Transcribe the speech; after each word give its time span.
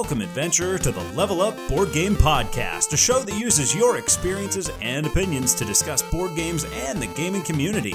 Welcome, 0.00 0.22
adventurer, 0.22 0.78
to 0.78 0.90
the 0.90 1.04
Level 1.12 1.42
Up 1.42 1.54
Board 1.68 1.92
Game 1.92 2.16
Podcast, 2.16 2.90
a 2.94 2.96
show 2.96 3.18
that 3.18 3.38
uses 3.38 3.74
your 3.74 3.98
experiences 3.98 4.70
and 4.80 5.04
opinions 5.04 5.52
to 5.56 5.64
discuss 5.66 6.00
board 6.00 6.34
games 6.34 6.64
and 6.72 7.02
the 7.02 7.06
gaming 7.08 7.42
community. 7.42 7.94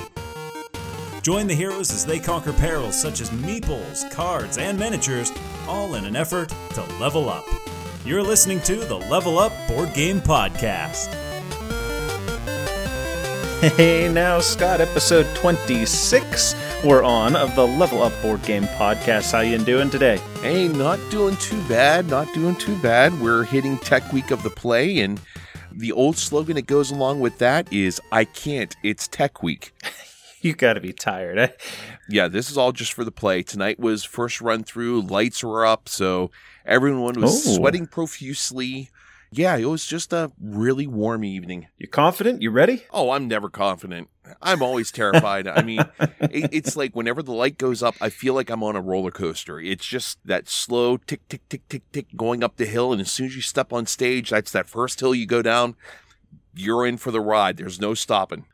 Join 1.24 1.48
the 1.48 1.56
heroes 1.56 1.92
as 1.92 2.06
they 2.06 2.20
conquer 2.20 2.54
perils 2.54 2.96
such 2.96 3.22
as 3.22 3.32
meeples, 3.32 4.10
cards, 4.12 4.60
and 4.60 4.78
miniatures, 4.78 5.32
all 5.68 5.96
in 5.96 6.06
an 6.06 6.16
effort 6.16 6.54
to 6.76 6.84
level 7.00 7.28
up. 7.28 7.44
You're 8.06 8.22
listening 8.22 8.62
to 8.62 8.76
the 8.76 8.98
Level 8.98 9.40
Up 9.40 9.52
Board 9.68 9.92
Game 9.96 10.22
Podcast. 10.22 11.08
Hey 13.78 14.14
now, 14.14 14.42
Scott, 14.42 14.80
episode 14.80 15.26
26 15.38 16.54
we're 16.84 17.04
on 17.04 17.36
of 17.36 17.56
the 17.56 17.66
Level 17.66 18.04
Up 18.04 18.14
Board 18.22 18.42
Game 18.44 18.64
Podcast. 18.64 19.32
How 19.32 19.40
you 19.40 19.58
doing 19.58 19.90
today? 19.90 20.18
Hey, 20.42 20.68
not 20.68 21.00
doing 21.10 21.36
too 21.38 21.62
bad, 21.68 22.08
not 22.08 22.32
doing 22.34 22.56
too 22.56 22.76
bad. 22.78 23.20
We're 23.20 23.44
hitting 23.44 23.78
Tech 23.80 24.12
Week 24.14 24.30
of 24.32 24.44
the 24.44 24.50
Play, 24.50 25.00
and 25.00 25.20
the 25.72 25.92
old 25.92 26.18
slogan 26.18 26.56
that 26.56 26.68
goes 26.68 26.92
along 26.92 27.20
with 27.22 27.38
that 27.40 27.72
is 27.74 28.00
I 28.12 28.26
can't, 28.26 28.76
it's 28.84 29.08
Tech 29.08 29.42
Week. 29.42 29.74
you 30.42 30.54
gotta 30.54 30.80
be 30.80 30.94
tired, 30.94 31.38
eh? 31.40 31.48
Yeah, 32.10 32.28
this 32.28 32.52
is 32.52 32.58
all 32.58 32.72
just 32.72 32.94
for 32.94 33.04
the 33.04 33.12
play. 33.12 33.42
Tonight 33.42 33.80
was 33.80 34.04
first 34.04 34.40
run 34.42 34.64
through, 34.64 35.02
lights 35.02 35.44
were 35.44 35.66
up, 35.66 35.90
so 35.90 36.30
everyone 36.66 37.20
was 37.20 37.48
Oh. 37.48 37.56
sweating 37.56 37.88
profusely. 37.88 38.90
Yeah, 39.32 39.58
it 39.58 39.66
was 39.66 39.86
just 39.86 40.14
a 40.14 40.32
really 40.40 40.86
warm 40.88 41.24
evening. 41.24 41.68
You 41.80 41.88
confident? 41.88 42.42
You 42.44 42.52
ready? 42.52 42.84
Oh, 42.92 43.10
I'm 43.10 43.28
never 43.28 43.50
confident. 43.50 44.08
I'm 44.42 44.62
always 44.62 44.92
terrified. 44.92 45.48
I 45.48 45.62
mean, 45.62 45.82
it, 46.22 46.50
it's 46.52 46.76
like 46.76 46.96
whenever 46.96 47.22
the 47.22 47.34
light 47.34 47.58
goes 47.58 47.82
up, 47.84 47.96
I 48.02 48.10
feel 48.10 48.34
like 48.34 48.50
I'm 48.50 48.64
on 48.64 48.76
a 48.76 48.82
roller 48.82 49.12
coaster. 49.12 49.60
It's 49.60 49.86
just 49.86 50.20
that 50.26 50.48
slow 50.48 50.98
tick, 50.98 51.28
tick, 51.30 51.48
tick, 51.50 51.68
tick, 51.70 51.84
tick 51.92 52.08
going 52.16 52.44
up 52.44 52.58
the 52.58 52.66
hill. 52.66 52.92
And 52.92 53.02
as 53.02 53.12
soon 53.12 53.28
as 53.28 53.36
you 53.36 53.42
step 53.42 53.74
on 53.74 53.86
stage, 53.86 54.30
that's 54.30 54.52
that 54.52 54.68
first 54.68 55.00
hill 55.00 55.16
you 55.16 55.26
go 55.26 55.42
down. 55.42 55.76
You're 56.56 56.86
in 56.86 56.98
for 56.98 57.12
the 57.12 57.22
ride. 57.22 57.58
There's 57.58 57.82
no 57.82 57.94
stopping. 57.94 58.46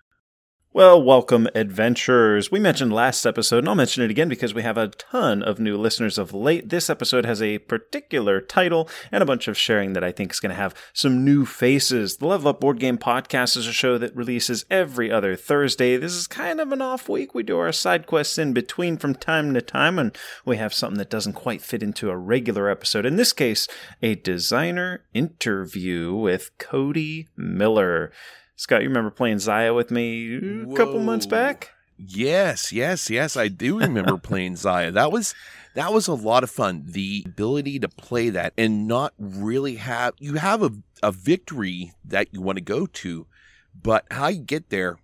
Well, 0.73 1.03
welcome, 1.03 1.49
adventurers. 1.53 2.49
We 2.49 2.61
mentioned 2.61 2.93
last 2.93 3.25
episode, 3.25 3.57
and 3.57 3.67
I'll 3.67 3.75
mention 3.75 4.03
it 4.03 4.09
again 4.09 4.29
because 4.29 4.53
we 4.53 4.61
have 4.61 4.77
a 4.77 4.87
ton 4.87 5.43
of 5.43 5.59
new 5.59 5.75
listeners 5.75 6.17
of 6.17 6.33
late. 6.33 6.69
This 6.69 6.89
episode 6.89 7.25
has 7.25 7.41
a 7.41 7.57
particular 7.57 8.39
title 8.39 8.87
and 9.11 9.21
a 9.21 9.25
bunch 9.25 9.49
of 9.49 9.57
sharing 9.57 9.91
that 9.91 10.03
I 10.05 10.13
think 10.13 10.31
is 10.31 10.39
going 10.39 10.51
to 10.51 10.55
have 10.55 10.73
some 10.93 11.25
new 11.25 11.45
faces. 11.45 12.15
The 12.15 12.25
Level 12.25 12.47
Up 12.47 12.61
Board 12.61 12.79
Game 12.79 12.97
Podcast 12.97 13.57
is 13.57 13.67
a 13.67 13.73
show 13.73 13.97
that 13.97 14.15
releases 14.15 14.63
every 14.71 15.11
other 15.11 15.35
Thursday. 15.35 15.97
This 15.97 16.13
is 16.13 16.25
kind 16.25 16.61
of 16.61 16.71
an 16.71 16.81
off 16.81 17.09
week. 17.09 17.35
We 17.35 17.43
do 17.43 17.59
our 17.59 17.73
side 17.73 18.07
quests 18.07 18.37
in 18.37 18.53
between 18.53 18.95
from 18.95 19.13
time 19.13 19.53
to 19.55 19.61
time, 19.61 19.99
and 19.99 20.17
we 20.45 20.55
have 20.55 20.73
something 20.73 20.99
that 20.99 21.09
doesn't 21.09 21.33
quite 21.33 21.61
fit 21.61 21.83
into 21.83 22.09
a 22.09 22.15
regular 22.15 22.69
episode. 22.69 23.05
In 23.05 23.17
this 23.17 23.33
case, 23.33 23.67
a 24.01 24.15
designer 24.15 25.03
interview 25.13 26.13
with 26.13 26.57
Cody 26.59 27.27
Miller. 27.35 28.13
Scott, 28.61 28.83
you 28.83 28.89
remember 28.89 29.09
playing 29.09 29.37
Xia 29.37 29.75
with 29.75 29.89
me 29.89 30.35
a 30.35 30.75
couple 30.75 30.99
months 30.99 31.25
back? 31.25 31.71
Yes, 31.97 32.71
yes, 32.71 33.09
yes. 33.09 33.35
I 33.35 33.47
do 33.47 33.79
remember 33.79 34.17
playing 34.23 34.53
Xia. 34.53 34.93
That 34.93 35.11
was 35.11 35.33
that 35.73 35.91
was 35.91 36.07
a 36.07 36.13
lot 36.13 36.43
of 36.43 36.51
fun. 36.51 36.83
The 36.85 37.23
ability 37.25 37.79
to 37.79 37.89
play 37.89 38.29
that 38.29 38.53
and 38.59 38.87
not 38.87 39.15
really 39.17 39.77
have 39.77 40.13
you 40.19 40.35
have 40.35 40.61
a, 40.61 40.73
a 41.01 41.11
victory 41.11 41.93
that 42.05 42.35
you 42.35 42.43
want 42.43 42.57
to 42.59 42.63
go 42.63 42.85
to, 42.85 43.25
but 43.73 44.05
how 44.11 44.27
you 44.27 44.41
get 44.41 44.69
there, 44.69 44.99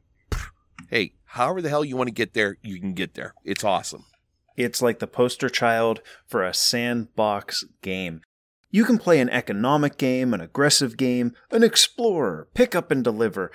hey, 0.91 1.13
however 1.25 1.59
the 1.59 1.69
hell 1.69 1.83
you 1.83 1.97
want 1.97 2.09
to 2.09 2.13
get 2.13 2.35
there, 2.35 2.57
you 2.61 2.79
can 2.79 2.93
get 2.93 3.15
there. 3.15 3.33
It's 3.43 3.63
awesome. 3.63 4.05
It's 4.55 4.83
like 4.83 4.99
the 4.99 5.07
poster 5.07 5.49
child 5.49 6.01
for 6.27 6.43
a 6.43 6.53
sandbox 6.53 7.63
game. 7.81 8.21
You 8.69 8.83
can 8.85 8.97
play 8.97 9.19
an 9.19 9.29
economic 9.29 9.97
game, 9.97 10.33
an 10.33 10.41
aggressive 10.41 10.97
game, 10.97 11.33
an 11.51 11.63
explorer, 11.63 12.47
pick 12.53 12.75
up 12.75 12.91
and 12.91 13.03
deliver. 13.03 13.51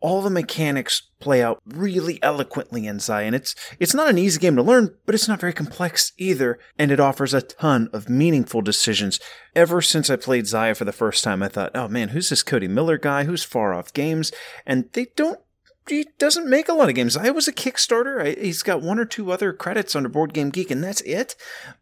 All 0.00 0.20
the 0.20 0.30
mechanics 0.30 1.02
play 1.20 1.42
out 1.42 1.62
really 1.64 2.22
eloquently 2.22 2.86
in 2.86 3.00
and 3.08 3.34
it's 3.34 3.54
it's 3.80 3.94
not 3.94 4.10
an 4.10 4.18
easy 4.18 4.38
game 4.38 4.54
to 4.56 4.62
learn, 4.62 4.94
but 5.06 5.14
it's 5.14 5.26
not 5.28 5.40
very 5.40 5.54
complex 5.54 6.12
either, 6.18 6.58
and 6.78 6.90
it 6.90 7.00
offers 7.00 7.32
a 7.32 7.40
ton 7.40 7.88
of 7.92 8.08
meaningful 8.08 8.60
decisions. 8.60 9.18
Ever 9.54 9.80
since 9.80 10.10
I 10.10 10.16
played 10.16 10.44
Xia 10.44 10.76
for 10.76 10.84
the 10.84 10.92
first 10.92 11.24
time, 11.24 11.42
I 11.42 11.48
thought, 11.48 11.72
oh 11.74 11.88
man, 11.88 12.08
who's 12.08 12.28
this 12.28 12.42
Cody 12.42 12.68
Miller 12.68 12.98
guy? 12.98 13.24
Who's 13.24 13.42
far 13.42 13.72
off 13.72 13.94
games? 13.94 14.32
And 14.66 14.90
they 14.92 15.06
don't 15.16 15.40
he 15.88 16.08
doesn't 16.18 16.48
make 16.48 16.68
a 16.68 16.72
lot 16.72 16.88
of 16.88 16.94
games. 16.94 17.16
I 17.16 17.30
was 17.30 17.48
a 17.48 17.52
Kickstarter. 17.52 18.20
I, 18.20 18.40
he's 18.40 18.62
got 18.62 18.82
one 18.82 18.98
or 18.98 19.04
two 19.04 19.30
other 19.30 19.52
credits 19.52 19.94
under 19.94 20.08
Board 20.08 20.32
Game 20.32 20.50
Geek, 20.50 20.70
and 20.70 20.82
that's 20.82 21.00
it. 21.02 21.36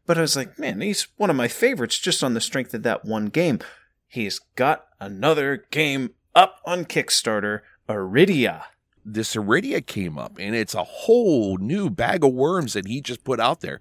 But 0.06 0.18
I 0.18 0.22
was 0.22 0.36
like, 0.36 0.58
man, 0.58 0.80
he's 0.80 1.08
one 1.16 1.30
of 1.30 1.36
my 1.36 1.48
favorites 1.48 1.98
just 1.98 2.22
on 2.22 2.34
the 2.34 2.40
strength 2.40 2.74
of 2.74 2.82
that 2.82 3.04
one 3.04 3.26
game. 3.26 3.60
He's 4.06 4.40
got 4.56 4.86
another 5.00 5.66
game 5.70 6.10
up 6.34 6.60
on 6.64 6.84
Kickstarter, 6.84 7.60
Arydia. 7.88 8.64
This 9.04 9.36
Arydia 9.36 9.86
came 9.86 10.18
up, 10.18 10.38
and 10.38 10.54
it's 10.54 10.74
a 10.74 10.84
whole 10.84 11.58
new 11.58 11.90
bag 11.90 12.24
of 12.24 12.32
worms 12.32 12.72
that 12.72 12.86
he 12.86 13.00
just 13.00 13.22
put 13.22 13.38
out 13.38 13.60
there. 13.60 13.80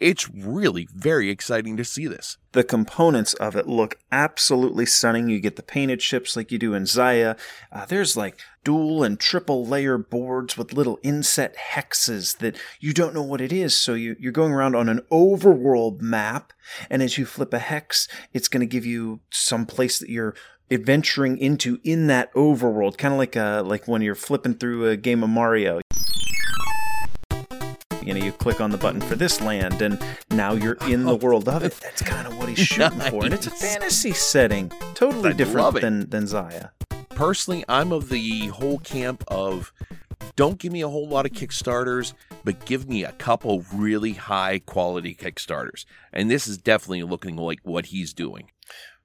It's 0.00 0.30
really 0.30 0.88
very 0.94 1.28
exciting 1.28 1.76
to 1.76 1.84
see 1.84 2.06
this. 2.06 2.38
The 2.52 2.64
components 2.64 3.34
of 3.34 3.56
it 3.56 3.66
look 3.66 3.98
absolutely 4.10 4.86
stunning. 4.86 5.28
You 5.28 5.40
get 5.40 5.56
the 5.56 5.62
painted 5.62 6.00
ships 6.02 6.36
like 6.36 6.52
you 6.52 6.58
do 6.58 6.74
in 6.74 6.84
Xia. 6.84 7.38
Uh, 7.70 7.86
there's 7.86 8.16
like 8.16 8.40
dual 8.64 9.02
and 9.02 9.18
triple 9.18 9.66
layer 9.66 9.98
boards 9.98 10.56
with 10.56 10.72
little 10.72 10.98
inset 11.02 11.56
hexes 11.72 12.38
that 12.38 12.56
you 12.78 12.92
don't 12.92 13.14
know 13.14 13.22
what 13.22 13.40
it 13.40 13.52
is. 13.52 13.74
So 13.74 13.94
you, 13.94 14.16
you're 14.20 14.32
going 14.32 14.52
around 14.52 14.74
on 14.74 14.88
an 14.88 15.00
overworld 15.10 16.00
map, 16.00 16.52
and 16.90 17.02
as 17.02 17.16
you 17.16 17.24
flip 17.26 17.52
a 17.54 17.58
hex, 17.58 18.06
it's 18.32 18.48
going 18.48 18.60
to 18.60 18.66
give 18.66 18.86
you 18.86 19.20
some 19.30 19.66
place 19.66 19.98
that 19.98 20.10
you're 20.10 20.34
adventuring 20.70 21.38
into 21.38 21.80
in 21.84 22.06
that 22.06 22.32
overworld, 22.34 22.98
kind 22.98 23.12
of 23.12 23.18
like 23.18 23.36
uh 23.36 23.62
like 23.64 23.88
when 23.88 24.02
you're 24.02 24.14
flipping 24.14 24.54
through 24.54 24.88
a 24.88 24.96
game 24.96 25.22
of 25.22 25.30
Mario. 25.30 25.80
You 28.02 28.14
know, 28.14 28.24
you 28.24 28.32
click 28.32 28.60
on 28.60 28.70
the 28.70 28.78
button 28.78 29.00
for 29.00 29.14
this 29.14 29.40
land, 29.40 29.80
and 29.80 30.02
now 30.30 30.54
you're 30.54 30.76
in 30.88 31.04
the 31.04 31.14
world 31.14 31.48
of 31.48 31.62
it. 31.62 31.72
That's 31.80 32.02
kind 32.02 32.26
of 32.26 32.36
what 32.36 32.48
he's 32.48 32.58
shooting 32.66 32.98
for, 32.98 33.24
and 33.24 33.32
it's 33.32 33.46
a 33.46 33.50
fantasy 33.50 34.12
setting, 34.12 34.70
totally 34.94 35.30
I 35.30 35.32
different 35.34 35.80
than 35.80 36.10
than 36.10 36.24
Xia. 36.24 36.70
personally, 37.10 37.64
I'm 37.68 37.92
of 37.92 38.08
the 38.08 38.48
whole 38.48 38.78
camp 38.78 39.22
of 39.28 39.72
don't 40.34 40.58
give 40.58 40.72
me 40.72 40.80
a 40.80 40.88
whole 40.88 41.06
lot 41.06 41.26
of 41.26 41.32
Kickstarters, 41.32 42.14
but 42.44 42.64
give 42.64 42.88
me 42.88 43.04
a 43.04 43.12
couple 43.12 43.64
really 43.72 44.12
high 44.12 44.60
quality 44.60 45.14
Kickstarters. 45.14 45.84
And 46.12 46.30
this 46.30 46.46
is 46.46 46.58
definitely 46.58 47.02
looking 47.02 47.36
like 47.36 47.60
what 47.62 47.86
he's 47.86 48.12
doing. 48.12 48.50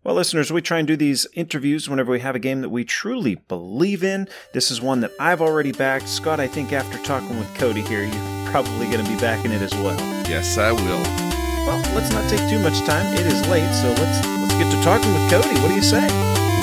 Well, 0.07 0.16
listeners, 0.16 0.53
we 0.53 0.62
try 0.62 0.79
and 0.79 0.88
do 0.88 0.95
these 0.95 1.28
interviews 1.34 1.90
whenever 1.90 2.13
we 2.13 2.22
have 2.22 2.34
a 2.34 2.40
game 2.40 2.62
that 2.62 2.69
we 2.69 2.85
truly 2.85 3.35
believe 3.50 4.06
in. 4.06 4.29
This 4.53 4.72
is 4.72 4.79
one 4.79 5.01
that 5.01 5.12
I've 5.19 5.41
already 5.41 5.73
backed. 5.73 6.07
Scott, 6.07 6.40
I 6.40 6.47
think 6.47 6.72
after 6.72 6.97
talking 7.00 7.38
with 7.38 7.53
Cody 7.56 7.81
here, 7.81 8.06
you're 8.06 8.50
probably 8.50 8.85
going 8.85 9.03
to 9.03 9.12
be 9.12 9.19
backing 9.19 9.51
it 9.51 9.62
as 9.62 9.73
well. 9.75 10.00
Yes, 10.25 10.57
I 10.57 10.72
will. 10.72 11.03
Well, 11.67 11.84
let's 11.94 12.09
not 12.13 12.23
take 12.29 12.40
too 12.50 12.59
much 12.59 12.79
time. 12.88 13.06
It 13.16 13.25
is 13.25 13.46
late, 13.50 13.69
so 13.73 13.90
let's 13.90 14.25
let's 14.25 14.53
get 14.53 14.72
to 14.72 14.81
talking 14.81 15.13
with 15.13 15.29
Cody. 15.29 15.59
What 15.59 15.67
do 15.67 15.75
you 15.75 15.81
say? 15.81 16.00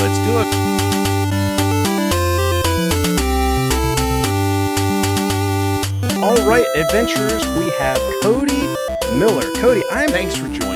Let's 0.01 0.19
do 0.25 0.41
it. 0.41 0.49
All 6.25 6.49
right, 6.49 6.65
adventurers, 6.75 7.47
we 7.59 7.69
have 7.73 8.01
Cody 8.23 8.67
Miller. 9.19 9.53
Cody, 9.57 9.83
I'm 9.93 10.09
Thanks 10.09 10.35
for 10.35 10.49
joining 10.49 10.55
us, 10.55 10.63
Cody. 10.63 10.65
I'm 10.65 10.74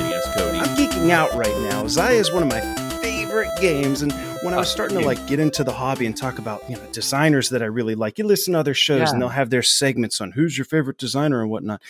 geeking 0.98 1.10
out 1.10 1.32
right 1.34 1.56
now. 1.58 1.84
Xia 1.84 2.12
is 2.14 2.32
one 2.32 2.42
of 2.42 2.48
my 2.48 2.60
favorite 3.00 3.50
games, 3.60 4.02
and 4.02 4.12
when 4.42 4.54
I 4.54 4.56
was 4.58 4.68
Uh, 4.68 4.70
starting 4.72 4.98
to 4.98 5.04
like 5.04 5.24
get 5.26 5.38
into 5.38 5.64
the 5.64 5.72
hobby 5.72 6.06
and 6.06 6.16
talk 6.16 6.38
about 6.38 6.68
you 6.68 6.76
know 6.76 6.82
designers 6.92 7.50
that 7.50 7.62
I 7.62 7.66
really 7.66 7.94
like, 7.94 8.18
you 8.18 8.24
listen 8.24 8.54
to 8.54 8.58
other 8.60 8.74
shows 8.74 9.10
and 9.10 9.20
they'll 9.20 9.28
have 9.28 9.50
their 9.50 9.62
segments 9.62 10.20
on 10.20 10.32
who's 10.32 10.58
your 10.58 10.64
favorite 10.64 10.98
designer 10.98 11.40
and 11.42 11.50
whatnot. 11.50 11.82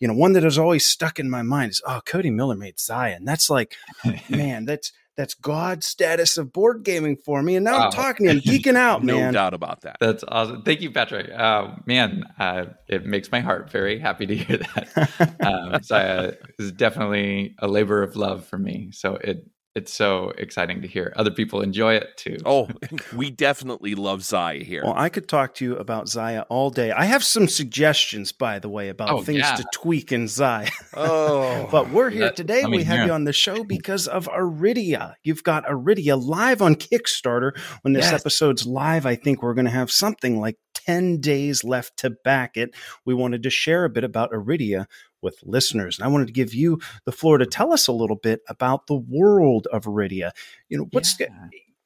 You 0.00 0.08
know, 0.08 0.14
one 0.14 0.32
that 0.32 0.42
has 0.42 0.58
always 0.58 0.86
stuck 0.86 1.18
in 1.18 1.30
my 1.30 1.42
mind 1.42 1.70
is 1.70 1.82
oh, 1.86 2.00
Cody 2.04 2.30
Miller 2.30 2.56
made 2.56 2.76
Xia, 2.76 3.16
and 3.16 3.26
that's 3.26 3.48
like, 3.50 3.76
man, 4.28 4.64
that's 4.64 4.92
that's 5.16 5.34
God 5.34 5.82
status 5.82 6.36
of 6.38 6.52
board 6.52 6.84
gaming 6.84 7.16
for 7.16 7.42
me. 7.42 7.56
And 7.56 7.64
now 7.64 7.78
Wow. 7.78 7.84
I'm 7.86 7.92
talking 7.92 8.26
to 8.26 8.32
him, 8.32 8.40
geeking 8.42 8.76
out, 8.76 9.02
no 9.02 9.14
man. 9.16 9.26
No 9.26 9.32
doubt 9.32 9.54
about 9.54 9.82
that. 9.82 9.96
That's 10.00 10.24
awesome. 10.28 10.62
Thank 10.62 10.80
you, 10.82 10.90
Patrick. 10.90 11.30
Uh, 11.30 11.76
man, 11.86 12.24
uh, 12.38 12.66
it 12.88 13.06
makes 13.06 13.30
my 13.32 13.40
heart 13.40 13.70
very 13.70 13.98
happy 13.98 14.26
to 14.26 14.36
hear 14.36 14.58
that. 14.58 15.36
um, 15.40 15.72
Xia 15.80 16.36
is 16.58 16.72
definitely 16.72 17.54
a 17.58 17.68
labor 17.68 18.02
of 18.02 18.16
love 18.16 18.46
for 18.46 18.58
me. 18.58 18.90
So 18.92 19.14
it 19.16 19.46
it's 19.76 19.92
so 19.92 20.30
exciting 20.38 20.82
to 20.82 20.88
hear 20.88 21.12
other 21.16 21.30
people 21.30 21.60
enjoy 21.60 21.94
it 21.94 22.16
too. 22.16 22.38
Oh, 22.44 22.68
we 23.14 23.30
definitely 23.30 23.94
love 23.94 24.20
Xia 24.20 24.62
here. 24.62 24.82
Well, 24.84 24.94
I 24.96 25.08
could 25.08 25.28
talk 25.28 25.54
to 25.56 25.64
you 25.64 25.76
about 25.76 26.06
Xia 26.06 26.44
all 26.48 26.70
day. 26.70 26.90
I 26.90 27.04
have 27.04 27.22
some 27.22 27.46
suggestions, 27.46 28.32
by 28.32 28.58
the 28.58 28.68
way, 28.68 28.88
about 28.88 29.10
Oh, 29.10 29.22
things 29.22 29.38
yeah. 29.40 29.54
to 29.56 29.64
tweak 29.72 30.10
in 30.12 30.24
Xia. 30.24 30.70
oh, 30.94 31.68
But 31.70 31.90
we're 31.90 32.10
here 32.10 32.22
Let- 32.22 32.36
today. 32.36 32.62
let 32.62 32.70
me 32.70 32.78
We 32.78 32.84
have 32.84 32.96
hear 32.96 33.04
you 33.06 33.10
'em. 33.12 33.14
on 33.16 33.24
the 33.24 33.32
show 33.32 33.62
because 33.62 34.08
of 34.08 34.26
Arydia. 34.28 35.14
You've 35.22 35.44
got 35.44 35.66
Arydia 35.66 36.20
live 36.20 36.62
on 36.62 36.74
Kickstarter. 36.74 37.52
When 37.82 37.92
this 37.92 38.06
Yes. 38.10 38.20
episode's 38.20 38.66
live, 38.66 39.06
I 39.06 39.14
think 39.14 39.42
we're 39.42 39.54
going 39.54 39.66
to 39.66 39.70
have 39.70 39.90
something 39.90 40.40
like 40.40 40.56
10 40.74 41.20
days 41.20 41.64
left 41.64 41.96
to 41.98 42.10
back 42.24 42.56
it. 42.56 42.70
We 43.04 43.12
wanted 43.14 43.42
to 43.42 43.50
share 43.50 43.84
a 43.84 43.90
bit 43.90 44.04
about 44.04 44.32
Arydia 44.32 44.86
with 45.26 45.42
listeners. 45.42 45.98
And 45.98 46.06
I 46.06 46.08
wanted 46.08 46.28
to 46.28 46.32
give 46.32 46.54
you 46.54 46.78
the 47.04 47.12
floor 47.12 47.36
to 47.36 47.44
tell 47.44 47.72
us 47.72 47.88
a 47.88 47.92
little 47.92 48.16
bit 48.16 48.42
about 48.48 48.86
the 48.86 48.94
world 48.94 49.66
of 49.72 49.84
Arydia. 49.84 50.30
You 50.68 50.78
know, 50.78 50.86
what's 50.92 51.18
yeah. 51.18 51.26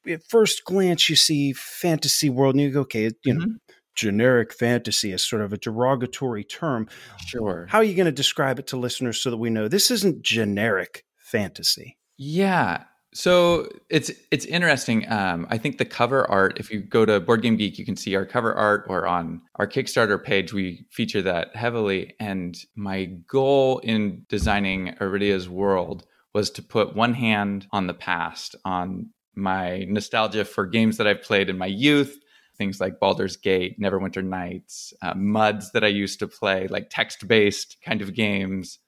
at 0.07 0.23
first 0.29 0.63
glance 0.63 1.09
you 1.09 1.15
see 1.15 1.53
fantasy 1.53 2.29
world 2.29 2.53
and 2.53 2.61
you 2.61 2.69
go, 2.69 2.81
okay, 2.81 3.09
you 3.25 3.33
know, 3.33 3.41
mm-hmm. 3.41 3.55
generic 3.95 4.53
fantasy 4.53 5.11
is 5.11 5.25
sort 5.25 5.41
of 5.41 5.51
a 5.51 5.57
derogatory 5.57 6.43
term. 6.43 6.87
Sure. 7.25 7.65
How 7.67 7.79
are 7.79 7.83
you 7.83 7.95
going 7.95 8.05
to 8.05 8.11
describe 8.11 8.59
it 8.59 8.67
to 8.67 8.77
listeners 8.77 9.19
so 9.19 9.31
that 9.31 9.37
we 9.37 9.49
know 9.49 9.67
this 9.67 9.89
isn't 9.89 10.21
generic 10.21 11.03
fantasy? 11.17 11.97
Yeah. 12.17 12.83
So 13.13 13.67
it's 13.89 14.09
it's 14.31 14.45
interesting. 14.45 15.09
Um, 15.11 15.45
I 15.49 15.57
think 15.57 15.77
the 15.77 15.85
cover 15.85 16.29
art, 16.31 16.59
if 16.59 16.71
you 16.71 16.79
go 16.79 17.05
to 17.05 17.19
Board 17.19 17.41
Game 17.41 17.57
Geek, 17.57 17.77
you 17.77 17.85
can 17.85 17.97
see 17.97 18.15
our 18.15 18.25
cover 18.25 18.53
art, 18.53 18.85
or 18.87 19.05
on 19.05 19.41
our 19.55 19.67
Kickstarter 19.67 20.21
page, 20.23 20.53
we 20.53 20.85
feature 20.91 21.21
that 21.23 21.55
heavily. 21.55 22.15
And 22.19 22.57
my 22.75 23.05
goal 23.27 23.79
in 23.79 24.25
designing 24.29 24.95
Arydia's 25.01 25.49
world 25.49 26.05
was 26.33 26.49
to 26.51 26.63
put 26.63 26.95
one 26.95 27.13
hand 27.13 27.67
on 27.71 27.87
the 27.87 27.93
past, 27.93 28.55
on 28.63 29.09
my 29.35 29.85
nostalgia 29.89 30.45
for 30.45 30.65
games 30.65 30.97
that 30.97 31.07
I've 31.07 31.21
played 31.21 31.49
in 31.49 31.57
my 31.57 31.65
youth, 31.65 32.17
things 32.57 32.79
like 32.79 32.99
Baldur's 32.99 33.35
Gate, 33.35 33.79
Neverwinter 33.79 34.23
Nights, 34.23 34.93
uh, 35.01 35.13
MUDs 35.15 35.71
that 35.71 35.83
I 35.83 35.87
used 35.87 36.19
to 36.19 36.27
play, 36.27 36.67
like 36.67 36.87
text 36.89 37.27
based 37.27 37.77
kind 37.83 38.01
of 38.01 38.13
games. 38.13 38.79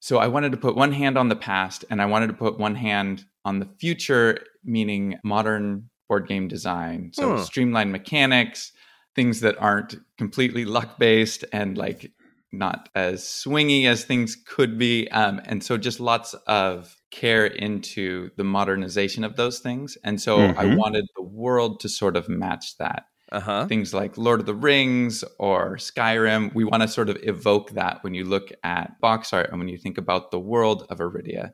So 0.00 0.18
I 0.18 0.26
wanted 0.26 0.52
to 0.52 0.58
put 0.58 0.76
one 0.76 0.92
hand 0.92 1.16
on 1.16 1.28
the 1.28 1.36
past 1.36 1.84
and 1.90 2.00
I 2.00 2.06
wanted 2.06 2.28
to 2.28 2.32
put 2.32 2.58
one 2.58 2.74
hand 2.74 3.24
on 3.44 3.60
the 3.60 3.68
future, 3.78 4.38
meaning 4.64 5.18
modern 5.22 5.90
board 6.08 6.26
game 6.26 6.48
design. 6.48 7.10
So 7.14 7.36
huh. 7.36 7.44
streamlined 7.44 7.92
mechanics, 7.92 8.72
things 9.14 9.40
that 9.40 9.56
aren't 9.58 9.96
completely 10.18 10.64
luck 10.64 10.98
based 10.98 11.44
and 11.52 11.76
like 11.76 12.10
not 12.52 12.88
as 12.94 13.22
swingy 13.22 13.86
as 13.86 14.04
things 14.04 14.36
could 14.36 14.78
be. 14.78 15.08
Um, 15.10 15.40
and 15.44 15.62
so 15.62 15.76
just 15.76 16.00
lots 16.00 16.34
of 16.46 16.96
care 17.10 17.46
into 17.46 18.30
the 18.36 18.44
modernization 18.44 19.22
of 19.22 19.36
those 19.36 19.60
things. 19.60 19.96
And 20.02 20.20
so 20.20 20.38
mm-hmm. 20.38 20.58
I 20.58 20.74
wanted 20.74 21.06
the 21.16 21.22
world 21.22 21.80
to 21.80 21.88
sort 21.88 22.16
of 22.16 22.28
match 22.28 22.76
that. 22.78 23.04
Uh-huh. 23.32 23.66
Things 23.66 23.94
like 23.94 24.18
Lord 24.18 24.40
of 24.40 24.46
the 24.46 24.54
Rings 24.54 25.22
or 25.38 25.76
Skyrim, 25.76 26.52
we 26.54 26.64
want 26.64 26.82
to 26.82 26.88
sort 26.88 27.08
of 27.08 27.16
evoke 27.22 27.70
that 27.72 28.02
when 28.02 28.14
you 28.14 28.24
look 28.24 28.50
at 28.64 29.00
box 29.00 29.32
art 29.32 29.50
and 29.50 29.58
when 29.58 29.68
you 29.68 29.78
think 29.78 29.98
about 29.98 30.30
the 30.30 30.40
world 30.40 30.86
of 30.90 30.98
Arydia. 30.98 31.52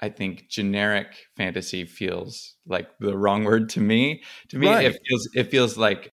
I 0.00 0.08
think 0.08 0.48
generic 0.48 1.06
fantasy 1.36 1.84
feels 1.84 2.56
like 2.66 2.88
the 2.98 3.16
wrong 3.16 3.44
word 3.44 3.68
to 3.70 3.80
me. 3.80 4.24
To 4.48 4.58
me, 4.58 4.66
right. 4.66 4.86
it 4.86 5.00
feels 5.06 5.28
it 5.34 5.50
feels 5.50 5.78
like 5.78 6.12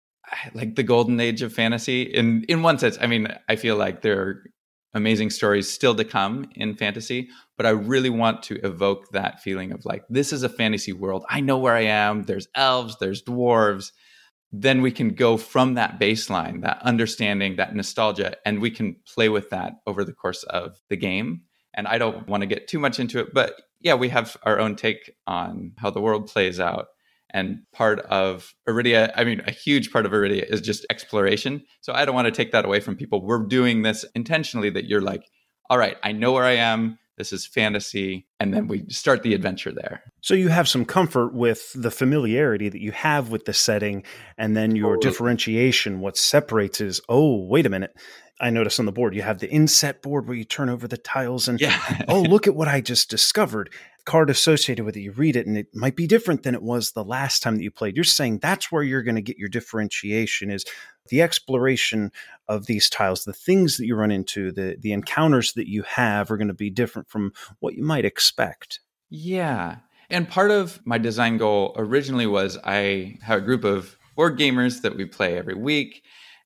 like 0.53 0.75
the 0.75 0.83
golden 0.83 1.19
age 1.21 1.41
of 1.41 1.55
fantasy. 1.55 2.03
In 2.03 2.45
in 2.49 2.63
one 2.63 2.79
sense, 2.79 2.99
I 3.01 3.07
mean, 3.07 3.29
I 3.49 3.57
feel 3.57 3.77
like 3.77 4.03
there 4.03 4.21
are 4.21 4.43
amazing 4.93 5.31
stories 5.31 5.71
still 5.71 5.95
to 5.95 6.05
come 6.05 6.51
in 6.55 6.77
fantasy, 6.77 7.31
but 7.57 7.65
I 7.65 7.71
really 7.71 8.11
want 8.11 8.43
to 8.45 8.57
evoke 8.57 9.11
that 9.13 9.41
feeling 9.41 9.73
of 9.73 9.87
like 9.87 10.05
this 10.11 10.35
is 10.35 10.43
a 10.43 10.51
fantasy 10.51 10.93
world. 10.93 11.25
I 11.31 11.41
know 11.41 11.59
where 11.59 11.75
I 11.75 11.85
am. 11.85 12.25
There's 12.25 12.49
elves. 12.55 12.99
There's 13.01 13.23
dwarves. 13.23 13.93
Then 14.51 14.81
we 14.81 14.91
can 14.91 15.11
go 15.11 15.37
from 15.37 15.75
that 15.75 16.01
baseline, 16.01 16.63
that 16.63 16.81
understanding, 16.83 17.57
that 17.57 17.75
nostalgia, 17.75 18.37
and 18.47 18.61
we 18.61 18.71
can 18.71 18.97
play 19.07 19.29
with 19.29 19.51
that 19.51 19.75
over 19.87 20.05
the 20.05 20.13
course 20.13 20.43
of 20.45 20.81
the 20.89 20.97
game. 20.97 21.43
And 21.75 21.87
I 21.87 21.99
don't 21.99 22.27
want 22.27 22.41
to 22.41 22.47
get 22.47 22.67
too 22.67 22.79
much 22.79 22.99
into 22.99 23.21
it, 23.21 23.35
but 23.35 23.55
yeah, 23.81 23.95
we 23.95 24.09
have 24.09 24.37
our 24.43 24.59
own 24.59 24.75
take 24.75 25.15
on 25.27 25.73
how 25.79 25.91
the 25.91 26.01
world 26.01 26.27
plays 26.27 26.59
out. 26.59 26.87
And 27.31 27.61
part 27.73 28.01
of 28.01 28.55
Arydia, 28.67 29.13
I 29.15 29.25
mean, 29.25 29.43
a 29.47 29.51
huge 29.51 29.93
part 29.93 30.07
of 30.07 30.13
Arydia 30.13 30.45
is 30.51 30.63
just 30.63 30.87
exploration. 30.91 31.63
So 31.83 31.93
I 31.93 32.05
don't 32.05 32.15
want 32.15 32.25
to 32.25 32.33
take 32.33 32.53
that 32.53 32.65
away 32.65 32.81
from 32.81 32.97
people. 32.97 33.25
We're 33.25 33.47
doing 33.47 33.83
this 33.83 34.05
intentionally 34.15 34.71
that 34.71 34.87
you're 34.87 35.03
like, 35.03 35.25
all 35.69 35.77
right, 35.77 35.99
I 36.03 36.13
know 36.13 36.33
where 36.33 36.45
I 36.45 36.57
am. 36.57 36.99
This 37.19 37.33
is 37.33 37.45
fantasy. 37.45 38.27
And 38.41 38.55
then 38.55 38.69
we 38.69 38.85
start 38.89 39.23
the 39.23 39.35
adventure 39.35 39.73
there. 39.73 40.03
So 40.21 40.35
you 40.35 40.49
have 40.49 40.69
some 40.69 40.85
comfort 40.85 41.35
with 41.35 41.73
the 41.75 41.91
familiarity 41.91 42.69
that 42.69 42.81
you 42.81 42.93
have 42.93 43.31
with 43.31 43.45
the 43.45 43.53
setting. 43.53 44.05
And 44.39 44.57
then 44.57 44.77
your 44.77 44.95
totally. 44.95 45.11
differentiation, 45.11 46.01
what 46.01 46.17
separates 46.17 46.81
is, 46.81 47.01
oh, 47.09 47.45
wait 47.47 47.67
a 47.67 47.69
minute. 47.69 47.95
I 48.41 48.51
notice 48.51 48.79
on 48.79 48.87
the 48.87 48.93
board 48.93 49.15
you 49.15 49.23
have 49.23 49.41
the 49.41 49.51
inset 49.51 50.03
board 50.03 50.27
where 50.27 50.37
you 50.37 50.45
turn 50.45 50.69
over 50.69 50.87
the 50.87 50.97
tiles 50.97 51.49
and 51.49 51.61
yeah. 51.61 52.05
oh 52.09 52.23
look 52.29 52.47
at 52.47 52.55
what 52.55 52.69
I 52.69 52.81
just 52.81 53.11
discovered. 53.11 53.73
Card 54.05 54.31
associated 54.31 54.85
with 54.85 54.97
it, 54.97 55.01
you 55.01 55.13
read 55.13 55.37
it 55.37 55.47
and 55.47 55.59
it 55.59 55.69
might 55.75 55.97
be 55.97 56.07
different 56.07 56.43
than 56.43 56.55
it 56.55 56.63
was 56.63 56.93
the 56.93 57.05
last 57.05 57.43
time 57.43 57.57
that 57.57 57.63
you 57.63 57.71
played. 57.71 57.97
You're 57.97 58.05
saying 58.05 58.39
that's 58.39 58.73
where 58.73 58.83
you're 58.83 59.03
going 59.03 59.17
to 59.17 59.23
get 59.23 59.39
your 59.39 59.49
differentiation 59.49 60.51
is 60.51 60.65
the 61.11 61.21
exploration 61.21 62.11
of 62.49 62.67
these 62.67 62.89
tiles, 62.89 63.25
the 63.25 63.33
things 63.33 63.77
that 63.77 63.87
you 63.87 63.97
run 63.97 64.11
into, 64.11 64.53
the 64.53 64.77
the 64.81 64.93
encounters 64.93 65.53
that 65.55 65.69
you 65.69 65.83
have 65.83 66.31
are 66.31 66.37
going 66.37 66.49
to 66.49 66.55
be 66.55 66.71
different 66.71 67.09
from 67.09 67.33
what 67.61 67.75
you 67.75 67.83
might 67.83 68.05
expect. 68.05 68.81
Yeah. 69.11 69.77
And 70.11 70.29
part 70.29 70.51
of 70.51 70.81
my 70.87 70.99
design 70.99 71.37
goal 71.37 71.75
originally 71.77 72.27
was 72.27 72.57
I 72.65 73.19
have 73.23 73.39
a 73.39 73.45
group 73.45 73.65
of 73.65 73.99
board 74.17 74.39
gamers 74.39 74.83
that 74.83 74.97
we 74.97 75.05
play 75.05 75.37
every 75.37 75.55
week 75.55 76.03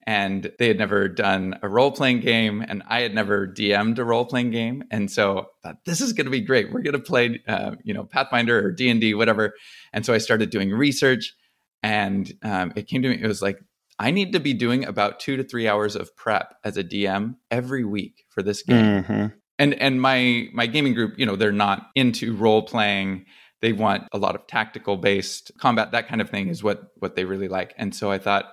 and 0.06 0.50
they 0.58 0.68
had 0.68 0.78
never 0.78 1.08
done 1.08 1.58
a 1.62 1.68
role 1.68 1.90
playing 1.90 2.20
game 2.20 2.64
and 2.66 2.82
i 2.88 3.00
had 3.00 3.14
never 3.14 3.46
dm'd 3.46 3.98
a 3.98 4.04
role 4.04 4.24
playing 4.24 4.50
game 4.50 4.82
and 4.90 5.10
so 5.10 5.46
I 5.64 5.68
thought 5.68 5.78
this 5.84 6.00
is 6.00 6.12
going 6.12 6.24
to 6.24 6.30
be 6.30 6.40
great. 6.40 6.72
We're 6.72 6.82
going 6.82 6.92
to 6.94 6.98
play 6.98 7.40
uh, 7.46 7.76
you 7.84 7.94
know 7.94 8.04
pathfinder 8.04 8.64
or 8.64 8.72
d&d 8.72 9.14
whatever. 9.14 9.54
And 9.92 10.04
so 10.04 10.12
i 10.12 10.18
started 10.18 10.50
doing 10.50 10.70
research 10.70 11.34
and 11.82 12.32
um, 12.42 12.72
it 12.76 12.86
came 12.86 13.02
to 13.02 13.08
me 13.08 13.18
it 13.20 13.26
was 13.26 13.42
like 13.42 13.58
i 13.98 14.10
need 14.10 14.32
to 14.32 14.40
be 14.40 14.54
doing 14.54 14.84
about 14.84 15.20
two 15.20 15.36
to 15.36 15.44
three 15.44 15.68
hours 15.68 15.96
of 15.96 16.14
prep 16.16 16.54
as 16.64 16.76
a 16.76 16.84
dm 16.84 17.36
every 17.50 17.84
week 17.84 18.24
for 18.30 18.42
this 18.42 18.62
game. 18.62 19.02
Mm-hmm. 19.02 19.26
and 19.58 19.74
and 19.74 20.00
my 20.00 20.48
my 20.52 20.66
gaming 20.66 20.94
group 20.94 21.14
you 21.18 21.26
know 21.26 21.36
they're 21.36 21.52
not 21.52 21.88
into 21.94 22.34
role 22.36 22.62
playing 22.62 23.26
they 23.62 23.72
want 23.72 24.08
a 24.12 24.18
lot 24.18 24.34
of 24.34 24.46
tactical 24.46 24.96
based 24.96 25.52
combat 25.58 25.92
that 25.92 26.08
kind 26.08 26.20
of 26.20 26.28
thing 26.28 26.48
is 26.48 26.62
what 26.62 26.82
what 26.98 27.14
they 27.16 27.24
really 27.24 27.48
like. 27.48 27.72
And 27.78 27.94
so 27.94 28.10
i 28.10 28.18
thought 28.18 28.52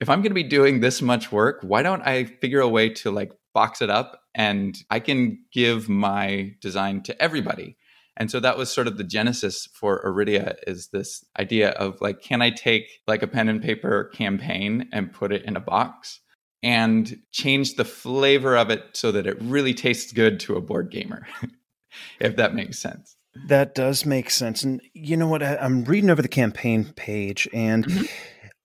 if 0.00 0.08
I'm 0.08 0.20
going 0.20 0.30
to 0.30 0.34
be 0.34 0.42
doing 0.42 0.80
this 0.80 1.00
much 1.00 1.32
work, 1.32 1.60
why 1.62 1.82
don't 1.82 2.02
I 2.02 2.24
figure 2.24 2.60
a 2.60 2.68
way 2.68 2.90
to 2.90 3.10
like 3.10 3.32
box 3.54 3.80
it 3.80 3.90
up 3.90 4.20
and 4.34 4.76
I 4.90 5.00
can 5.00 5.44
give 5.52 5.88
my 5.88 6.54
design 6.60 7.02
to 7.04 7.22
everybody? 7.22 7.76
And 8.18 8.30
so 8.30 8.40
that 8.40 8.56
was 8.56 8.70
sort 8.70 8.86
of 8.86 8.96
the 8.96 9.04
genesis 9.04 9.68
for 9.74 10.02
Arydia 10.02 10.56
is 10.66 10.88
this 10.88 11.24
idea 11.38 11.70
of 11.70 12.00
like, 12.00 12.22
can 12.22 12.40
I 12.40 12.50
take 12.50 12.84
like 13.06 13.22
a 13.22 13.26
pen 13.26 13.48
and 13.48 13.62
paper 13.62 14.04
campaign 14.14 14.88
and 14.92 15.12
put 15.12 15.32
it 15.32 15.44
in 15.44 15.56
a 15.56 15.60
box 15.60 16.20
and 16.62 17.18
change 17.32 17.74
the 17.74 17.84
flavor 17.84 18.56
of 18.56 18.70
it 18.70 18.82
so 18.94 19.12
that 19.12 19.26
it 19.26 19.40
really 19.40 19.74
tastes 19.74 20.12
good 20.12 20.40
to 20.40 20.56
a 20.56 20.62
board 20.62 20.90
gamer, 20.90 21.26
if 22.20 22.36
that 22.36 22.54
makes 22.54 22.78
sense. 22.78 23.16
That 23.48 23.74
does 23.74 24.06
make 24.06 24.30
sense. 24.30 24.62
And 24.62 24.80
you 24.94 25.18
know 25.18 25.28
what? 25.28 25.42
I, 25.42 25.56
am 25.56 25.84
reading 25.84 26.08
over 26.08 26.22
the 26.22 26.28
campaign 26.28 26.92
page 26.96 27.46
and 27.52 27.84
mm-hmm 27.84 28.06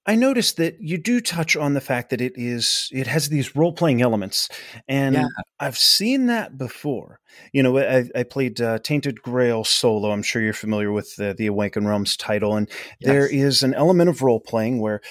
I 0.05 0.15
noticed 0.15 0.57
that 0.57 0.81
you 0.81 0.97
do 0.97 1.21
touch 1.21 1.55
on 1.55 1.73
the 1.75 1.81
fact 1.81 2.09
that 2.09 2.21
it 2.21 2.33
is 2.35 2.89
it 2.91 3.05
has 3.05 3.29
these 3.29 3.55
role 3.55 3.71
playing 3.71 4.01
elements, 4.01 4.49
and 4.87 5.15
yeah. 5.15 5.27
I've 5.59 5.77
seen 5.77 6.25
that 6.25 6.57
before. 6.57 7.19
You 7.53 7.61
know, 7.61 7.77
I, 7.77 8.09
I 8.15 8.23
played 8.23 8.59
uh, 8.59 8.79
Tainted 8.79 9.21
Grail 9.21 9.63
solo. 9.63 10.11
I'm 10.11 10.23
sure 10.23 10.41
you're 10.41 10.53
familiar 10.53 10.91
with 10.91 11.15
the, 11.17 11.35
the 11.37 11.45
Awakened 11.45 11.87
Realms 11.87 12.17
title, 12.17 12.55
and 12.55 12.67
yes. 12.99 13.11
there 13.11 13.27
is 13.27 13.61
an 13.61 13.75
element 13.75 14.09
of 14.09 14.23
role 14.23 14.39
playing 14.39 14.79
where 14.79 15.01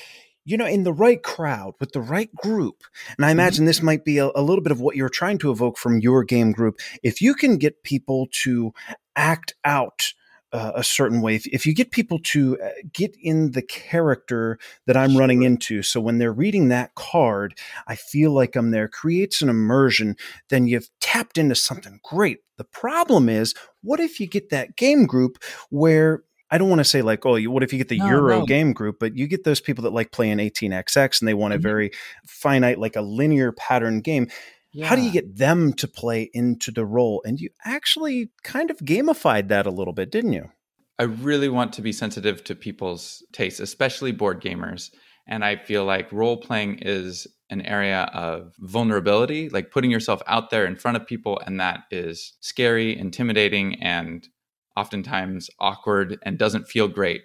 you 0.46 0.56
know, 0.56 0.66
in 0.66 0.84
the 0.84 0.92
right 0.92 1.22
crowd 1.22 1.74
with 1.78 1.92
the 1.92 2.00
right 2.00 2.34
group. 2.34 2.82
And 3.16 3.24
I 3.24 3.28
mm-hmm. 3.28 3.38
imagine 3.38 3.64
this 3.66 3.82
might 3.82 4.04
be 4.04 4.18
a, 4.18 4.30
a, 4.34 4.42
little 4.42 4.62
bit 4.62 4.72
of 4.72 4.80
what 4.80 4.96
you're 4.96 5.10
trying 5.10 5.38
to 5.38 5.50
evoke 5.50 5.76
from 5.76 6.00
your 6.00 6.24
game 6.24 6.50
group. 6.50 6.80
If 7.02 7.20
you 7.20 7.34
can 7.34 7.58
get 7.58 7.84
people 7.84 8.26
to 8.42 8.72
act 9.14 9.54
out 9.64 10.14
uh, 10.52 10.72
a 10.74 10.84
certain 10.84 11.20
way. 11.20 11.34
If, 11.34 11.46
if, 11.46 11.66
you 11.66 11.74
get 11.74 11.90
people 11.90 12.18
to 12.24 12.58
uh, 12.60 12.70
get 12.92 13.16
in 13.22 13.52
the 13.52 13.62
character 13.62 14.58
that 14.86 14.96
I'm 14.96 15.12
sure. 15.12 15.20
running 15.20 15.42
into, 15.42 15.82
so 15.82 16.00
when 16.00 16.18
they're 16.18 16.32
reading 16.32 16.68
that 16.68 16.94
card, 16.94 17.56
I 17.86 17.94
feel 17.96 18.32
like 18.32 18.56
I'm 18.56 18.70
there, 18.70 18.88
creates 18.88 19.42
an 19.42 19.48
immersion, 19.48 20.16
then 20.48 20.66
you've 20.66 20.88
tapped 21.00 21.38
into 21.38 21.54
something 21.54 22.00
great. 22.02 22.38
The 22.56 22.64
problem 22.64 23.28
is, 23.28 23.54
what 23.82 24.00
if 24.00 24.20
you 24.20 24.26
get 24.26 24.50
that 24.50 24.76
game 24.76 25.06
group 25.06 25.38
where 25.70 26.24
I 26.50 26.58
don't 26.58 26.68
want 26.68 26.80
to 26.80 26.84
say 26.84 27.00
like, 27.02 27.24
oh, 27.24 27.40
what 27.42 27.62
if 27.62 27.72
you 27.72 27.78
get 27.78 27.88
the 27.88 27.98
no, 27.98 28.08
Euro 28.08 28.40
no. 28.40 28.46
game 28.46 28.72
group, 28.72 28.98
but 28.98 29.16
you 29.16 29.28
get 29.28 29.44
those 29.44 29.60
people 29.60 29.82
that 29.84 29.92
like 29.92 30.10
playing 30.10 30.38
18xx 30.38 31.20
and 31.20 31.28
they 31.28 31.34
want 31.34 31.52
mm-hmm. 31.52 31.60
a 31.60 31.62
very 31.62 31.90
finite, 32.26 32.78
like 32.78 32.96
a 32.96 33.02
linear 33.02 33.52
pattern 33.52 34.00
game 34.00 34.28
yeah. 34.72 34.86
How 34.86 34.96
do 34.96 35.02
you 35.02 35.10
get 35.10 35.36
them 35.36 35.72
to 35.74 35.88
play 35.88 36.30
into 36.32 36.70
the 36.70 36.84
role? 36.84 37.22
And 37.24 37.40
you 37.40 37.50
actually 37.64 38.30
kind 38.42 38.70
of 38.70 38.78
gamified 38.78 39.48
that 39.48 39.66
a 39.66 39.70
little 39.70 39.92
bit, 39.92 40.10
didn't 40.10 40.32
you? 40.32 40.50
I 40.98 41.04
really 41.04 41.48
want 41.48 41.72
to 41.74 41.82
be 41.82 41.92
sensitive 41.92 42.44
to 42.44 42.54
people's 42.54 43.24
tastes, 43.32 43.58
especially 43.58 44.12
board 44.12 44.42
gamers. 44.42 44.90
And 45.26 45.44
I 45.44 45.56
feel 45.56 45.84
like 45.84 46.12
role 46.12 46.36
playing 46.36 46.80
is 46.82 47.26
an 47.50 47.62
area 47.62 48.10
of 48.12 48.54
vulnerability, 48.58 49.48
like 49.48 49.70
putting 49.70 49.90
yourself 49.90 50.22
out 50.26 50.50
there 50.50 50.66
in 50.66 50.76
front 50.76 50.96
of 50.96 51.06
people. 51.06 51.40
And 51.46 51.58
that 51.58 51.80
is 51.90 52.34
scary, 52.40 52.96
intimidating, 52.96 53.82
and 53.82 54.28
oftentimes 54.76 55.50
awkward 55.58 56.18
and 56.24 56.38
doesn't 56.38 56.68
feel 56.68 56.86
great. 56.86 57.22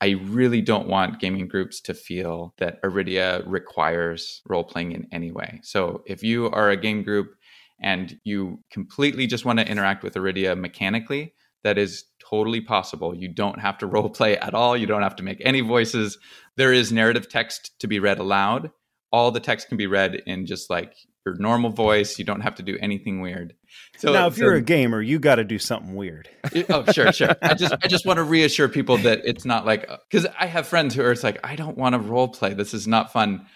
I 0.00 0.10
really 0.24 0.60
don't 0.60 0.88
want 0.88 1.20
gaming 1.20 1.48
groups 1.48 1.80
to 1.82 1.94
feel 1.94 2.54
that 2.58 2.82
Arydia 2.82 3.42
requires 3.46 4.42
role 4.46 4.64
playing 4.64 4.92
in 4.92 5.06
any 5.10 5.30
way. 5.30 5.60
So 5.62 6.02
if 6.06 6.22
you 6.22 6.50
are 6.50 6.70
a 6.70 6.76
game 6.76 7.02
group 7.02 7.34
and 7.80 8.18
you 8.24 8.62
completely 8.70 9.26
just 9.26 9.44
want 9.44 9.58
to 9.58 9.68
interact 9.68 10.02
with 10.02 10.14
Arydia 10.14 10.58
mechanically, 10.58 11.32
that 11.64 11.78
is 11.78 12.04
totally 12.18 12.60
possible. 12.60 13.14
You 13.14 13.28
don't 13.28 13.58
have 13.58 13.78
to 13.78 13.86
role 13.94 14.10
play 14.10 14.36
at 14.38 14.54
all. 14.54 14.76
You 14.76 14.86
don't 14.86 15.02
have 15.02 15.16
to 15.16 15.22
make 15.22 15.40
any 15.44 15.62
voices. 15.62 16.18
There 16.56 16.72
is 16.72 16.92
narrative 16.92 17.28
text 17.28 17.78
to 17.80 17.86
be 17.86 17.98
read 17.98 18.18
aloud. 18.18 18.70
All 19.16 19.30
the 19.30 19.40
text 19.40 19.68
can 19.68 19.78
be 19.78 19.86
read 19.86 20.16
in 20.26 20.44
just 20.44 20.68
like 20.68 20.94
your 21.24 21.36
normal 21.38 21.70
voice. 21.70 22.18
You 22.18 22.26
don't 22.26 22.42
have 22.42 22.56
to 22.56 22.62
do 22.62 22.76
anything 22.82 23.22
weird. 23.22 23.54
So 23.96 24.12
now, 24.12 24.26
if 24.26 24.36
so, 24.36 24.42
you're 24.42 24.56
a 24.56 24.60
gamer, 24.60 25.00
you 25.00 25.18
got 25.18 25.36
to 25.36 25.44
do 25.44 25.58
something 25.58 25.94
weird. 25.94 26.28
oh, 26.68 26.84
sure, 26.92 27.10
sure. 27.12 27.34
I 27.40 27.54
just, 27.54 27.74
I 27.82 27.88
just 27.88 28.04
want 28.04 28.18
to 28.18 28.24
reassure 28.24 28.68
people 28.68 28.98
that 28.98 29.22
it's 29.24 29.46
not 29.46 29.64
like 29.64 29.90
uh, 29.90 29.96
because 30.10 30.26
I 30.38 30.44
have 30.44 30.66
friends 30.68 30.94
who 30.94 31.02
are 31.02 31.12
it's 31.12 31.24
like, 31.24 31.40
I 31.42 31.56
don't 31.56 31.78
want 31.78 31.94
to 31.94 31.98
role 31.98 32.28
play. 32.28 32.52
This 32.52 32.74
is 32.74 32.86
not 32.86 33.10
fun, 33.10 33.46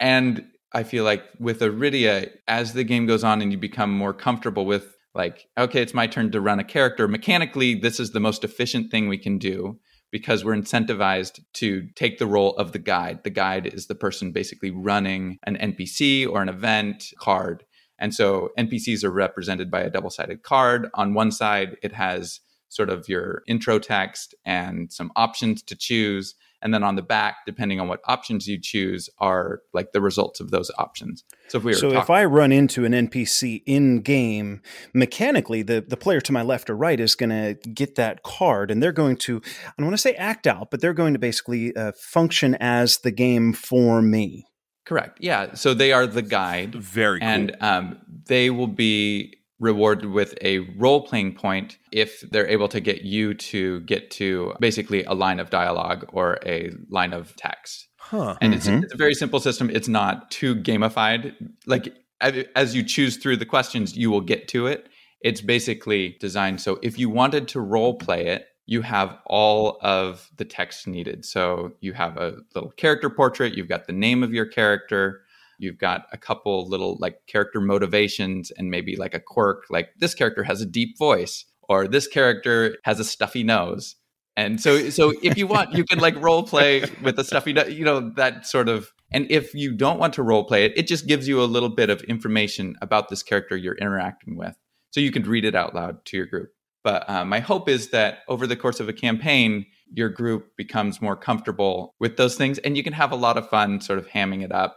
and 0.00 0.46
I 0.72 0.82
feel 0.84 1.04
like 1.04 1.24
with 1.38 1.60
Arydia, 1.60 2.30
as 2.48 2.72
the 2.72 2.82
game 2.82 3.04
goes 3.04 3.22
on 3.22 3.42
and 3.42 3.52
you 3.52 3.58
become 3.58 3.92
more 3.92 4.14
comfortable 4.14 4.64
with 4.64 4.96
like, 5.14 5.46
okay, 5.58 5.82
it's 5.82 5.92
my 5.92 6.06
turn 6.06 6.30
to 6.30 6.40
run 6.40 6.58
a 6.58 6.64
character. 6.64 7.06
Mechanically, 7.06 7.74
this 7.74 8.00
is 8.00 8.12
the 8.12 8.20
most 8.20 8.44
efficient 8.44 8.90
thing 8.90 9.08
we 9.08 9.18
can 9.18 9.36
do 9.36 9.78
because 10.12 10.44
we're 10.44 10.54
incentivized 10.54 11.40
to 11.54 11.88
take 11.96 12.18
the 12.18 12.26
role 12.26 12.54
of 12.56 12.70
the 12.72 12.78
guide. 12.78 13.24
The 13.24 13.30
guide 13.30 13.66
is 13.66 13.86
the 13.86 13.94
person 13.96 14.30
basically 14.30 14.70
running 14.70 15.38
an 15.44 15.56
NPC 15.56 16.28
or 16.28 16.42
an 16.42 16.50
event 16.50 17.12
card. 17.18 17.64
And 17.98 18.14
so 18.14 18.50
NPCs 18.58 19.02
are 19.04 19.10
represented 19.10 19.70
by 19.70 19.80
a 19.80 19.90
double 19.90 20.10
sided 20.10 20.42
card. 20.42 20.90
On 20.94 21.14
one 21.14 21.32
side, 21.32 21.76
it 21.82 21.92
has 21.92 22.40
sort 22.68 22.90
of 22.90 23.08
your 23.08 23.42
intro 23.48 23.78
text 23.78 24.34
and 24.44 24.92
some 24.92 25.10
options 25.16 25.62
to 25.62 25.74
choose. 25.74 26.34
And 26.62 26.72
then 26.72 26.82
on 26.82 26.96
the 26.96 27.02
back, 27.02 27.38
depending 27.46 27.80
on 27.80 27.88
what 27.88 28.00
options 28.06 28.46
you 28.46 28.58
choose, 28.60 29.10
are 29.18 29.60
like 29.72 29.92
the 29.92 30.00
results 30.00 30.40
of 30.40 30.50
those 30.50 30.70
options. 30.78 31.24
So 31.48 31.58
if 31.58 31.64
we 31.64 31.74
so 31.74 31.92
if 31.92 32.08
I 32.08 32.24
run 32.24 32.52
into 32.52 32.84
an 32.84 32.92
NPC 32.92 33.62
in 33.66 34.00
game, 34.00 34.62
mechanically, 34.94 35.62
the 35.62 35.84
the 35.86 35.96
player 35.96 36.20
to 36.20 36.32
my 36.32 36.42
left 36.42 36.70
or 36.70 36.76
right 36.76 36.98
is 36.98 37.14
going 37.14 37.30
to 37.30 37.54
get 37.70 37.96
that 37.96 38.22
card, 38.22 38.70
and 38.70 38.82
they're 38.82 38.92
going 38.92 39.16
to 39.18 39.42
I 39.66 39.72
don't 39.78 39.86
want 39.86 39.94
to 39.94 40.02
say 40.02 40.14
act 40.14 40.46
out, 40.46 40.70
but 40.70 40.80
they're 40.80 40.94
going 40.94 41.12
to 41.12 41.18
basically 41.18 41.74
uh, 41.76 41.92
function 41.98 42.54
as 42.56 42.98
the 42.98 43.10
game 43.10 43.52
for 43.52 44.00
me. 44.00 44.46
Correct. 44.84 45.18
Yeah. 45.20 45.54
So 45.54 45.74
they 45.74 45.92
are 45.92 46.06
the 46.06 46.22
guide. 46.22 46.74
Very 46.74 47.20
cool. 47.20 47.28
And 47.28 47.56
um, 47.60 47.98
they 48.26 48.50
will 48.50 48.66
be 48.66 49.34
rewarded 49.62 50.10
with 50.10 50.34
a 50.42 50.58
role 50.76 51.00
playing 51.00 51.34
point 51.34 51.78
if 51.92 52.20
they're 52.32 52.48
able 52.48 52.68
to 52.68 52.80
get 52.80 53.02
you 53.02 53.32
to 53.32 53.80
get 53.82 54.10
to 54.10 54.52
basically 54.58 55.04
a 55.04 55.14
line 55.14 55.38
of 55.38 55.50
dialogue 55.50 56.04
or 56.12 56.38
a 56.44 56.72
line 56.90 57.12
of 57.12 57.34
text. 57.36 57.86
Huh. 57.96 58.36
And 58.40 58.52
mm-hmm. 58.52 58.74
it's, 58.74 58.84
it's 58.84 58.94
a 58.94 58.96
very 58.96 59.14
simple 59.14 59.38
system. 59.38 59.70
It's 59.70 59.86
not 59.86 60.32
too 60.32 60.56
gamified. 60.56 61.34
Like 61.64 61.94
as 62.20 62.74
you 62.74 62.82
choose 62.82 63.16
through 63.16 63.36
the 63.36 63.46
questions, 63.46 63.96
you 63.96 64.10
will 64.10 64.20
get 64.20 64.48
to 64.48 64.66
it. 64.66 64.88
It's 65.20 65.40
basically 65.40 66.16
designed 66.20 66.60
so 66.60 66.80
if 66.82 66.98
you 66.98 67.08
wanted 67.08 67.46
to 67.48 67.60
role 67.60 67.94
play 67.94 68.26
it, 68.26 68.46
you 68.66 68.82
have 68.82 69.16
all 69.26 69.78
of 69.80 70.28
the 70.36 70.44
text 70.44 70.88
needed. 70.88 71.24
So 71.24 71.72
you 71.80 71.92
have 71.92 72.16
a 72.16 72.38
little 72.54 72.70
character 72.72 73.08
portrait, 73.10 73.54
you've 73.54 73.68
got 73.68 73.86
the 73.86 73.92
name 73.92 74.24
of 74.24 74.32
your 74.32 74.46
character, 74.46 75.22
you've 75.62 75.78
got 75.78 76.06
a 76.12 76.18
couple 76.18 76.68
little 76.68 76.96
like 77.00 77.18
character 77.26 77.60
motivations 77.60 78.50
and 78.56 78.70
maybe 78.70 78.96
like 78.96 79.14
a 79.14 79.20
quirk 79.20 79.64
like 79.70 79.90
this 79.98 80.14
character 80.14 80.42
has 80.42 80.60
a 80.60 80.66
deep 80.66 80.98
voice 80.98 81.44
or 81.68 81.86
this 81.86 82.06
character 82.06 82.76
has 82.84 83.00
a 83.00 83.04
stuffy 83.04 83.42
nose. 83.42 83.96
And 84.36 84.60
so 84.60 84.90
so 84.90 85.12
if 85.22 85.36
you 85.38 85.46
want 85.46 85.72
you 85.72 85.84
can 85.84 85.98
like 85.98 86.16
role 86.16 86.42
play 86.42 86.84
with 87.02 87.18
a 87.18 87.24
stuffy 87.24 87.52
nose 87.52 87.72
you 87.72 87.84
know 87.84 88.12
that 88.16 88.46
sort 88.46 88.68
of 88.68 88.92
and 89.12 89.30
if 89.30 89.54
you 89.54 89.74
don't 89.74 89.98
want 89.98 90.14
to 90.14 90.22
role 90.22 90.44
play 90.44 90.64
it 90.64 90.72
it 90.76 90.86
just 90.86 91.06
gives 91.06 91.28
you 91.28 91.42
a 91.42 91.44
little 91.44 91.68
bit 91.68 91.90
of 91.90 92.02
information 92.02 92.76
about 92.82 93.08
this 93.08 93.22
character 93.22 93.56
you're 93.56 93.76
interacting 93.76 94.36
with. 94.36 94.56
So 94.90 95.00
you 95.00 95.12
can 95.12 95.22
read 95.22 95.44
it 95.44 95.54
out 95.54 95.74
loud 95.74 96.04
to 96.06 96.16
your 96.16 96.26
group. 96.26 96.50
But 96.84 97.08
uh, 97.08 97.24
my 97.24 97.38
hope 97.38 97.68
is 97.68 97.90
that 97.90 98.18
over 98.28 98.46
the 98.46 98.56
course 98.56 98.80
of 98.80 98.88
a 98.88 98.92
campaign 98.92 99.66
your 99.94 100.08
group 100.08 100.56
becomes 100.56 101.02
more 101.02 101.16
comfortable 101.16 101.94
with 102.00 102.16
those 102.16 102.36
things 102.36 102.58
and 102.58 102.76
you 102.76 102.82
can 102.82 102.94
have 102.94 103.12
a 103.12 103.16
lot 103.16 103.36
of 103.36 103.48
fun 103.48 103.80
sort 103.80 103.98
of 103.98 104.08
hamming 104.08 104.42
it 104.42 104.50
up 104.50 104.76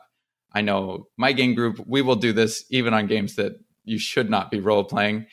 I 0.56 0.62
know 0.62 1.08
my 1.18 1.34
game 1.34 1.54
group, 1.54 1.84
we 1.86 2.02
will 2.02 2.16
do 2.16 2.32
this 2.32 2.64
even 2.72 2.94
on 2.94 3.08
games 3.08 3.36
that 3.36 3.60
you 3.84 4.00
should 4.00 4.30
not 4.30 4.50
be 4.50 4.62
role 4.62 4.86
playing. 4.86 5.28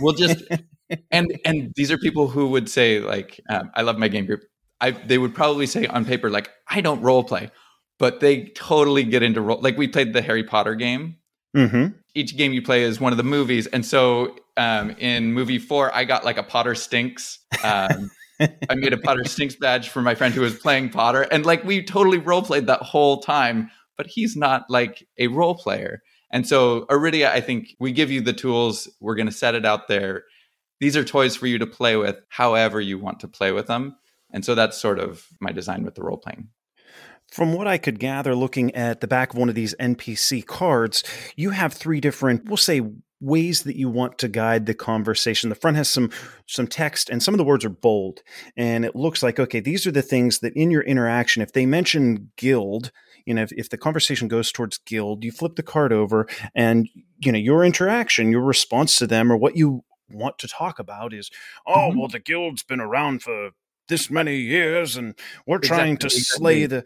We'll 0.00 0.14
just 0.14 0.42
and 1.10 1.38
and 1.44 1.72
these 1.74 1.90
are 1.90 1.98
people 1.98 2.28
who 2.28 2.48
would 2.48 2.70
say 2.70 3.00
like, 3.00 3.40
um, 3.50 3.70
I 3.74 3.82
love 3.82 3.98
my 3.98 4.08
game 4.08 4.26
group. 4.26 4.42
I 4.80 4.92
they 4.92 5.18
would 5.18 5.34
probably 5.34 5.66
say 5.66 5.86
on 5.86 6.04
paper 6.04 6.30
like, 6.30 6.50
I 6.68 6.80
don't 6.80 7.02
role 7.02 7.24
play, 7.24 7.50
but 7.98 8.20
they 8.20 8.46
totally 8.54 9.02
get 9.02 9.22
into 9.22 9.40
role. 9.40 9.60
Like 9.60 9.76
we 9.76 9.88
played 9.88 10.12
the 10.12 10.22
Harry 10.22 10.44
Potter 10.44 10.76
game. 10.76 11.16
Mm-hmm. 11.54 11.96
Each 12.14 12.36
game 12.36 12.52
you 12.52 12.62
play 12.62 12.84
is 12.84 13.00
one 13.00 13.12
of 13.12 13.16
the 13.16 13.24
movies, 13.24 13.66
and 13.66 13.84
so 13.84 14.36
um, 14.56 14.90
in 14.98 15.32
movie 15.32 15.58
four, 15.58 15.94
I 15.94 16.04
got 16.04 16.24
like 16.24 16.38
a 16.38 16.42
Potter 16.44 16.76
stinks. 16.76 17.40
Um, 17.64 18.10
I 18.40 18.74
made 18.74 18.92
a 18.92 18.98
Potter 18.98 19.24
stinks 19.24 19.56
badge 19.56 19.88
for 19.88 20.00
my 20.00 20.14
friend 20.14 20.32
who 20.32 20.40
was 20.42 20.56
playing 20.56 20.90
Potter, 20.90 21.22
and 21.22 21.44
like 21.44 21.64
we 21.64 21.82
totally 21.82 22.18
role 22.18 22.42
played 22.42 22.66
that 22.66 22.82
whole 22.82 23.20
time 23.20 23.70
but 24.00 24.06
he's 24.06 24.34
not 24.34 24.64
like 24.70 25.06
a 25.18 25.26
role 25.26 25.54
player. 25.54 26.02
And 26.30 26.48
so, 26.48 26.86
Arydia, 26.86 27.28
I 27.28 27.42
think 27.42 27.76
we 27.78 27.92
give 27.92 28.10
you 28.10 28.22
the 28.22 28.32
tools. 28.32 28.88
We're 28.98 29.14
going 29.14 29.26
to 29.26 29.32
set 29.32 29.54
it 29.54 29.66
out 29.66 29.88
there. 29.88 30.24
These 30.78 30.96
are 30.96 31.04
toys 31.04 31.36
for 31.36 31.46
you 31.46 31.58
to 31.58 31.66
play 31.66 31.98
with 31.98 32.16
however 32.30 32.80
you 32.80 32.98
want 32.98 33.20
to 33.20 33.28
play 33.28 33.52
with 33.52 33.66
them. 33.66 33.96
And 34.32 34.42
so 34.42 34.54
that's 34.54 34.80
sort 34.80 34.98
of 34.98 35.26
my 35.38 35.52
design 35.52 35.84
with 35.84 35.96
the 35.96 36.02
role 36.02 36.16
playing. 36.16 36.48
From 37.30 37.52
what 37.52 37.66
I 37.66 37.76
could 37.76 37.98
gather 37.98 38.34
looking 38.34 38.74
at 38.74 39.02
the 39.02 39.06
back 39.06 39.34
of 39.34 39.38
one 39.38 39.50
of 39.50 39.54
these 39.54 39.74
NPC 39.74 40.46
cards, 40.46 41.04
you 41.36 41.50
have 41.50 41.74
three 41.74 42.00
different, 42.00 42.46
we'll 42.46 42.56
say, 42.56 42.80
ways 43.20 43.64
that 43.64 43.76
you 43.76 43.90
want 43.90 44.16
to 44.18 44.28
guide 44.28 44.64
the 44.64 44.72
conversation. 44.72 45.50
The 45.50 45.56
front 45.56 45.76
has 45.76 45.90
some 45.90 46.10
some 46.46 46.66
text 46.66 47.10
and 47.10 47.22
some 47.22 47.34
of 47.34 47.38
the 47.38 47.44
words 47.44 47.64
are 47.66 47.68
bold 47.68 48.22
and 48.56 48.84
it 48.84 48.96
looks 48.96 49.22
like 49.22 49.38
okay, 49.38 49.60
these 49.60 49.86
are 49.86 49.92
the 49.92 50.02
things 50.02 50.38
that 50.38 50.54
in 50.54 50.70
your 50.70 50.82
interaction 50.82 51.42
if 51.42 51.52
they 51.52 51.66
mention 51.66 52.30
guild, 52.36 52.90
you 53.26 53.34
know 53.34 53.42
if, 53.42 53.52
if 53.52 53.70
the 53.70 53.78
conversation 53.78 54.28
goes 54.28 54.52
towards 54.52 54.78
guild 54.78 55.24
you 55.24 55.32
flip 55.32 55.56
the 55.56 55.62
card 55.62 55.92
over 55.92 56.26
and 56.54 56.88
you 57.18 57.32
know 57.32 57.38
your 57.38 57.64
interaction 57.64 58.30
your 58.30 58.42
response 58.42 58.96
to 58.96 59.06
them 59.06 59.30
or 59.30 59.36
what 59.36 59.56
you 59.56 59.82
want 60.10 60.38
to 60.38 60.48
talk 60.48 60.78
about 60.78 61.12
is 61.12 61.30
oh 61.66 61.74
mm-hmm. 61.74 61.98
well 61.98 62.08
the 62.08 62.18
guild's 62.18 62.62
been 62.62 62.80
around 62.80 63.22
for 63.22 63.50
this 63.88 64.10
many 64.10 64.36
years 64.36 64.96
and 64.96 65.14
we're 65.46 65.58
trying 65.58 65.94
exactly, 65.94 66.18
to 66.18 66.24
slay 66.24 66.66
the 66.66 66.84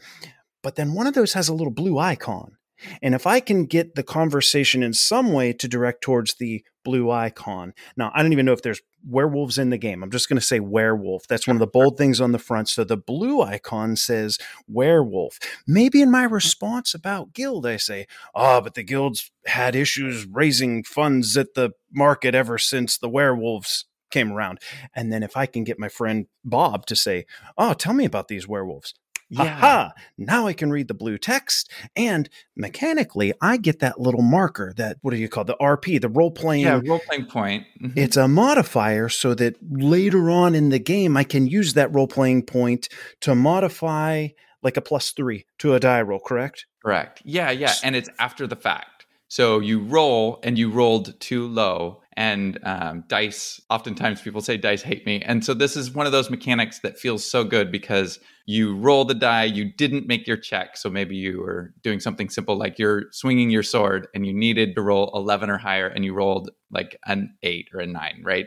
but 0.63 0.77
then 0.77 0.95
one 0.95 1.07
of 1.07 1.15
those 1.15 1.35
has 1.35 1.49
a 1.49 1.55
little 1.55 1.73
blue 1.73 1.99
icon 1.99 2.57
and 3.03 3.15
if 3.15 3.27
I 3.27 3.41
can 3.41 3.67
get 3.67 3.95
the 3.95 4.03
conversation 4.03 4.83
in 4.83 4.93
some 4.93 5.33
way 5.33 5.53
to 5.53 5.69
direct 5.69 6.03
towards 6.03 6.35
the 6.35 6.65
blue 6.85 7.11
icon. 7.11 7.73
Now, 7.97 8.13
I 8.15 8.23
don't 8.23 8.33
even 8.33 8.47
know 8.47 8.53
if 8.53 8.63
there's 8.63 8.83
werewolves 9.07 9.59
in 9.59 9.71
the 9.71 9.79
game. 9.79 10.03
I'm 10.03 10.11
just 10.11 10.29
going 10.29 10.39
to 10.39 10.45
say 10.45 10.61
werewolf. 10.61 11.27
That's 11.27 11.47
one 11.47 11.57
of 11.57 11.61
the 11.61 11.67
bold 11.73 11.99
things 11.99 12.21
on 12.21 12.33
the 12.33 12.39
front. 12.39 12.69
So 12.69 12.85
the 12.85 12.97
blue 12.97 13.43
icon 13.43 13.97
says 13.97 14.39
werewolf. 14.69 15.39
Maybe 15.67 16.01
in 16.01 16.11
my 16.11 16.27
hmm. 16.27 16.35
response 16.35 16.95
about 16.95 17.33
guild, 17.33 17.67
I 17.67 17.79
say, 17.79 18.07
oh, 18.35 18.61
but 18.61 18.75
the 18.75 18.85
guild's 18.85 19.33
had 19.47 19.75
issues 19.75 20.27
raising 20.27 20.85
funds 20.85 21.37
at 21.37 21.55
the 21.55 21.71
market 21.91 22.35
ever 22.35 22.59
since 22.59 22.97
the 22.99 23.09
werewolves 23.09 23.87
came 24.11 24.33
around. 24.33 24.61
And 24.95 25.13
then 25.13 25.23
if 25.23 25.37
I 25.37 25.47
can 25.47 25.65
get 25.65 25.79
my 25.79 25.89
friend 25.89 26.27
Bob 26.45 26.87
to 26.87 26.95
say, 26.95 27.27
oh, 27.59 27.73
tell 27.73 27.95
me 27.95 28.05
about 28.05 28.29
these 28.29 28.47
werewolves. 28.47 28.95
Yeah. 29.35 29.43
Aha! 29.43 29.93
Now 30.17 30.47
I 30.47 30.53
can 30.53 30.71
read 30.71 30.89
the 30.89 30.95
blue 30.95 31.19
text, 31.19 31.71
and 31.97 32.29
mechanically, 32.57 33.33
I 33.41 33.57
get 33.57 33.81
that 33.81 34.01
little 34.01 34.23
marker. 34.23 34.73
That 34.77 34.99
what 35.03 35.11
do 35.13 35.17
you 35.17 35.29
call 35.29 35.45
the 35.45 35.57
RP? 35.61 36.01
The 36.01 36.09
role 36.09 36.31
playing. 36.31 36.63
Yeah, 36.63 36.81
role 36.85 37.01
playing 37.01 37.27
point. 37.27 37.67
Mm-hmm. 37.83 37.99
It's 37.99 38.17
a 38.17 38.29
modifier 38.29 39.09
so 39.09 39.35
that 39.35 39.57
later 39.61 40.31
on 40.31 40.55
in 40.55 40.69
the 40.69 40.79
game, 40.79 41.17
I 41.17 41.25
can 41.25 41.47
use 41.47 41.75
that 41.75 41.93
role 41.93 42.07
playing 42.07 42.45
point 42.45 42.89
to 43.23 43.35
modify 43.35 44.29
like 44.63 44.77
a 44.77 44.81
plus 44.81 45.11
three 45.11 45.47
to 45.59 45.75
a 45.75 45.81
die 45.81 46.03
roll. 46.03 46.21
Correct. 46.21 46.67
Correct. 46.85 47.23
Yeah, 47.25 47.51
yeah, 47.51 47.75
and 47.83 47.97
it's 47.97 48.09
after 48.19 48.47
the 48.47 48.57
fact. 48.57 49.07
So 49.29 49.59
you 49.59 49.81
roll, 49.81 50.39
and 50.45 50.57
you 50.57 50.71
rolled 50.71 51.19
too 51.19 51.49
low 51.49 52.03
and 52.17 52.59
um, 52.65 53.05
dice. 53.09 53.61
Oftentimes 53.71 54.23
people 54.23 54.41
say 54.41 54.57
dice 54.57 54.83
hate 54.83 55.05
me. 55.07 55.21
And 55.23 55.45
so 55.45 55.55
this 55.55 55.77
is 55.77 55.93
one 55.93 56.07
of 56.07 56.13
those 56.13 56.31
mechanics 56.31 56.81
that 56.81 56.99
feels 56.99 57.29
so 57.29 57.45
good 57.45 57.73
because 57.73 58.19
you 58.47 58.77
roll 58.77 59.05
the 59.05 59.15
die 59.15 59.45
you 59.45 59.73
didn't 59.73 60.07
make 60.07 60.27
your 60.27 60.37
check. 60.37 60.77
So 60.77 60.91
maybe 60.91 61.17
you 61.17 61.41
were 61.41 61.73
doing 61.83 62.01
something 62.01 62.29
simple 62.29 62.57
like 62.57 62.79
you're 62.79 63.05
swinging 63.11 63.51
your 63.51 63.63
sword 63.63 64.09
and 64.15 64.27
you 64.27 64.33
needed 64.33 64.75
to 64.75 64.83
roll 64.83 65.11
11 65.15 65.51
or 65.51 65.59
higher 65.59 65.89
and 65.89 66.05
you 66.05 66.15
rolled 66.15 66.51
like 66.71 66.99
an 67.07 67.35
8 67.43 67.69
or 67.75 67.81
a 67.81 67.87
9 67.87 68.23
right? 68.25 68.47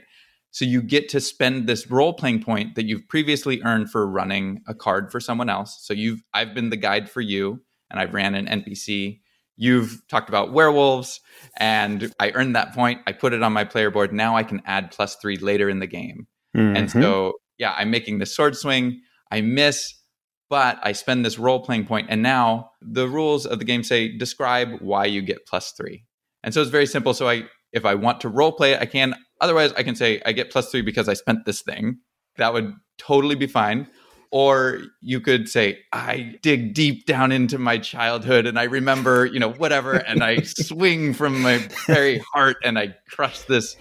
So 0.51 0.65
you 0.65 0.81
get 0.81 1.09
to 1.09 1.19
spend 1.19 1.67
this 1.67 1.91
role 1.91 2.13
playing 2.13 2.41
point 2.41 2.75
that 2.75 2.85
you've 2.85 3.07
previously 3.07 3.61
earned 3.63 3.91
for 3.91 4.07
running 4.07 4.61
a 4.67 4.73
card 4.73 5.11
for 5.11 5.19
someone 5.19 5.49
else. 5.49 5.79
So 5.81 5.93
you've 5.93 6.23
i've 6.33 6.53
been 6.53 6.69
the 6.69 6.77
guide 6.77 7.09
for 7.09 7.21
you 7.21 7.61
and 7.89 7.99
i've 7.99 8.13
ran 8.13 8.35
an 8.35 8.47
npc 8.63 9.19
you've 9.57 10.01
talked 10.07 10.29
about 10.29 10.53
werewolves 10.53 11.19
and 11.57 12.13
i 12.19 12.31
earned 12.31 12.55
that 12.55 12.73
point 12.73 13.01
i 13.07 13.11
put 13.11 13.33
it 13.33 13.43
on 13.43 13.51
my 13.51 13.63
player 13.63 13.91
board 13.91 14.13
now 14.13 14.35
i 14.35 14.43
can 14.43 14.61
add 14.65 14.91
plus 14.91 15.15
three 15.15 15.37
later 15.37 15.69
in 15.69 15.79
the 15.79 15.87
game 15.87 16.27
mm-hmm. 16.55 16.75
and 16.75 16.91
so 16.91 17.33
yeah 17.57 17.73
i'm 17.77 17.91
making 17.91 18.19
the 18.19 18.25
sword 18.25 18.55
swing 18.55 19.01
i 19.31 19.41
miss 19.41 19.95
but 20.49 20.79
i 20.83 20.91
spend 20.91 21.25
this 21.25 21.37
role 21.37 21.59
playing 21.59 21.85
point 21.85 22.07
and 22.09 22.21
now 22.21 22.71
the 22.81 23.07
rules 23.07 23.45
of 23.45 23.59
the 23.59 23.65
game 23.65 23.83
say 23.83 24.15
describe 24.17 24.79
why 24.79 25.05
you 25.05 25.21
get 25.21 25.45
plus 25.45 25.71
three 25.71 26.05
and 26.43 26.53
so 26.53 26.61
it's 26.61 26.71
very 26.71 26.85
simple 26.85 27.13
so 27.13 27.27
i 27.27 27.43
if 27.71 27.85
I 27.85 27.95
want 27.95 28.21
to 28.21 28.29
role 28.29 28.51
play 28.51 28.73
it, 28.73 28.81
I 28.81 28.85
can. 28.85 29.15
Otherwise, 29.41 29.73
I 29.73 29.83
can 29.83 29.95
say 29.95 30.21
I 30.25 30.31
get 30.31 30.51
plus 30.51 30.71
three 30.71 30.81
because 30.81 31.09
I 31.09 31.13
spent 31.13 31.45
this 31.45 31.61
thing. 31.61 31.99
That 32.37 32.53
would 32.53 32.73
totally 32.97 33.35
be 33.35 33.47
fine. 33.47 33.87
Or 34.31 34.81
you 35.01 35.21
could 35.21 35.47
say, 35.47 35.79
I 35.93 36.35
dig 36.41 36.73
deep 36.73 37.05
down 37.05 37.31
into 37.31 37.57
my 37.57 37.77
childhood 37.77 38.45
and 38.45 38.59
I 38.59 38.63
remember, 38.63 39.25
you 39.25 39.39
know, 39.39 39.51
whatever, 39.51 39.93
and 39.93 40.23
I 40.23 40.41
swing 40.43 41.13
from 41.13 41.41
my 41.41 41.67
very 41.85 42.19
heart 42.33 42.57
and 42.63 42.77
I 42.77 42.95
crush 43.09 43.41
this. 43.41 43.77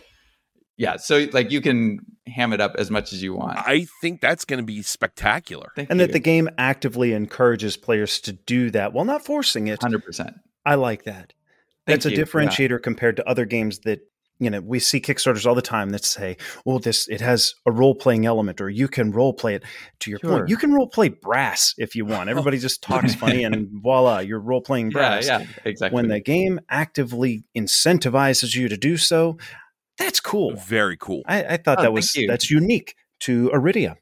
Yeah. 0.77 0.97
So, 0.97 1.27
like, 1.33 1.51
you 1.51 1.61
can 1.61 2.01
ham 2.27 2.53
it 2.53 2.61
up 2.61 2.75
as 2.77 2.91
much 2.91 3.13
as 3.13 3.23
you 3.23 3.35
want. 3.35 3.59
I 3.59 3.87
think 4.01 4.21
that's 4.21 4.45
going 4.45 4.59
to 4.59 4.65
be 4.65 4.83
spectacular. 4.83 5.73
Thank 5.75 5.91
and 5.91 6.01
you. 6.01 6.07
that 6.07 6.13
the 6.13 6.19
game 6.21 6.49
actively 6.59 7.13
encourages 7.13 7.77
players 7.77 8.21
to 8.21 8.33
do 8.33 8.71
that 8.71 8.93
while 8.93 9.05
not 9.05 9.25
forcing 9.25 9.69
it. 9.69 9.81
100%. 9.81 10.35
I 10.65 10.75
like 10.75 11.05
that. 11.05 11.33
Thank 11.87 12.03
That's 12.03 12.07
a 12.07 12.11
you. 12.11 12.19
differentiator 12.19 12.83
compared 12.83 13.17
to 13.17 13.29
other 13.29 13.45
games 13.45 13.81
that 13.81 14.01
you 14.39 14.51
know 14.51 14.61
we 14.61 14.79
see 14.79 15.01
Kickstarters 15.01 15.47
all 15.47 15.55
the 15.55 15.63
time 15.63 15.91
that 15.91 16.05
say, 16.05 16.37
"Well, 16.65 16.79
this 16.79 17.09
it 17.09 17.21
has 17.21 17.55
a 17.67 17.73
role 17.73 17.95
playing 17.95 18.27
element, 18.27 18.61
or 18.61 18.69
you 18.71 18.89
can 18.89 19.11
role 19.13 19.33
play 19.33 19.55
it." 19.55 19.63
To 20.01 20.11
your 20.11 20.19
Sure. 20.21 20.31
point, 20.39 20.49
you 20.49 20.57
can 20.57 20.73
role 20.73 20.89
play 20.89 21.09
brass 21.09 21.75
if 21.79 21.95
you 21.97 22.05
want. 22.05 22.29
Everybody 22.37 22.59
just 22.59 22.83
talks 22.83 23.15
funny, 23.15 23.45
and 23.45 23.69
voila, 23.83 24.19
you're 24.19 24.41
role 24.41 24.61
playing 24.61 24.91
brass. 24.91 25.27
yeah, 25.27 25.47
exactly. 25.65 25.95
When 25.95 26.09
the 26.09 26.21
game 26.21 26.61
actively 26.69 27.45
incentivizes 27.57 28.55
you 28.55 28.69
to 28.69 28.77
do 28.77 28.97
so, 28.97 29.39
that's 29.99 30.21
cool. 30.21 30.57
Very 30.57 30.97
cool. 30.97 31.23
I, 31.27 31.45
I 31.45 31.57
thought 31.57 31.79
Oh, 31.79 31.83
that 31.83 31.93
was 31.93 32.15
you. 32.15 32.27
that's 32.27 32.51
unique 32.51 32.95
to 33.21 33.51
Arydia. 33.55 33.97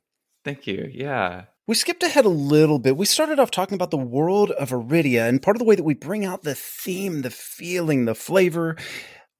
Thank 0.44 0.66
you. 0.66 0.90
Yeah. 0.92 1.44
We 1.66 1.74
skipped 1.74 2.02
ahead 2.02 2.26
a 2.26 2.28
little 2.28 2.78
bit. 2.78 2.96
We 2.98 3.06
started 3.06 3.38
off 3.38 3.50
talking 3.50 3.74
about 3.74 3.90
the 3.90 3.96
world 3.96 4.50
of 4.50 4.68
Arydia, 4.70 5.26
and 5.28 5.40
part 5.40 5.56
of 5.56 5.60
the 5.60 5.64
way 5.64 5.74
that 5.74 5.82
we 5.82 5.94
bring 5.94 6.24
out 6.24 6.42
the 6.42 6.54
theme, 6.54 7.22
the 7.22 7.30
feeling, 7.30 8.04
the 8.04 8.14
flavor, 8.14 8.76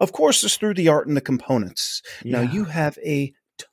of 0.05 0.13
course, 0.13 0.45
is 0.45 0.57
through 0.57 0.75
the 0.75 0.89
art 0.89 1.09
and 1.09 1.17
the 1.17 1.21
components. 1.21 2.01
Now, 2.25 2.43
you 2.43 2.65
have 2.67 2.97
a 3.05 3.33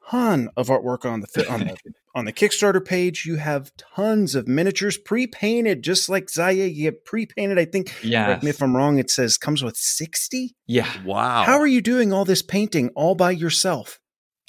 ton 0.10 0.50
of 0.58 0.68
artwork 0.70 1.06
on 1.06 1.22
the 1.22 1.48
on 1.52 1.60
the 1.60 1.78
on 2.16 2.26
the 2.26 2.34
Kickstarter 2.34 2.84
page. 2.84 3.26
You 3.26 3.36
have 3.36 3.72
tons 3.78 4.34
of 4.36 4.48
miniatures 4.48 4.98
pre-painted, 4.98 5.84
just 5.84 6.10
like 6.10 6.26
Xia. 6.26 6.74
You 6.74 6.92
get 6.92 7.06
pre-painted. 7.06 7.60
I 7.60 7.66
think. 7.66 7.92
Correct 8.02 8.44
me 8.44 8.50
if 8.50 8.62
I'm 8.64 8.76
wrong. 8.76 8.98
It 8.98 9.12
says 9.12 9.38
comes 9.38 9.64
with 9.64 9.78
sixty. 9.78 10.56
Yeah. 10.66 10.90
Wow. 11.06 11.44
How 11.44 11.60
are 11.60 11.68
you 11.68 11.82
doing 11.82 12.12
all 12.12 12.26
this 12.26 12.42
painting 12.42 12.90
all 12.96 13.14
by 13.16 13.32
yourself? 13.32 14.00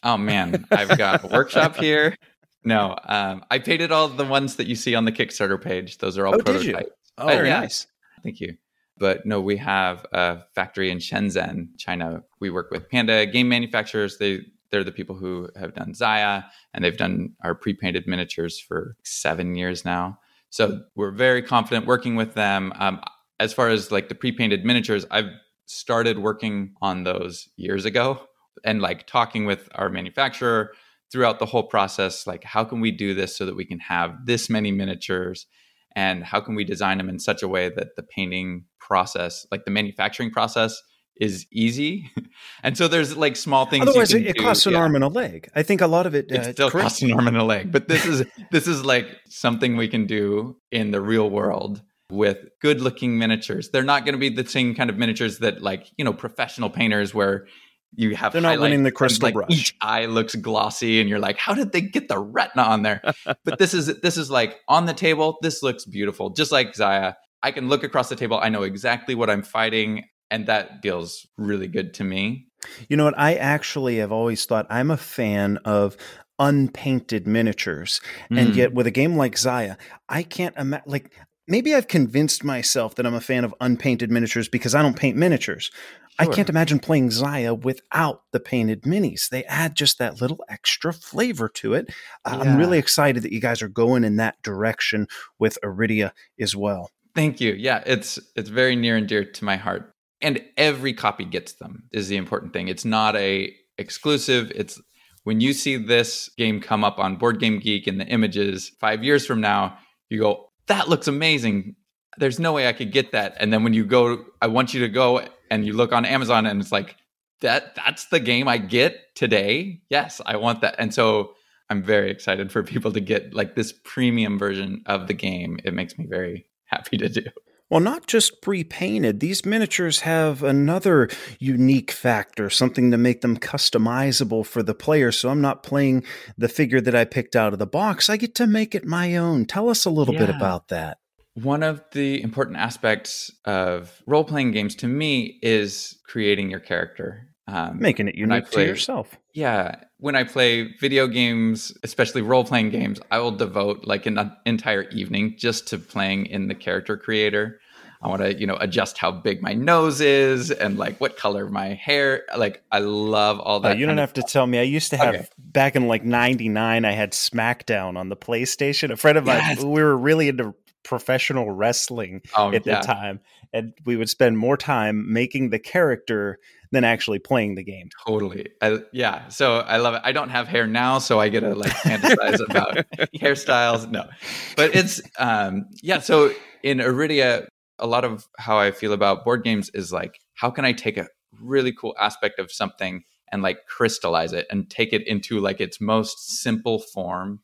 Oh 0.03 0.17
man, 0.17 0.65
I've 0.71 0.97
got 0.99 1.25
a 1.25 1.29
workshop 1.29 1.77
here. 1.81 2.17
No, 2.65 2.97
um, 3.07 3.45
I 3.51 3.59
painted 3.59 3.91
all 3.93 4.09
the 4.09 4.25
ones 4.25 4.57
that 4.57 4.67
you 4.69 4.75
see 4.77 4.95
on 4.95 5.05
the 5.05 5.13
Kickstarter 5.13 5.61
page. 5.61 5.99
Those 5.99 6.17
are 6.19 6.27
all 6.27 6.35
Oh, 6.35 6.39
did 6.39 6.65
you? 6.65 6.73
prototypes. 6.73 6.97
Oh, 7.19 7.25
Uh, 7.25 7.29
Very 7.29 7.49
yeah. 7.49 7.61
nice. 7.61 7.87
Thank 8.23 8.41
you. 8.41 8.57
But 9.03 9.27
no, 9.27 9.41
we 9.41 9.57
have 9.57 10.07
a 10.13 10.45
factory 10.55 10.89
in 10.89 10.99
Shenzhen, 10.99 11.77
China. 11.77 12.23
We 12.39 12.51
work 12.51 12.71
with 12.71 12.89
Panda 12.89 13.27
game 13.27 13.49
manufacturers. 13.49 14.19
They 14.19 14.43
they're 14.71 14.85
the 14.85 14.93
people 14.93 15.17
who 15.17 15.49
have 15.57 15.75
done 15.75 15.93
Xia 15.93 16.45
and 16.73 16.85
they've 16.85 16.97
done 16.97 17.33
our 17.43 17.57
pre-painted 17.57 18.07
miniatures 18.07 18.61
for 18.61 18.97
seven 19.03 19.57
years 19.57 19.85
now. 19.85 20.21
So 20.51 20.85
we're 20.95 21.11
very 21.11 21.43
confident 21.43 21.85
working 21.85 22.15
with 22.15 22.35
them. 22.35 22.73
Um, 22.77 23.01
as 23.41 23.53
far 23.53 23.71
as 23.71 23.91
like 23.91 24.09
the 24.09 24.15
pre-painted 24.15 24.65
miniatures, 24.65 25.05
I've 25.11 25.31
started 25.67 26.21
working 26.21 26.77
on 26.81 27.03
those 27.03 27.49
years 27.57 27.85
ago 27.85 28.21
and 28.65 28.81
like 28.81 29.09
talking 29.09 29.47
with 29.47 29.69
our 29.75 29.89
manufacturer 29.89 30.75
throughout 31.11 31.41
the 31.41 31.47
whole 31.47 31.65
process 31.65 32.25
like 32.25 32.45
how 32.45 32.63
can 32.63 32.81
we 32.81 32.93
do 32.93 33.15
this 33.15 33.37
so 33.37 33.47
that 33.47 33.57
we 33.57 33.65
can 33.65 33.81
have 33.81 34.27
this 34.27 34.49
many 34.49 34.71
miniatures 34.71 35.47
and 35.97 36.25
how 36.25 36.41
can 36.41 36.55
we 36.55 36.65
design 36.65 36.99
them 36.99 37.09
in 37.09 37.19
such 37.19 37.43
a 37.43 37.49
way 37.49 37.69
that 37.69 37.97
the 37.97 38.03
painting 38.03 38.65
process 38.81 39.47
like 39.51 39.65
the 39.65 39.71
manufacturing 39.71 40.31
process 40.31 40.81
is 41.17 41.47
easy 41.53 42.11
and 42.63 42.77
so 42.77 42.89
there's 42.89 43.17
like 43.17 43.37
small 43.37 43.67
things 43.67 43.87
Otherwise, 43.87 44.13
it, 44.15 44.27
it 44.27 44.37
do- 44.37 44.43
costs 44.43 44.67
an 44.67 44.73
yeah. 44.73 44.79
arm 44.79 44.95
and 44.95 45.05
a 45.05 45.09
leg. 45.09 45.49
I 45.55 45.63
think 45.63 45.81
a 45.81 45.87
lot 45.87 46.07
of 46.07 46.15
it. 46.15 46.27
it 46.31 46.41
uh, 46.41 46.53
still 46.53 46.71
correct- 46.71 46.85
costs 46.85 47.03
an 47.03 47.13
arm 47.13 47.29
and 47.29 47.37
a 47.37 47.45
leg 47.45 47.71
but 47.71 47.89
this 47.89 48.07
is 48.07 48.25
this 48.51 48.67
is 48.67 48.85
like 48.85 49.07
something 49.29 49.77
we 49.77 49.89
can 49.89 50.07
do 50.07 50.57
in 50.71 50.91
the 50.91 51.01
real 51.01 51.29
world 51.31 51.83
with 52.11 52.39
good 52.61 52.81
looking 52.81 53.19
miniatures 53.19 53.71
they're 53.71 53.83
not 53.83 54.05
going 54.05 54.13
to 54.15 54.19
be 54.19 54.29
the 54.29 54.47
same 54.47 54.75
kind 54.75 54.91
of 54.91 54.97
miniatures 54.99 55.39
that 55.39 55.63
like 55.63 55.91
you 55.97 56.05
know 56.05 56.13
professional 56.13 56.69
painters 56.69 57.15
where 57.15 57.47
you 57.95 58.17
have 58.17 58.33
They're 58.33 58.41
not 58.43 58.59
winning 58.61 58.83
the 58.83 58.89
and, 58.89 58.97
crystal 58.97 59.27
like, 59.27 59.35
brush. 59.35 59.51
each 59.51 59.75
eye 59.81 60.07
looks 60.07 60.35
glossy 60.35 61.01
and 61.01 61.09
you're 61.09 61.19
like 61.19 61.37
how 61.39 61.55
did 61.55 61.73
they 61.73 61.81
get 61.81 62.09
the 62.09 62.19
retina 62.19 62.63
on 62.63 62.83
there 62.83 63.03
but 63.45 63.59
this 63.59 63.75
is 63.75 63.87
this 64.01 64.17
is 64.17 64.31
like 64.31 64.61
on 64.69 64.87
the 64.87 64.95
table 64.95 65.37
this 65.43 65.63
looks 65.63 65.85
beautiful 65.85 66.31
just 66.31 66.53
like 66.53 66.73
Xia 66.73 67.15
i 67.43 67.51
can 67.51 67.69
look 67.69 67.85
across 67.85 68.09
the 68.09 68.17
table 68.17 68.39
i 68.41 68.49
know 68.49 68.63
exactly 68.63 69.15
what 69.15 69.29
i'm 69.29 69.43
fighting 69.43 70.05
and 70.31 70.47
that 70.47 70.81
feels 70.83 71.27
really 71.37 71.67
good 71.69 71.93
to 71.95 72.05
me 72.05 72.47
You 72.89 72.97
know 72.97 73.05
what? 73.05 73.19
I 73.19 73.35
actually 73.35 73.97
have 73.99 74.13
always 74.13 74.45
thought 74.47 74.67
I'm 74.71 74.91
a 74.93 74.97
fan 74.97 75.59
of 75.65 75.97
unpainted 76.39 77.27
miniatures. 77.27 78.01
And 78.31 78.53
Mm. 78.53 78.57
yet, 78.57 78.75
with 78.75 78.87
a 78.87 78.91
game 78.91 79.17
like 79.17 79.35
Xia, 79.35 79.77
I 80.09 80.23
can't 80.23 80.57
imagine, 80.57 80.85
like, 80.91 81.13
maybe 81.49 81.75
I've 81.75 81.89
convinced 81.89 82.45
myself 82.45 82.95
that 82.95 83.07
I'm 83.07 83.15
a 83.15 83.21
fan 83.21 83.45
of 83.45 83.55
unpainted 83.61 84.11
miniatures 84.11 84.49
because 84.49 84.75
I 84.75 84.83
don't 84.83 84.97
paint 84.97 85.17
miniatures. 85.17 85.71
I 86.19 86.27
can't 86.27 86.49
imagine 86.49 86.79
playing 86.79 87.09
Xia 87.09 87.59
without 87.61 88.23
the 88.33 88.41
painted 88.41 88.83
minis. 88.83 89.29
They 89.29 89.45
add 89.45 89.75
just 89.75 89.99
that 89.99 90.21
little 90.21 90.45
extra 90.49 90.93
flavor 90.93 91.49
to 91.55 91.75
it. 91.75 91.93
Uh, 92.25 92.39
I'm 92.43 92.57
really 92.57 92.79
excited 92.79 93.23
that 93.23 93.33
you 93.33 93.41
guys 93.41 93.63
are 93.63 93.69
going 93.69 94.05
in 94.05 94.17
that 94.17 94.41
direction 94.43 95.09
with 95.39 95.59
Arydia 95.65 96.13
as 96.39 96.55
well. 96.55 96.91
Thank 97.15 97.41
you. 97.41 97.53
Yeah, 97.53 97.83
it's 97.87 98.19
it's 98.37 98.49
very 98.49 98.77
near 98.77 98.97
and 98.97 99.07
dear 99.07 99.25
to 99.25 99.45
my 99.45 99.57
heart. 99.57 99.93
And 100.21 100.43
every 100.57 100.95
copy 100.95 101.25
gets 101.25 101.55
them 101.55 101.85
is 101.93 102.09
the 102.09 102.17
important 102.17 102.53
thing. 102.53 102.69
It's 102.69 102.85
not 102.85 103.17
a 103.17 103.55
exclusive. 103.79 104.53
It's 104.55 104.81
when 105.25 105.41
you 105.41 105.53
see 105.53 105.77
this 105.77 106.31
game 106.37 106.61
come 106.61 106.85
up 106.85 106.99
on 106.99 107.17
Board 107.17 107.41
Game 107.41 107.59
Geek 107.59 107.87
in 107.87 107.99
the 107.99 108.07
images 108.07 108.73
5 108.81 109.05
years 109.05 109.27
from 109.27 109.41
now, 109.41 109.79
you 110.09 110.21
go, 110.21 110.51
"That 110.67 110.89
looks 110.89 111.09
amazing. 111.09 111.77
There's 112.19 112.39
no 112.39 112.53
way 112.53 112.69
I 112.69 112.73
could 112.73 112.93
get 112.93 113.13
that." 113.13 113.35
And 113.39 113.53
then 113.53 113.65
when 113.65 113.75
you 113.75 113.85
go, 113.85 114.25
I 114.41 114.47
want 114.47 114.75
you 114.75 114.81
to 114.81 114.89
go 114.89 115.23
and 115.53 115.67
you 115.67 115.75
look 115.75 115.93
on 115.93 116.07
Amazon 116.07 116.47
and 116.47 116.61
it's 116.61 116.73
like, 116.73 116.97
"That 117.43 117.75
that's 117.75 118.07
the 118.07 118.21
game 118.21 118.49
I 118.49 118.57
get 118.57 119.15
today." 119.15 119.83
Yes, 119.91 120.21
I 120.25 120.37
want 120.37 120.63
that. 120.63 120.77
And 120.79 120.95
so 120.95 121.35
I'm 121.69 121.83
very 121.83 122.11
excited 122.11 122.51
for 122.51 122.63
people 122.63 122.91
to 122.93 123.01
get 123.01 123.35
like 123.35 123.55
this 123.55 123.75
premium 123.85 124.39
version 124.39 124.83
of 124.87 125.09
the 125.09 125.15
game. 125.15 125.59
It 125.63 125.75
makes 125.75 125.99
me 125.99 126.07
very 126.09 126.47
happy 126.65 126.97
to 126.97 127.09
do. 127.11 127.25
Well, 127.69 127.81
not 127.81 128.07
just 128.07 128.41
pre 128.41 128.65
painted, 128.65 129.21
these 129.21 129.45
miniatures 129.45 130.01
have 130.01 130.43
another 130.43 131.09
unique 131.39 131.91
factor, 131.91 132.49
something 132.49 132.91
to 132.91 132.99
make 132.99 133.21
them 133.21 133.39
customizable 133.39 134.45
for 134.47 134.63
the 134.63 134.75
player. 134.75 135.13
So 135.13 135.29
I'm 135.29 135.41
not 135.43 135.63
playing 135.63 136.05
the 136.39 136.49
figure 136.49 136.81
that 136.81 136.95
I 136.95 137.05
picked 137.05 137.37
out 137.37 137.53
of 137.53 137.59
the 137.59 137.67
box. 137.67 138.09
I 138.09 138.17
get 138.17 138.35
to 138.37 138.47
make 138.47 138.75
it 138.75 138.87
my 138.87 139.17
own. 139.17 139.45
Tell 139.45 139.69
us 139.69 139.85
a 139.85 139.91
little 139.91 140.15
bit 140.15 140.29
about 140.31 140.69
that. 140.69 140.99
One 141.35 141.63
of 141.63 141.83
the 141.93 142.23
important 142.23 142.59
aspects 142.59 143.31
of 143.47 144.03
role 144.07 144.25
playing 144.25 144.51
games 144.53 144.75
to 144.77 144.87
me 144.87 145.39
is 145.43 145.99
creating 146.07 146.51
your 146.51 146.61
character. 146.61 147.29
Um, 147.49 147.79
Making 147.81 148.09
it 148.09 148.15
unique 148.15 148.51
to 148.51 148.65
yourself. 148.65 149.17
yeah, 149.35 149.77
when 149.99 150.15
I 150.15 150.25
play 150.25 150.75
video 150.81 151.07
games, 151.09 151.77
especially 151.83 152.23
role 152.23 152.45
playing 152.45 152.71
games, 152.71 153.01
I 153.11 153.19
will 153.19 153.33
devote 153.33 153.85
like 153.85 154.07
an 154.07 154.33
entire 154.47 154.83
evening 154.91 155.35
just 155.39 155.67
to 155.69 155.79
playing 155.79 156.27
in 156.27 156.49
the 156.49 156.55
character 156.55 156.97
creator. 156.97 157.61
I 158.01 158.09
want 158.09 158.21
to, 158.23 158.35
you 158.39 158.47
know, 158.49 158.57
adjust 158.61 158.99
how 158.99 159.13
big 159.13 159.43
my 159.43 159.53
nose 159.55 160.01
is 160.01 160.51
and 160.51 160.77
like 160.77 161.01
what 161.01 161.17
color 161.17 161.49
my 161.49 161.69
hair. 161.75 162.25
Like 162.37 162.63
I 162.73 162.81
love 162.81 163.39
all 163.41 163.57
Uh, 163.59 163.71
that. 163.71 163.79
you 163.79 163.87
don't 163.87 163.99
have 163.99 164.13
to 164.15 164.23
tell 164.23 164.47
me. 164.47 164.59
I 164.59 164.63
used 164.63 164.91
to 164.91 164.97
have 164.97 165.15
Okay. 165.15 165.27
back 165.39 165.77
in 165.77 165.87
like 165.89 166.05
'99. 166.05 166.85
I 166.85 166.91
had 166.93 167.13
SmackDown 167.13 167.97
on 167.97 168.09
the 168.09 168.17
PlayStation. 168.17 168.91
A 168.91 168.97
friend 168.97 169.17
of 169.19 169.27
Yes. 169.27 169.59
mine. 169.59 169.71
We 169.71 169.83
were 169.83 169.97
really 169.97 170.29
into 170.29 170.53
professional 170.85 171.51
wrestling 171.51 172.23
Oh, 172.37 172.53
at 172.53 172.67
yeah. 172.67 172.81
the 172.81 172.87
time, 172.87 173.21
and 173.53 173.73
we 173.85 173.97
would 173.97 174.09
spend 174.09 174.39
more 174.39 174.57
time 174.57 175.13
making 175.13 175.51
the 175.51 175.59
character 175.59 176.39
than 176.71 176.85
actually 176.85 177.19
playing 177.19 177.55
the 177.55 177.63
game. 177.63 177.89
Totally. 178.07 178.49
I, 178.63 178.79
yeah. 178.93 179.29
So 179.29 179.57
I 179.59 179.77
love 179.77 179.95
it. 179.95 180.01
I 180.05 180.13
don't 180.13 180.31
have 180.31 180.49
hair 180.49 180.67
now, 180.67 180.99
so 180.99 181.21
I 181.21 181.29
get 181.29 181.41
to 181.41 181.55
like 181.55 181.71
fantasize 181.73 182.41
about 182.51 182.77
hairstyles. 183.21 183.91
No, 183.91 184.09
but 184.57 184.75
it's, 184.75 185.03
um, 185.19 185.67
yeah. 185.83 186.01
So 186.01 186.33
in 186.63 186.79
Arydia, 186.79 187.47
a 187.79 187.87
lot 187.87 188.05
of 188.05 188.27
how 188.39 188.59
I 188.59 188.71
feel 188.71 188.93
about 188.93 189.25
board 189.25 189.45
games 189.45 189.71
is 189.75 189.93
like, 189.93 190.19
how 190.35 190.51
can 190.51 190.65
I 190.65 190.73
take 190.73 190.97
a 190.97 191.09
really 191.41 191.73
cool 191.73 191.95
aspect 192.01 192.39
of 192.39 192.51
something 192.51 193.03
and 193.31 193.43
like 193.43 193.67
crystallize 193.67 194.33
it 194.33 194.47
and 194.51 194.71
take 194.71 194.93
it 194.93 195.07
into 195.07 195.41
like 195.41 195.61
its 195.61 195.81
most 195.81 196.41
simple 196.41 196.79
form? 196.79 197.41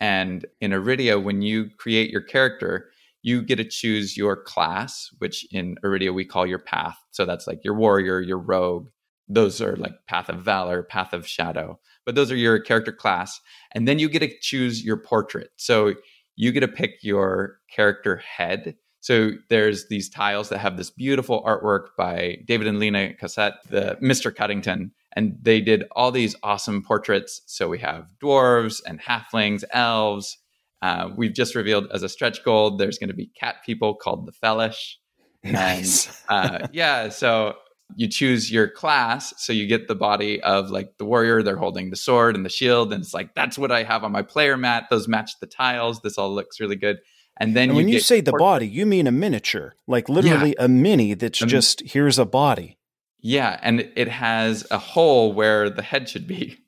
And 0.00 0.46
in 0.60 0.70
Arydia, 0.70 1.22
when 1.22 1.42
you 1.42 1.70
create 1.78 2.10
your 2.10 2.20
character, 2.20 2.90
you 3.22 3.42
get 3.42 3.56
to 3.56 3.64
choose 3.64 4.16
your 4.16 4.36
class, 4.36 5.10
which 5.18 5.46
in 5.52 5.76
Arydia 5.84 6.14
we 6.14 6.24
call 6.24 6.46
your 6.46 6.58
path. 6.60 6.96
So 7.10 7.24
that's 7.24 7.46
like 7.46 7.64
your 7.64 7.74
warrior, 7.74 8.20
your 8.20 8.38
rogue. 8.38 8.88
Those 9.28 9.60
are 9.60 9.76
like 9.76 9.94
path 10.06 10.28
of 10.28 10.40
valor, 10.40 10.82
path 10.82 11.12
of 11.12 11.26
shadow. 11.26 11.78
But 12.06 12.14
those 12.14 12.30
are 12.30 12.36
your 12.36 12.58
character 12.60 12.92
class. 12.92 13.40
And 13.72 13.86
then 13.86 13.98
you 13.98 14.08
get 14.08 14.20
to 14.20 14.32
choose 14.40 14.84
your 14.84 14.96
portrait. 14.96 15.50
So 15.56 15.94
you 16.36 16.52
get 16.52 16.60
to 16.60 16.68
pick 16.68 17.02
your 17.02 17.58
character 17.70 18.16
head. 18.16 18.76
So 19.00 19.32
there's 19.50 19.88
these 19.88 20.08
tiles 20.08 20.48
that 20.48 20.58
have 20.58 20.76
this 20.76 20.90
beautiful 20.90 21.42
artwork 21.42 21.88
by 21.96 22.38
David 22.46 22.66
and 22.68 22.78
Lena 22.78 23.14
Cassette, 23.14 23.54
the 23.68 23.98
Mr. 24.02 24.34
Cuddington, 24.34 24.92
and 25.14 25.36
they 25.40 25.60
did 25.60 25.84
all 25.92 26.10
these 26.10 26.36
awesome 26.42 26.82
portraits. 26.82 27.42
So 27.46 27.68
we 27.68 27.78
have 27.78 28.08
dwarves 28.22 28.80
and 28.86 29.00
halflings, 29.00 29.64
elves. 29.72 30.38
Uh, 30.80 31.10
we've 31.16 31.32
just 31.32 31.54
revealed 31.54 31.88
as 31.92 32.02
a 32.02 32.08
stretch 32.08 32.44
goal, 32.44 32.76
there's 32.76 32.98
going 32.98 33.08
to 33.08 33.14
be 33.14 33.26
cat 33.26 33.56
people 33.64 33.94
called 33.94 34.26
the 34.26 34.32
Fellish. 34.32 34.98
Nice. 35.42 36.22
And, 36.28 36.62
uh, 36.62 36.68
yeah. 36.72 37.08
So 37.08 37.54
you 37.96 38.08
choose 38.08 38.52
your 38.52 38.68
class. 38.68 39.34
So 39.38 39.52
you 39.52 39.66
get 39.66 39.88
the 39.88 39.94
body 39.94 40.40
of 40.42 40.70
like 40.70 40.98
the 40.98 41.04
warrior. 41.04 41.42
They're 41.42 41.56
holding 41.56 41.90
the 41.90 41.96
sword 41.96 42.36
and 42.36 42.44
the 42.44 42.50
shield. 42.50 42.92
And 42.92 43.02
it's 43.02 43.14
like, 43.14 43.34
that's 43.34 43.58
what 43.58 43.72
I 43.72 43.82
have 43.82 44.04
on 44.04 44.12
my 44.12 44.22
player 44.22 44.56
mat. 44.56 44.84
Those 44.90 45.08
match 45.08 45.32
the 45.40 45.46
tiles. 45.46 46.00
This 46.02 46.18
all 46.18 46.32
looks 46.34 46.60
really 46.60 46.76
good. 46.76 46.98
And 47.40 47.56
then 47.56 47.70
and 47.70 47.78
you 47.78 47.84
when 47.84 47.88
you 47.88 48.00
say 48.00 48.20
the 48.20 48.32
body, 48.32 48.66
you 48.66 48.84
mean 48.84 49.06
a 49.06 49.12
miniature, 49.12 49.74
like 49.86 50.08
literally 50.08 50.56
a 50.58 50.68
mini 50.68 51.14
that's 51.14 51.38
just 51.38 51.82
here's 51.86 52.18
a 52.18 52.26
body. 52.26 52.77
Yeah, 53.20 53.58
and 53.62 53.90
it 53.96 54.08
has 54.08 54.66
a 54.70 54.78
hole 54.78 55.32
where 55.32 55.70
the 55.70 55.82
head 55.82 56.08
should 56.08 56.26
be. 56.26 56.58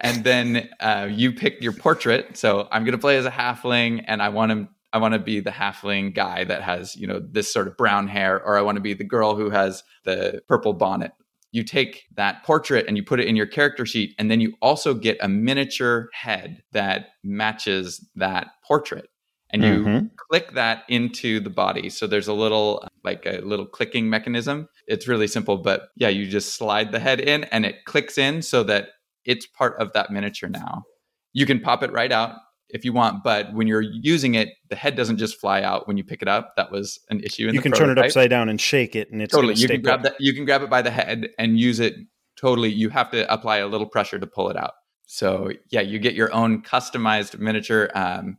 And 0.00 0.24
then 0.24 0.68
uh, 0.80 1.08
you 1.10 1.32
pick 1.32 1.62
your 1.62 1.72
portrait. 1.72 2.36
So 2.36 2.68
I'm 2.70 2.84
going 2.84 2.92
to 2.92 2.98
play 2.98 3.16
as 3.16 3.26
a 3.26 3.30
halfling, 3.30 4.04
and 4.06 4.22
I 4.22 4.28
want 4.30 4.52
to 4.52 4.68
I 4.92 4.98
want 4.98 5.14
to 5.14 5.20
be 5.20 5.40
the 5.40 5.50
halfling 5.50 6.14
guy 6.14 6.44
that 6.44 6.62
has 6.62 6.96
you 6.96 7.06
know 7.06 7.20
this 7.20 7.52
sort 7.52 7.68
of 7.68 7.76
brown 7.76 8.08
hair, 8.08 8.42
or 8.44 8.56
I 8.56 8.62
want 8.62 8.76
to 8.76 8.82
be 8.82 8.94
the 8.94 9.04
girl 9.04 9.36
who 9.36 9.50
has 9.50 9.82
the 10.04 10.42
purple 10.48 10.72
bonnet. 10.72 11.12
You 11.52 11.62
take 11.64 12.04
that 12.16 12.42
portrait 12.44 12.86
and 12.88 12.96
you 12.96 13.04
put 13.04 13.20
it 13.20 13.28
in 13.28 13.36
your 13.36 13.46
character 13.46 13.86
sheet, 13.86 14.14
and 14.18 14.30
then 14.30 14.40
you 14.40 14.54
also 14.60 14.94
get 14.94 15.18
a 15.20 15.28
miniature 15.28 16.08
head 16.12 16.62
that 16.72 17.10
matches 17.22 18.08
that 18.16 18.48
portrait. 18.66 19.08
And 19.52 19.62
you 19.62 19.84
Mhm. 19.84 20.10
click 20.16 20.52
that 20.52 20.84
into 20.88 21.38
the 21.40 21.50
body. 21.50 21.90
So 21.90 22.06
there's 22.06 22.28
a 22.28 22.32
little 22.32 22.86
like 23.04 23.26
a 23.26 23.40
little 23.40 23.66
clicking 23.66 24.08
mechanism. 24.08 24.68
It's 24.86 25.08
really 25.08 25.26
simple, 25.26 25.58
but 25.58 25.88
yeah, 25.96 26.08
you 26.08 26.26
just 26.26 26.54
slide 26.54 26.92
the 26.92 27.00
head 27.00 27.20
in 27.20 27.44
and 27.44 27.66
it 27.66 27.84
clicks 27.84 28.16
in 28.16 28.42
so 28.42 28.62
that 28.64 28.90
it's 29.24 29.46
part 29.46 29.76
of 29.78 29.92
that 29.92 30.10
miniature 30.10 30.48
now. 30.48 30.84
You 31.32 31.46
can 31.46 31.60
pop 31.60 31.82
it 31.82 31.92
right 31.92 32.12
out 32.12 32.36
if 32.68 32.84
you 32.84 32.92
want, 32.92 33.22
but 33.22 33.52
when 33.52 33.66
you're 33.66 33.82
using 33.82 34.34
it, 34.34 34.48
the 34.68 34.76
head 34.76 34.96
doesn't 34.96 35.18
just 35.18 35.38
fly 35.38 35.62
out 35.62 35.86
when 35.86 35.96
you 35.96 36.04
pick 36.04 36.22
it 36.22 36.28
up. 36.28 36.54
That 36.56 36.70
was 36.70 36.98
an 37.10 37.20
issue 37.20 37.48
in 37.48 37.54
You 37.54 37.60
can 37.60 37.72
turn 37.72 37.90
it 37.90 37.98
upside 37.98 38.30
down 38.30 38.48
and 38.48 38.60
shake 38.60 38.96
it, 38.96 39.10
and 39.10 39.20
it's 39.20 39.32
Totally, 39.34 39.54
you 39.54 39.68
can 39.68 39.82
grab 39.82 40.02
that. 40.02 40.14
You 40.18 40.32
can 40.32 40.44
grab 40.44 40.62
it 40.62 40.70
by 40.70 40.80
the 40.80 40.90
head 40.90 41.28
and 41.38 41.58
use 41.58 41.80
it. 41.80 41.94
Totally, 42.36 42.70
you 42.70 42.88
have 42.88 43.10
to 43.10 43.30
apply 43.32 43.58
a 43.58 43.66
little 43.66 43.86
pressure 43.86 44.18
to 44.18 44.26
pull 44.26 44.48
it 44.48 44.56
out. 44.56 44.72
So 45.06 45.50
yeah, 45.70 45.82
you 45.82 45.98
get 45.98 46.14
your 46.14 46.32
own 46.32 46.62
customized 46.62 47.38
miniature. 47.38 47.90
Um, 47.94 48.38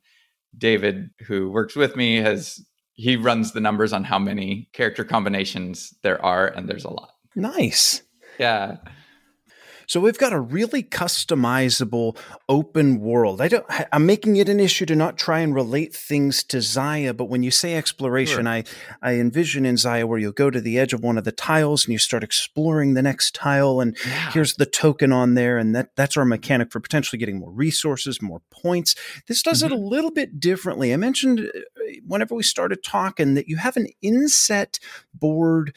David, 0.57 1.09
who 1.27 1.49
works 1.49 1.75
with 1.75 1.95
me, 1.95 2.17
has 2.17 2.63
he 2.93 3.15
runs 3.15 3.53
the 3.53 3.59
numbers 3.59 3.91
on 3.93 4.03
how 4.03 4.19
many 4.19 4.69
character 4.73 5.03
combinations 5.03 5.93
there 6.03 6.23
are, 6.23 6.47
and 6.47 6.69
there's 6.69 6.85
a 6.85 6.89
lot. 6.89 7.09
Nice. 7.35 8.03
Yeah, 8.39 8.77
So 9.87 9.99
we've 9.99 10.17
got 10.17 10.33
a 10.33 10.39
really 10.39 10.83
customizable 10.83 12.17
open 12.49 12.99
world. 12.99 13.41
I 13.41 13.47
don't 13.47 13.65
I'm 13.91 14.05
making 14.05 14.35
it 14.37 14.49
an 14.49 14.59
issue 14.59 14.85
to 14.87 14.95
not 14.95 15.17
try 15.17 15.39
and 15.39 15.53
relate 15.53 15.95
things 15.95 16.43
to 16.45 16.57
Xia, 16.57 17.15
but 17.15 17.25
when 17.25 17.43
you 17.43 17.51
say 17.51 17.75
exploration, 17.75 18.45
Sure. 18.45 18.47
I 18.47 18.63
I 19.01 19.13
envision 19.15 19.65
in 19.65 19.75
Xia 19.75 20.05
where 20.05 20.19
you'll 20.19 20.31
go 20.31 20.49
to 20.49 20.61
the 20.61 20.79
edge 20.79 20.93
of 20.93 21.03
one 21.03 21.17
of 21.17 21.23
the 21.23 21.31
tiles 21.31 21.85
and 21.85 21.91
you 21.91 21.99
start 21.99 22.23
exploring 22.23 22.93
the 22.93 23.01
next 23.01 23.35
tile 23.35 23.79
and 23.79 23.97
yeah. 24.05 24.31
here's 24.31 24.55
the 24.55 24.65
token 24.65 25.11
on 25.11 25.33
there 25.33 25.57
and 25.57 25.75
that 25.75 25.95
that's 25.95 26.17
our 26.17 26.25
mechanic 26.25 26.71
for 26.71 26.79
potentially 26.79 27.19
getting 27.19 27.39
more 27.39 27.51
resources 27.51 28.21
more 28.21 28.41
points 28.49 28.95
this 29.27 29.41
does 29.41 29.63
it 29.63 29.71
a 29.71 29.77
little 29.77 30.11
bit 30.11 30.39
differently 30.39 30.93
i 30.93 30.97
mentioned 30.97 31.39
uh, 31.39 31.59
whenever 32.05 32.35
we 32.35 32.43
started 32.43 32.83
talking 32.83 33.33
that 33.33 33.47
you 33.47 33.57
have 33.57 33.77
an 33.77 33.87
inset 34.01 34.79
board 35.13 35.73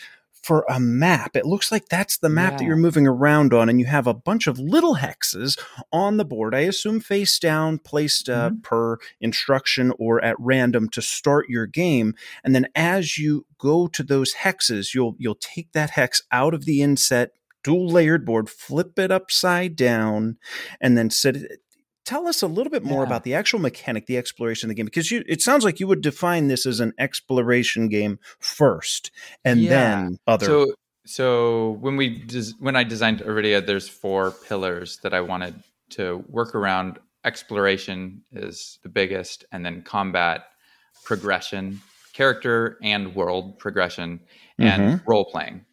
for 0.47 0.65
a 0.69 0.79
map. 0.79 1.35
It 1.37 1.45
looks 1.45 1.73
like 1.73 1.89
that's 1.89 2.19
the 2.19 2.29
map 2.29 2.59
that 2.59 2.65
you're 2.65 2.77
moving 2.77 3.05
around 3.05 3.53
on 3.53 3.69
and 3.69 3.81
you 3.81 3.87
have 3.87 4.07
a 4.07 4.15
bunch 4.15 4.47
of 4.47 4.61
little 4.61 4.95
hexes 4.95 5.59
on 5.93 6.19
the 6.19 6.25
board 6.25 6.55
i 6.55 6.61
assume 6.61 7.01
face 7.01 7.39
down 7.41 7.79
placed 7.79 8.29
uh, 8.29 8.51
per 8.63 8.97
instruction 9.21 9.93
or 9.99 10.23
at 10.23 10.37
random 10.39 10.89
to 10.91 11.03
start 11.03 11.49
your 11.49 11.67
game. 11.67 12.15
And 12.45 12.55
then 12.55 12.69
as 12.77 13.19
you 13.19 13.45
go 13.59 13.89
to 13.89 14.05
those 14.05 14.35
hexes 14.35 14.95
you'll 14.95 15.17
you'll 15.19 15.35
take 15.41 15.73
that 15.73 15.91
hex 15.91 16.23
out 16.31 16.55
of 16.55 16.65
the 16.65 16.81
inset 16.81 17.33
dual 17.65 17.89
layered 17.89 18.25
board, 18.25 18.49
flip 18.49 18.97
it 18.97 19.11
upside 19.11 19.75
down, 19.75 20.37
and 20.81 20.97
then 20.97 21.11
set 21.11 21.35
it. 21.35 21.61
Tell 22.07 22.27
us 22.29 22.41
a 22.41 22.47
little 22.47 22.71
bit 22.71 22.85
more 22.85 23.03
Yeah. 23.03 23.09
about 23.09 23.25
the 23.25 23.35
actual 23.35 23.59
mechanic, 23.59 24.07
the 24.07 24.17
exploration 24.17 24.69
of 24.69 24.71
the 24.71 24.75
game, 24.77 24.87
because 24.87 25.11
you 25.11 25.25
it 25.29 25.43
sounds 25.43 25.65
like 25.65 25.81
you 25.81 25.87
would 25.89 26.01
define 26.01 26.47
this 26.49 26.65
as 26.65 26.81
an 26.81 26.93
exploration 26.99 27.89
game 27.89 28.19
first, 28.39 29.11
and 29.45 29.61
Yeah. 29.61 29.71
then 29.71 30.19
other. 30.27 30.47
So 30.47 30.67
so 31.05 31.77
when 31.81 31.97
we 31.97 32.09
des- 32.11 32.55
when 32.59 32.77
I 32.77 32.85
designed 32.85 33.21
Arydia, 33.21 33.67
there's 33.67 33.89
four 33.89 34.31
pillars 34.31 34.99
that 35.03 35.13
I 35.13 35.21
wanted 35.21 35.63
to 35.91 36.25
work 36.29 36.55
around. 36.55 36.99
Exploration 37.25 38.23
is 38.33 38.79
the 38.85 38.89
biggest, 38.89 39.45
and 39.53 39.67
then 39.67 39.83
combat, 39.83 40.45
progression, 41.05 41.83
character 42.13 42.79
and 42.83 43.15
world 43.15 43.59
progression, 43.59 44.21
and 44.59 44.83
mm-hmm. 44.83 45.11
role 45.11 45.27
playing. 45.27 45.66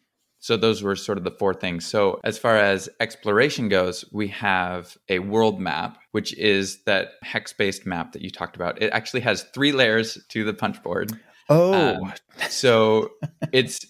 So 0.44 0.58
those 0.58 0.82
were 0.82 0.94
sort 0.94 1.16
of 1.16 1.24
the 1.24 1.30
four 1.30 1.54
things. 1.54 1.86
So 1.86 2.20
as 2.22 2.36
far 2.36 2.58
as 2.58 2.90
exploration 3.00 3.70
goes, 3.70 4.04
we 4.12 4.28
have 4.28 4.94
a 5.08 5.20
world 5.20 5.58
map, 5.58 5.96
which 6.12 6.36
is 6.36 6.82
that 6.84 7.12
hex-based 7.22 7.86
map 7.86 8.12
that 8.12 8.20
you 8.20 8.28
talked 8.28 8.54
about. 8.54 8.82
It 8.82 8.92
actually 8.92 9.22
has 9.22 9.44
three 9.54 9.72
layers 9.72 10.18
to 10.28 10.44
the 10.44 10.52
punch 10.52 10.82
board. 10.82 11.18
oh, 11.48 11.94
Um, 11.94 12.12
so 12.50 13.12
it's 13.52 13.86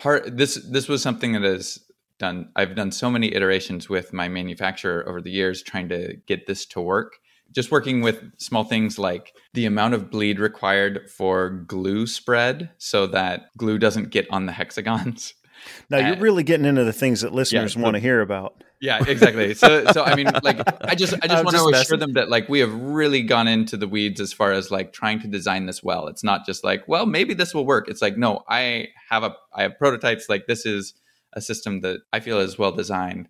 part 0.00 0.34
this 0.34 0.54
this 0.70 0.88
was 0.88 1.02
something 1.02 1.32
that 1.32 1.44
is 1.44 1.78
done 2.18 2.50
i've 2.56 2.74
done 2.74 2.92
so 2.92 3.10
many 3.10 3.34
iterations 3.34 3.88
with 3.88 4.12
my 4.12 4.28
manufacturer 4.28 5.06
over 5.08 5.20
the 5.20 5.30
years 5.30 5.62
trying 5.62 5.88
to 5.88 6.16
get 6.26 6.46
this 6.46 6.64
to 6.66 6.80
work 6.80 7.14
just 7.54 7.70
working 7.70 8.02
with 8.02 8.22
small 8.38 8.64
things 8.64 8.98
like 8.98 9.34
the 9.54 9.66
amount 9.66 9.94
of 9.94 10.10
bleed 10.10 10.38
required 10.38 11.10
for 11.10 11.50
glue 11.66 12.06
spread 12.06 12.70
so 12.78 13.06
that 13.06 13.46
glue 13.56 13.78
doesn't 13.78 14.10
get 14.10 14.26
on 14.30 14.46
the 14.46 14.52
hexagons 14.52 15.34
now 15.90 15.98
you're 15.98 16.16
uh, 16.16 16.20
really 16.20 16.42
getting 16.42 16.66
into 16.66 16.84
the 16.84 16.92
things 16.92 17.20
that 17.20 17.32
listeners 17.32 17.74
so- 17.74 17.80
want 17.80 17.94
to 17.94 18.00
hear 18.00 18.20
about. 18.20 18.62
yeah 18.80 19.02
exactly. 19.06 19.54
So 19.54 19.84
so 19.92 20.02
i 20.04 20.14
mean 20.14 20.28
like 20.42 20.60
i 20.84 20.94
just 20.94 21.14
i 21.14 21.26
just 21.26 21.38
I'm 21.38 21.44
want 21.44 21.56
just 21.56 21.68
to 21.68 21.80
assure 21.80 21.96
them 21.96 22.12
that 22.14 22.28
like 22.28 22.48
we 22.48 22.60
have 22.60 22.72
really 22.74 23.22
gone 23.22 23.48
into 23.48 23.76
the 23.76 23.88
weeds 23.88 24.20
as 24.20 24.32
far 24.32 24.52
as 24.52 24.70
like 24.70 24.92
trying 24.92 25.20
to 25.20 25.28
design 25.28 25.66
this 25.66 25.82
well. 25.82 26.08
It's 26.08 26.24
not 26.24 26.44
just 26.46 26.64
like 26.64 26.86
well 26.86 27.06
maybe 27.06 27.34
this 27.34 27.54
will 27.54 27.66
work. 27.66 27.88
It's 27.88 28.02
like 28.02 28.16
no 28.16 28.42
i 28.48 28.88
have 29.08 29.22
a 29.22 29.34
i 29.54 29.62
have 29.62 29.78
prototypes. 29.78 30.28
Like 30.28 30.46
this 30.46 30.66
is 30.66 30.94
a 31.32 31.40
system 31.40 31.80
that 31.80 32.00
i 32.12 32.20
feel 32.20 32.38
is 32.40 32.58
well 32.58 32.72
designed. 32.72 33.28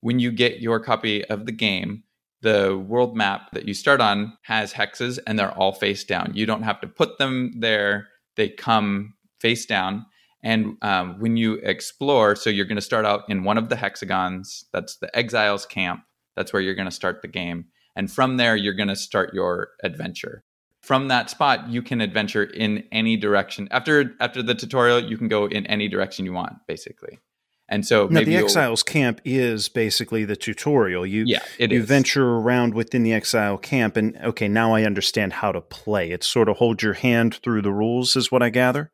When 0.00 0.18
you 0.18 0.30
get 0.30 0.60
your 0.60 0.80
copy 0.80 1.24
of 1.24 1.46
the 1.46 1.52
game 1.52 2.04
the 2.44 2.76
world 2.76 3.16
map 3.16 3.50
that 3.52 3.66
you 3.66 3.72
start 3.72 4.02
on 4.02 4.36
has 4.42 4.74
hexes 4.74 5.18
and 5.26 5.38
they're 5.38 5.50
all 5.52 5.72
face 5.72 6.04
down. 6.04 6.30
You 6.34 6.44
don't 6.44 6.62
have 6.62 6.78
to 6.82 6.86
put 6.86 7.16
them 7.16 7.52
there. 7.58 8.08
They 8.36 8.50
come 8.50 9.14
face 9.40 9.64
down 9.64 10.04
and 10.44 10.76
um, 10.82 11.18
when 11.18 11.38
you 11.38 11.54
explore, 11.54 12.36
so 12.36 12.50
you're 12.50 12.66
going 12.66 12.76
to 12.76 12.82
start 12.82 13.06
out 13.06 13.22
in 13.28 13.44
one 13.44 13.56
of 13.56 13.70
the 13.70 13.76
hexagons. 13.76 14.66
That's 14.72 14.96
the 14.96 15.14
exiles 15.16 15.64
camp. 15.64 16.02
That's 16.36 16.52
where 16.52 16.60
you're 16.60 16.74
going 16.74 16.88
to 16.88 16.94
start 16.94 17.22
the 17.22 17.28
game. 17.28 17.64
And 17.96 18.12
from 18.12 18.36
there, 18.36 18.54
you're 18.54 18.74
going 18.74 18.88
to 18.88 18.96
start 18.96 19.32
your 19.32 19.70
adventure. 19.82 20.44
From 20.82 21.08
that 21.08 21.30
spot, 21.30 21.70
you 21.70 21.80
can 21.80 22.02
adventure 22.02 22.44
in 22.44 22.84
any 22.92 23.16
direction. 23.16 23.68
After 23.70 24.14
after 24.20 24.42
the 24.42 24.54
tutorial, 24.54 25.00
you 25.00 25.16
can 25.16 25.28
go 25.28 25.46
in 25.46 25.66
any 25.66 25.88
direction 25.88 26.26
you 26.26 26.34
want, 26.34 26.52
basically. 26.68 27.20
And 27.66 27.86
so 27.86 28.04
Now 28.04 28.20
maybe 28.20 28.32
the 28.32 28.42
Exiles 28.42 28.82
camp 28.82 29.22
is 29.24 29.70
basically 29.70 30.26
the 30.26 30.36
tutorial. 30.36 31.06
You 31.06 31.24
yeah, 31.26 31.42
it 31.58 31.72
you 31.72 31.80
is. 31.80 31.86
venture 31.86 32.36
around 32.36 32.74
within 32.74 33.02
the 33.02 33.14
exile 33.14 33.56
camp, 33.56 33.96
and 33.96 34.14
okay, 34.18 34.48
now 34.48 34.74
I 34.74 34.84
understand 34.84 35.32
how 35.32 35.52
to 35.52 35.62
play. 35.62 36.10
It's 36.10 36.26
sort 36.26 36.50
of 36.50 36.58
hold 36.58 36.82
your 36.82 36.92
hand 36.92 37.40
through 37.42 37.62
the 37.62 37.72
rules, 37.72 38.14
is 38.16 38.30
what 38.30 38.42
I 38.42 38.50
gather. 38.50 38.92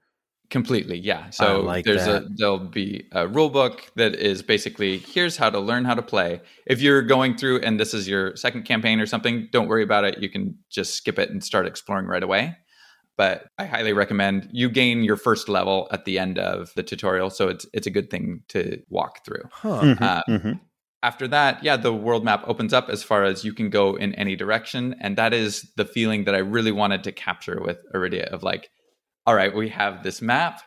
Completely, 0.51 0.99
yeah. 0.99 1.31
So 1.31 1.61
like 1.61 1.85
there's 1.85 2.05
that. 2.05 2.25
a 2.25 2.29
there'll 2.35 2.59
be 2.59 3.07
a 3.13 3.29
rule 3.29 3.51
book 3.51 3.91
that 3.95 4.17
is 4.17 4.43
basically 4.43 4.99
here's 4.99 5.37
how 5.37 5.49
to 5.49 5.61
learn 5.61 5.85
how 5.85 5.95
to 5.95 6.03
play. 6.03 6.41
If 6.67 6.83
you're 6.83 7.03
going 7.03 7.37
through 7.37 7.61
and 7.61 7.79
this 7.79 7.95
is 7.95 8.09
your 8.09 8.35
second 8.35 8.65
campaign 8.65 8.99
or 9.01 9.07
something, 9.07 9.49
don't 9.53 9.69
worry 9.69 9.85
about 9.85 10.05
it. 10.05 10.19
You 10.19 10.29
can 10.29 10.59
just 10.69 10.95
skip 10.95 11.21
it 11.21 11.31
and 11.31 11.43
start 11.43 11.67
exploring 11.67 12.07
right 12.07 12.23
away. 12.23 12.57
But 13.17 13.47
I 13.59 13.67
highly 13.67 13.93
recommend 13.93 14.49
you 14.51 14.69
gain 14.69 15.05
your 15.05 15.17
first 15.17 15.49
level 15.49 15.87
at 15.93 16.05
the 16.05 16.19
end 16.19 16.39
of 16.39 16.73
the 16.75 16.83
tutorial, 16.83 17.31
so 17.31 17.49
it's 17.49 17.67
it's 17.73 17.87
a 17.87 17.91
good 17.91 18.11
thing 18.11 18.43
to 18.49 18.83
walk 18.89 19.25
through. 19.25 19.45
Huh. 19.53 19.81
Mhm, 19.83 20.03
Uh, 20.03 20.23
mhm. 20.29 20.61
After 21.03 21.29
that, 21.29 21.63
yeah, 21.63 21.77
the 21.77 21.95
world 21.95 22.25
map 22.25 22.43
opens 22.47 22.73
up 22.73 22.91
as 22.91 23.03
far 23.03 23.25
as 23.25 23.45
you 23.45 23.55
can 23.55 23.71
go 23.71 23.95
in 23.95 24.15
any 24.17 24.37
direction. 24.37 24.97
And 25.01 25.17
that 25.17 25.33
is 25.33 25.71
the 25.77 25.85
feeling 25.85 26.25
that 26.25 26.35
I 26.35 26.39
really 26.39 26.73
wanted 26.73 27.05
to 27.05 27.13
capture 27.13 27.61
with 27.63 27.79
Arydia 27.95 28.25
of 28.25 28.43
like, 28.43 28.69
all 29.27 29.35
right, 29.35 29.55
we 29.55 29.69
have 29.69 30.03
this 30.03 30.23
map. 30.23 30.63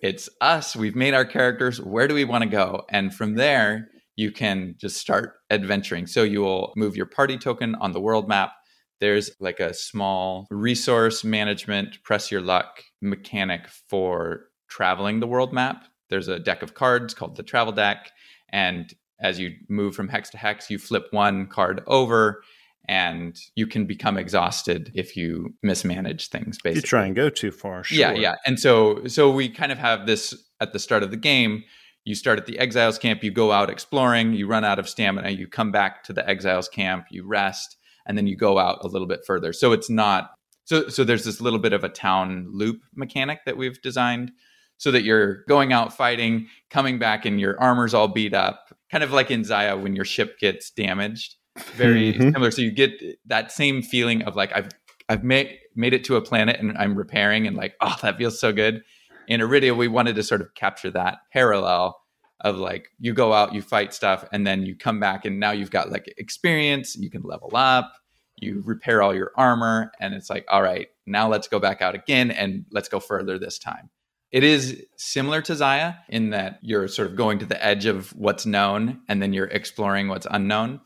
It's 0.00 0.28
us. 0.40 0.76
We've 0.76 0.96
made 0.96 1.14
our 1.14 1.24
characters. 1.24 1.80
Where 1.80 2.06
do 2.06 2.14
we 2.14 2.24
want 2.24 2.44
to 2.44 2.50
go? 2.50 2.82
And 2.90 3.14
from 3.14 3.34
there, 3.34 3.88
you 4.14 4.30
can 4.32 4.74
just 4.78 4.96
start 4.96 5.34
adventuring. 5.50 6.06
So 6.06 6.22
you 6.22 6.40
will 6.40 6.72
move 6.76 6.96
your 6.96 7.06
party 7.06 7.38
token 7.38 7.74
on 7.76 7.92
the 7.92 8.00
world 8.00 8.28
map. 8.28 8.52
there's 9.00 9.30
like 9.40 9.60
a 9.60 9.74
small 9.74 10.46
resource 10.50 11.22
management, 11.22 12.02
press 12.02 12.30
your 12.30 12.40
luck 12.40 12.82
mechanic 13.02 13.68
for 13.90 14.46
traveling 14.68 15.20
the 15.20 15.26
world 15.26 15.52
map. 15.52 15.84
There's 16.08 16.28
a 16.28 16.38
deck 16.38 16.62
of 16.62 16.74
cards 16.74 17.12
called 17.12 17.36
the 17.36 17.42
travel 17.42 17.72
deck. 17.72 18.10
And 18.50 18.92
as 19.20 19.38
you 19.38 19.54
move 19.68 19.94
from 19.94 20.08
hex 20.08 20.30
to 20.30 20.38
hex, 20.38 20.70
you 20.70 20.78
flip 20.78 21.08
one 21.10 21.46
card 21.46 21.82
over 21.86 22.42
and 22.88 23.38
you 23.54 23.66
can 23.66 23.86
become 23.86 24.16
exhausted 24.16 24.90
if 24.94 25.16
you 25.16 25.54
mismanage 25.62 26.28
things 26.28 26.58
basically 26.62 26.76
you 26.76 26.82
try 26.82 27.06
and 27.06 27.16
go 27.16 27.28
too 27.28 27.50
far 27.50 27.84
sure. 27.84 27.98
yeah. 27.98 28.12
Yeah 28.12 28.34
and 28.46 28.58
so 28.58 29.04
so 29.06 29.30
we 29.30 29.48
kind 29.48 29.72
of 29.72 29.78
have 29.78 30.06
this 30.06 30.34
at 30.60 30.72
the 30.72 30.78
start 30.78 31.02
of 31.02 31.10
the 31.10 31.16
game. 31.16 31.62
You 32.04 32.14
start 32.14 32.38
at 32.38 32.46
the 32.46 32.58
exiles 32.58 32.98
camp 32.98 33.24
you 33.24 33.30
go 33.30 33.52
out 33.52 33.68
exploring 33.68 34.32
you 34.34 34.46
run 34.46 34.64
out 34.64 34.78
of 34.78 34.88
stamina 34.88 35.30
you 35.30 35.48
come 35.48 35.72
back 35.72 36.04
to 36.04 36.12
the 36.12 36.28
exiles 36.28 36.68
camp 36.68 37.06
you 37.10 37.26
rest 37.26 37.76
and 38.06 38.16
then 38.16 38.26
you 38.26 38.36
go 38.36 38.58
out 38.58 38.78
a 38.82 38.88
little 38.88 39.08
bit 39.08 39.24
further. 39.26 39.52
So 39.52 39.72
it's 39.72 39.90
not 39.90 40.30
so 40.64 40.88
so 40.88 41.04
there's 41.04 41.24
this 41.24 41.40
little 41.40 41.58
bit 41.58 41.72
of 41.72 41.84
a 41.84 41.88
town 41.88 42.46
loop 42.50 42.80
mechanic 42.94 43.40
that 43.44 43.56
we've 43.56 43.80
designed 43.82 44.32
so 44.78 44.90
that 44.90 45.04
you're 45.04 45.44
going 45.48 45.72
out 45.72 45.96
fighting 45.96 46.48
coming 46.70 46.98
back 46.98 47.24
and 47.24 47.40
your 47.40 47.60
armor's 47.60 47.94
all 47.94 48.08
beat 48.08 48.34
up 48.34 48.74
kind 48.90 49.02
of 49.02 49.10
like 49.10 49.30
in 49.30 49.42
Xia 49.42 49.80
when 49.80 49.96
your 49.96 50.04
ship 50.04 50.38
gets 50.38 50.70
damaged 50.70 51.36
very 51.74 52.12
mm-hmm. 52.12 52.30
similar. 52.32 52.50
So 52.50 52.62
you 52.62 52.70
get 52.70 52.92
that 53.26 53.52
same 53.52 53.82
feeling 53.82 54.22
of 54.22 54.36
like 54.36 54.52
I've 54.54 54.68
I've 55.08 55.24
made 55.24 55.58
made 55.74 55.92
it 55.92 56.04
to 56.04 56.16
a 56.16 56.20
planet 56.20 56.58
and 56.58 56.76
I'm 56.76 56.96
repairing 56.96 57.46
and 57.46 57.56
like 57.56 57.74
oh 57.80 57.96
that 58.02 58.18
feels 58.18 58.40
so 58.40 58.52
good. 58.52 58.82
In 59.28 59.40
Arydia, 59.40 59.76
we 59.76 59.88
wanted 59.88 60.14
to 60.16 60.22
sort 60.22 60.40
of 60.40 60.54
capture 60.54 60.90
that 60.92 61.18
parallel 61.32 62.00
of 62.40 62.56
like 62.56 62.88
you 62.98 63.12
go 63.12 63.32
out, 63.32 63.54
you 63.54 63.62
fight 63.62 63.92
stuff, 63.94 64.24
and 64.32 64.46
then 64.46 64.64
you 64.64 64.76
come 64.76 65.00
back 65.00 65.24
and 65.24 65.40
now 65.40 65.50
you've 65.50 65.70
got 65.70 65.90
like 65.90 66.12
experience, 66.18 66.96
you 66.96 67.10
can 67.10 67.22
level 67.22 67.50
up, 67.54 67.92
you 68.36 68.62
repair 68.64 69.02
all 69.02 69.14
your 69.14 69.32
armor, 69.36 69.90
and 70.00 70.14
it's 70.14 70.30
like 70.30 70.44
all 70.48 70.62
right, 70.62 70.88
now 71.06 71.28
let's 71.28 71.48
go 71.48 71.58
back 71.58 71.82
out 71.82 71.94
again 71.94 72.30
and 72.30 72.64
let's 72.70 72.88
go 72.88 73.00
further 73.00 73.38
this 73.38 73.58
time. 73.58 73.90
It 74.32 74.42
is 74.44 74.84
similar 74.96 75.40
to 75.42 75.52
Xia 75.52 75.98
in 76.08 76.30
that 76.30 76.58
you're 76.60 76.88
sort 76.88 77.08
of 77.08 77.16
going 77.16 77.38
to 77.38 77.46
the 77.46 77.64
edge 77.64 77.86
of 77.86 78.10
what's 78.10 78.44
known 78.44 79.00
and 79.08 79.22
then 79.22 79.32
you're 79.32 79.46
exploring 79.46 80.08
what's 80.08 80.26
unknown 80.30 80.80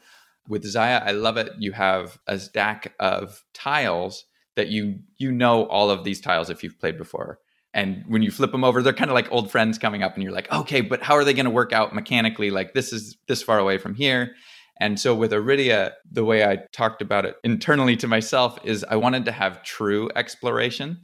with 0.49 0.65
Xia, 0.65 1.03
I 1.05 1.13
love 1.13 1.37
it. 1.37 1.53
You 1.59 1.73
have 1.73 2.19
a 2.27 2.39
stack 2.39 2.95
of 2.99 3.45
tiles 3.55 4.25
that 4.57 4.69
you 4.69 4.99
you 5.19 5.33
know 5.33 5.67
all 5.67 5.91
of 5.91 6.05
these 6.05 6.21
tiles 6.21 6.51
if 6.51 6.63
you've 6.63 6.79
played 6.79 6.99
before. 6.99 7.39
And 7.73 8.03
when 8.09 8.23
you 8.23 8.33
flip 8.33 8.51
them 8.51 8.65
over, 8.65 8.83
they're 8.83 8.93
kind 8.93 9.11
of 9.11 9.15
like 9.15 9.31
old 9.31 9.51
friends 9.51 9.79
coming 9.79 10.03
up, 10.03 10.15
and 10.15 10.23
you're 10.23 10.33
like, 10.33 10.51
okay, 10.53 10.81
but 10.81 11.03
how 11.03 11.15
are 11.15 11.25
they 11.25 11.35
going 11.35 11.45
to 11.45 11.51
work 11.51 11.73
out 11.73 11.95
mechanically? 11.95 12.51
Like 12.51 12.75
this 12.75 12.93
is 12.93 13.17
this 13.29 13.43
far 13.43 13.59
away 13.59 13.79
from 13.79 13.95
here. 13.95 14.35
And 14.81 14.99
so 14.99 15.15
with 15.15 15.31
Arydia, 15.31 15.93
the 16.11 16.25
way 16.25 16.43
I 16.43 16.61
talked 16.73 17.03
about 17.03 17.27
it 17.27 17.37
internally 17.45 17.97
to 17.99 18.09
myself 18.09 18.59
is 18.65 18.85
I 18.89 18.97
wanted 18.97 19.27
to 19.27 19.33
have 19.33 19.63
true 19.63 20.09
exploration 20.17 20.99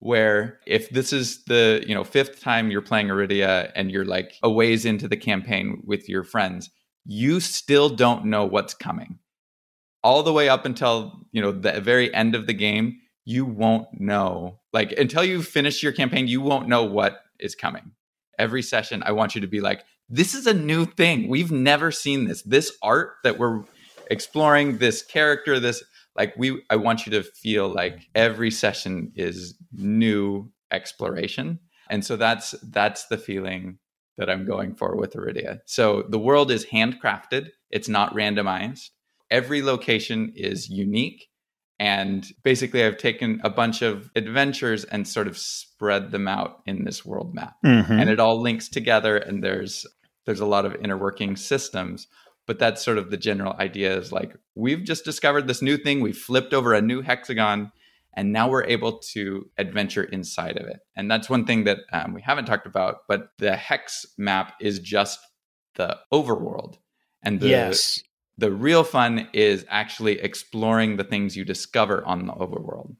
where 0.00 0.60
if 0.66 0.88
this 0.90 1.12
is 1.12 1.44
the, 1.44 1.84
you 1.86 1.94
know, 1.94 2.04
fifth 2.04 2.40
time 2.40 2.70
you're 2.70 2.80
playing 2.80 3.08
Arydia 3.08 3.70
and 3.74 3.90
you're 3.90 4.04
like 4.04 4.34
a 4.42 4.50
ways 4.50 4.84
into 4.84 5.08
the 5.08 5.16
campaign 5.16 5.82
with 5.84 6.08
your 6.08 6.24
friends, 6.24 6.70
you 7.04 7.40
still 7.40 7.88
don't 7.88 8.26
know 8.26 8.44
what's 8.44 8.74
coming. 8.74 9.18
All 10.02 10.22
the 10.22 10.32
way 10.32 10.48
up 10.48 10.64
until, 10.64 11.26
you 11.32 11.42
know, 11.42 11.52
the 11.52 11.80
very 11.80 12.12
end 12.14 12.34
of 12.34 12.46
the 12.46 12.54
game, 12.54 12.98
you 13.24 13.44
won't 13.44 13.88
know. 14.00 14.60
Like 14.72 14.92
until 14.92 15.24
you 15.24 15.42
finish 15.42 15.82
your 15.82 15.92
campaign, 15.92 16.28
you 16.28 16.40
won't 16.40 16.68
know 16.68 16.84
what 16.84 17.20
is 17.38 17.54
coming. 17.54 17.92
Every 18.38 18.62
session, 18.62 19.02
I 19.04 19.12
want 19.12 19.34
you 19.34 19.40
to 19.40 19.46
be 19.46 19.60
like, 19.60 19.82
this 20.08 20.34
is 20.34 20.46
a 20.46 20.54
new 20.54 20.86
thing. 20.86 21.28
We've 21.28 21.50
never 21.50 21.90
seen 21.90 22.26
this. 22.26 22.42
This 22.42 22.72
art 22.82 23.14
that 23.24 23.38
we're 23.38 23.64
exploring, 24.10 24.78
this 24.78 25.02
character, 25.02 25.60
this 25.60 25.82
like 26.16 26.34
we 26.36 26.62
I 26.70 26.76
want 26.76 27.06
you 27.06 27.12
to 27.12 27.22
feel 27.22 27.68
like 27.68 28.08
every 28.14 28.50
session 28.50 29.12
is 29.14 29.54
new 29.72 30.50
exploration. 30.70 31.60
And 31.90 32.04
so 32.04 32.16
that's 32.16 32.52
that's 32.62 33.06
the 33.06 33.18
feeling 33.18 33.78
that 34.18 34.28
I'm 34.28 34.44
going 34.44 34.74
for 34.74 34.96
with 34.96 35.14
Arydia. 35.14 35.60
So 35.64 36.04
the 36.08 36.18
world 36.18 36.50
is 36.50 36.66
handcrafted, 36.66 37.48
it's 37.70 37.88
not 37.88 38.14
randomized. 38.14 38.90
Every 39.30 39.62
location 39.62 40.32
is 40.34 40.68
unique. 40.68 41.28
And 41.80 42.26
basically, 42.42 42.82
I've 42.82 42.96
taken 42.96 43.40
a 43.44 43.50
bunch 43.50 43.82
of 43.82 44.10
adventures 44.16 44.84
and 44.84 45.06
sort 45.06 45.28
of 45.28 45.38
spread 45.38 46.10
them 46.10 46.26
out 46.26 46.60
in 46.66 46.84
this 46.84 47.04
world 47.06 47.34
map. 47.34 47.54
Mm-hmm. 47.64 47.92
And 47.92 48.10
it 48.10 48.18
all 48.18 48.42
links 48.42 48.68
together, 48.68 49.16
and 49.16 49.44
there's 49.44 49.86
there's 50.26 50.40
a 50.40 50.46
lot 50.46 50.66
of 50.66 50.72
interworking 50.74 51.38
systems. 51.38 52.08
But 52.48 52.58
that's 52.58 52.84
sort 52.84 52.98
of 52.98 53.10
the 53.10 53.16
general 53.16 53.52
idea 53.60 53.96
is 53.96 54.10
like, 54.10 54.34
we've 54.56 54.82
just 54.82 55.04
discovered 55.04 55.46
this 55.46 55.62
new 55.62 55.76
thing. 55.76 56.00
We 56.00 56.12
flipped 56.12 56.54
over 56.54 56.72
a 56.72 56.80
new 56.80 57.02
hexagon 57.02 57.70
and 58.14 58.32
now 58.32 58.48
we're 58.48 58.64
able 58.64 58.98
to 58.98 59.48
adventure 59.58 60.04
inside 60.04 60.56
of 60.56 60.66
it 60.66 60.80
and 60.96 61.10
that's 61.10 61.30
one 61.30 61.44
thing 61.44 61.64
that 61.64 61.78
um, 61.92 62.14
we 62.14 62.22
haven't 62.22 62.46
talked 62.46 62.66
about 62.66 62.98
but 63.08 63.30
the 63.38 63.56
hex 63.56 64.06
map 64.16 64.54
is 64.60 64.78
just 64.78 65.20
the 65.76 65.96
overworld 66.12 66.76
and 67.22 67.40
the, 67.40 67.48
yes 67.48 68.02
the 68.36 68.52
real 68.52 68.84
fun 68.84 69.28
is 69.32 69.64
actually 69.68 70.20
exploring 70.20 70.96
the 70.96 71.04
things 71.04 71.36
you 71.36 71.44
discover 71.44 72.04
on 72.04 72.26
the 72.26 72.32
overworld 72.32 72.94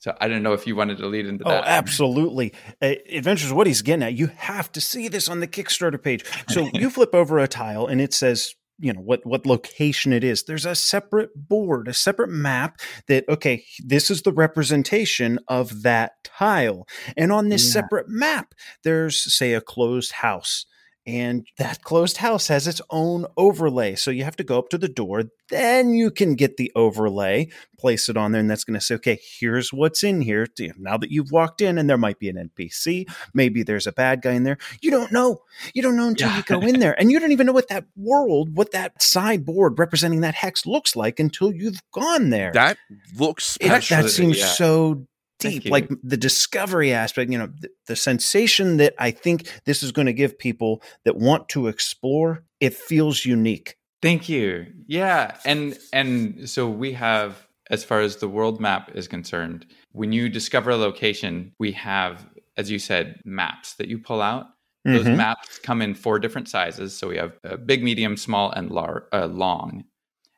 so 0.00 0.16
I 0.20 0.28
don't 0.28 0.42
know 0.42 0.52
if 0.52 0.66
you 0.66 0.76
wanted 0.76 0.98
to 0.98 1.06
lead 1.06 1.26
into 1.26 1.44
oh, 1.44 1.50
that. 1.50 1.64
Oh, 1.64 1.66
absolutely. 1.66 2.52
Uh, 2.80 2.94
Adventures, 3.10 3.52
what 3.52 3.66
he's 3.66 3.82
getting 3.82 4.04
at, 4.04 4.14
you 4.14 4.28
have 4.36 4.70
to 4.72 4.80
see 4.80 5.08
this 5.08 5.28
on 5.28 5.40
the 5.40 5.48
Kickstarter 5.48 6.00
page. 6.00 6.24
So 6.48 6.70
you 6.72 6.88
flip 6.88 7.14
over 7.14 7.38
a 7.38 7.48
tile 7.48 7.86
and 7.86 8.00
it 8.00 8.14
says 8.14 8.54
you 8.78 8.92
know 8.92 9.00
what 9.00 9.24
what 9.24 9.46
location 9.46 10.12
it 10.12 10.24
is. 10.24 10.44
There's 10.44 10.66
a 10.66 10.74
separate 10.74 11.30
board 11.34 11.88
a 11.88 11.94
separate 11.94 12.30
map 12.30 12.80
that 13.08 13.28
okay 13.28 13.64
this 13.84 14.10
is 14.10 14.22
the 14.22 14.32
representation 14.32 15.38
of 15.48 15.82
that 15.82 16.12
tile. 16.24 16.86
And 17.16 17.32
on 17.32 17.48
this 17.48 17.66
yeah. 17.66 17.82
separate 17.82 18.08
map 18.08 18.54
there's 18.84 19.34
say 19.34 19.54
a 19.54 19.60
closed 19.60 20.12
house 20.12 20.66
and 21.08 21.46
that 21.56 21.82
closed 21.82 22.18
house 22.18 22.48
has 22.48 22.66
its 22.66 22.82
own 22.90 23.24
overlay. 23.38 23.94
So 23.94 24.10
you 24.10 24.24
have 24.24 24.36
to 24.36 24.44
go 24.44 24.58
up 24.58 24.68
to 24.68 24.78
the 24.78 24.90
door, 24.90 25.22
then 25.48 25.94
you 25.94 26.10
can 26.10 26.34
get 26.34 26.58
the 26.58 26.70
overlay, 26.76 27.48
place 27.78 28.10
it 28.10 28.18
on 28.18 28.32
there, 28.32 28.40
and 28.42 28.50
that's 28.50 28.62
going 28.62 28.78
to 28.78 28.84
say, 28.84 28.96
okay, 28.96 29.18
here's 29.40 29.72
what's 29.72 30.04
in 30.04 30.20
here. 30.20 30.46
Now 30.76 30.98
that 30.98 31.10
you've 31.10 31.32
walked 31.32 31.62
in, 31.62 31.78
and 31.78 31.88
there 31.88 31.96
might 31.96 32.18
be 32.18 32.28
an 32.28 32.50
NPC, 32.50 33.06
maybe 33.32 33.62
there's 33.62 33.86
a 33.86 33.92
bad 33.92 34.20
guy 34.20 34.32
in 34.32 34.42
there. 34.42 34.58
You 34.82 34.90
don't 34.90 35.10
know. 35.10 35.40
You 35.72 35.80
don't 35.80 35.96
know 35.96 36.08
until 36.08 36.28
yeah. 36.28 36.36
you 36.36 36.42
go 36.42 36.60
in 36.60 36.78
there, 36.78 37.00
and 37.00 37.10
you 37.10 37.18
don't 37.18 37.32
even 37.32 37.46
know 37.46 37.54
what 37.54 37.68
that 37.68 37.86
world, 37.96 38.54
what 38.54 38.72
that 38.72 39.02
sideboard 39.02 39.78
representing 39.78 40.20
that 40.20 40.34
hex 40.34 40.66
looks 40.66 40.94
like 40.94 41.18
until 41.18 41.54
you've 41.54 41.80
gone 41.90 42.28
there. 42.28 42.50
That 42.52 42.76
looks. 43.18 43.56
It, 43.62 43.68
that 43.88 44.10
seems 44.10 44.38
yeah. 44.40 44.44
so 44.44 45.06
deep 45.38 45.70
like 45.70 45.88
the 46.02 46.16
discovery 46.16 46.92
aspect 46.92 47.30
you 47.30 47.38
know 47.38 47.48
the, 47.60 47.68
the, 47.86 47.96
sensation 47.96 48.76
that 48.76 48.94
i 48.98 49.10
think 49.10 49.48
this 49.64 49.82
is 49.82 49.92
going 49.92 50.06
to 50.06 50.12
give 50.12 50.38
people 50.38 50.82
that 51.04 51.16
want 51.16 51.48
to 51.48 51.68
explore 51.68 52.44
it 52.60 52.74
feels 52.74 53.24
unique. 53.24 53.76
Thank 54.00 54.28
you. 54.28 54.66
Yeah 54.86 55.36
and 55.44 55.78
and 55.92 56.48
so 56.48 56.68
we 56.68 56.92
have 56.92 57.46
as 57.70 57.84
far 57.84 58.00
as 58.00 58.16
the 58.16 58.28
world 58.28 58.60
map 58.60 58.90
is 58.94 59.08
concerned 59.08 59.66
when 59.92 60.12
you 60.12 60.28
discover 60.28 60.70
a 60.70 60.76
location 60.76 61.52
we 61.58 61.72
have 61.72 62.26
as 62.56 62.70
you 62.70 62.78
said 62.78 63.20
maps 63.24 63.74
that 63.74 63.88
you 63.88 63.98
pull 63.98 64.22
out. 64.22 64.46
Those 64.84 65.04
mm-hmm. 65.04 65.16
maps 65.16 65.58
come 65.58 65.82
in 65.82 65.94
four 65.94 66.18
different 66.18 66.48
sizes 66.48 66.96
so 66.96 67.08
we 67.08 67.16
have 67.16 67.36
a 67.44 67.58
big 67.58 67.82
medium 67.82 68.16
small 68.16 68.50
and 68.52 68.70
lar- 68.70 69.06
uh, 69.12 69.26
long. 69.26 69.84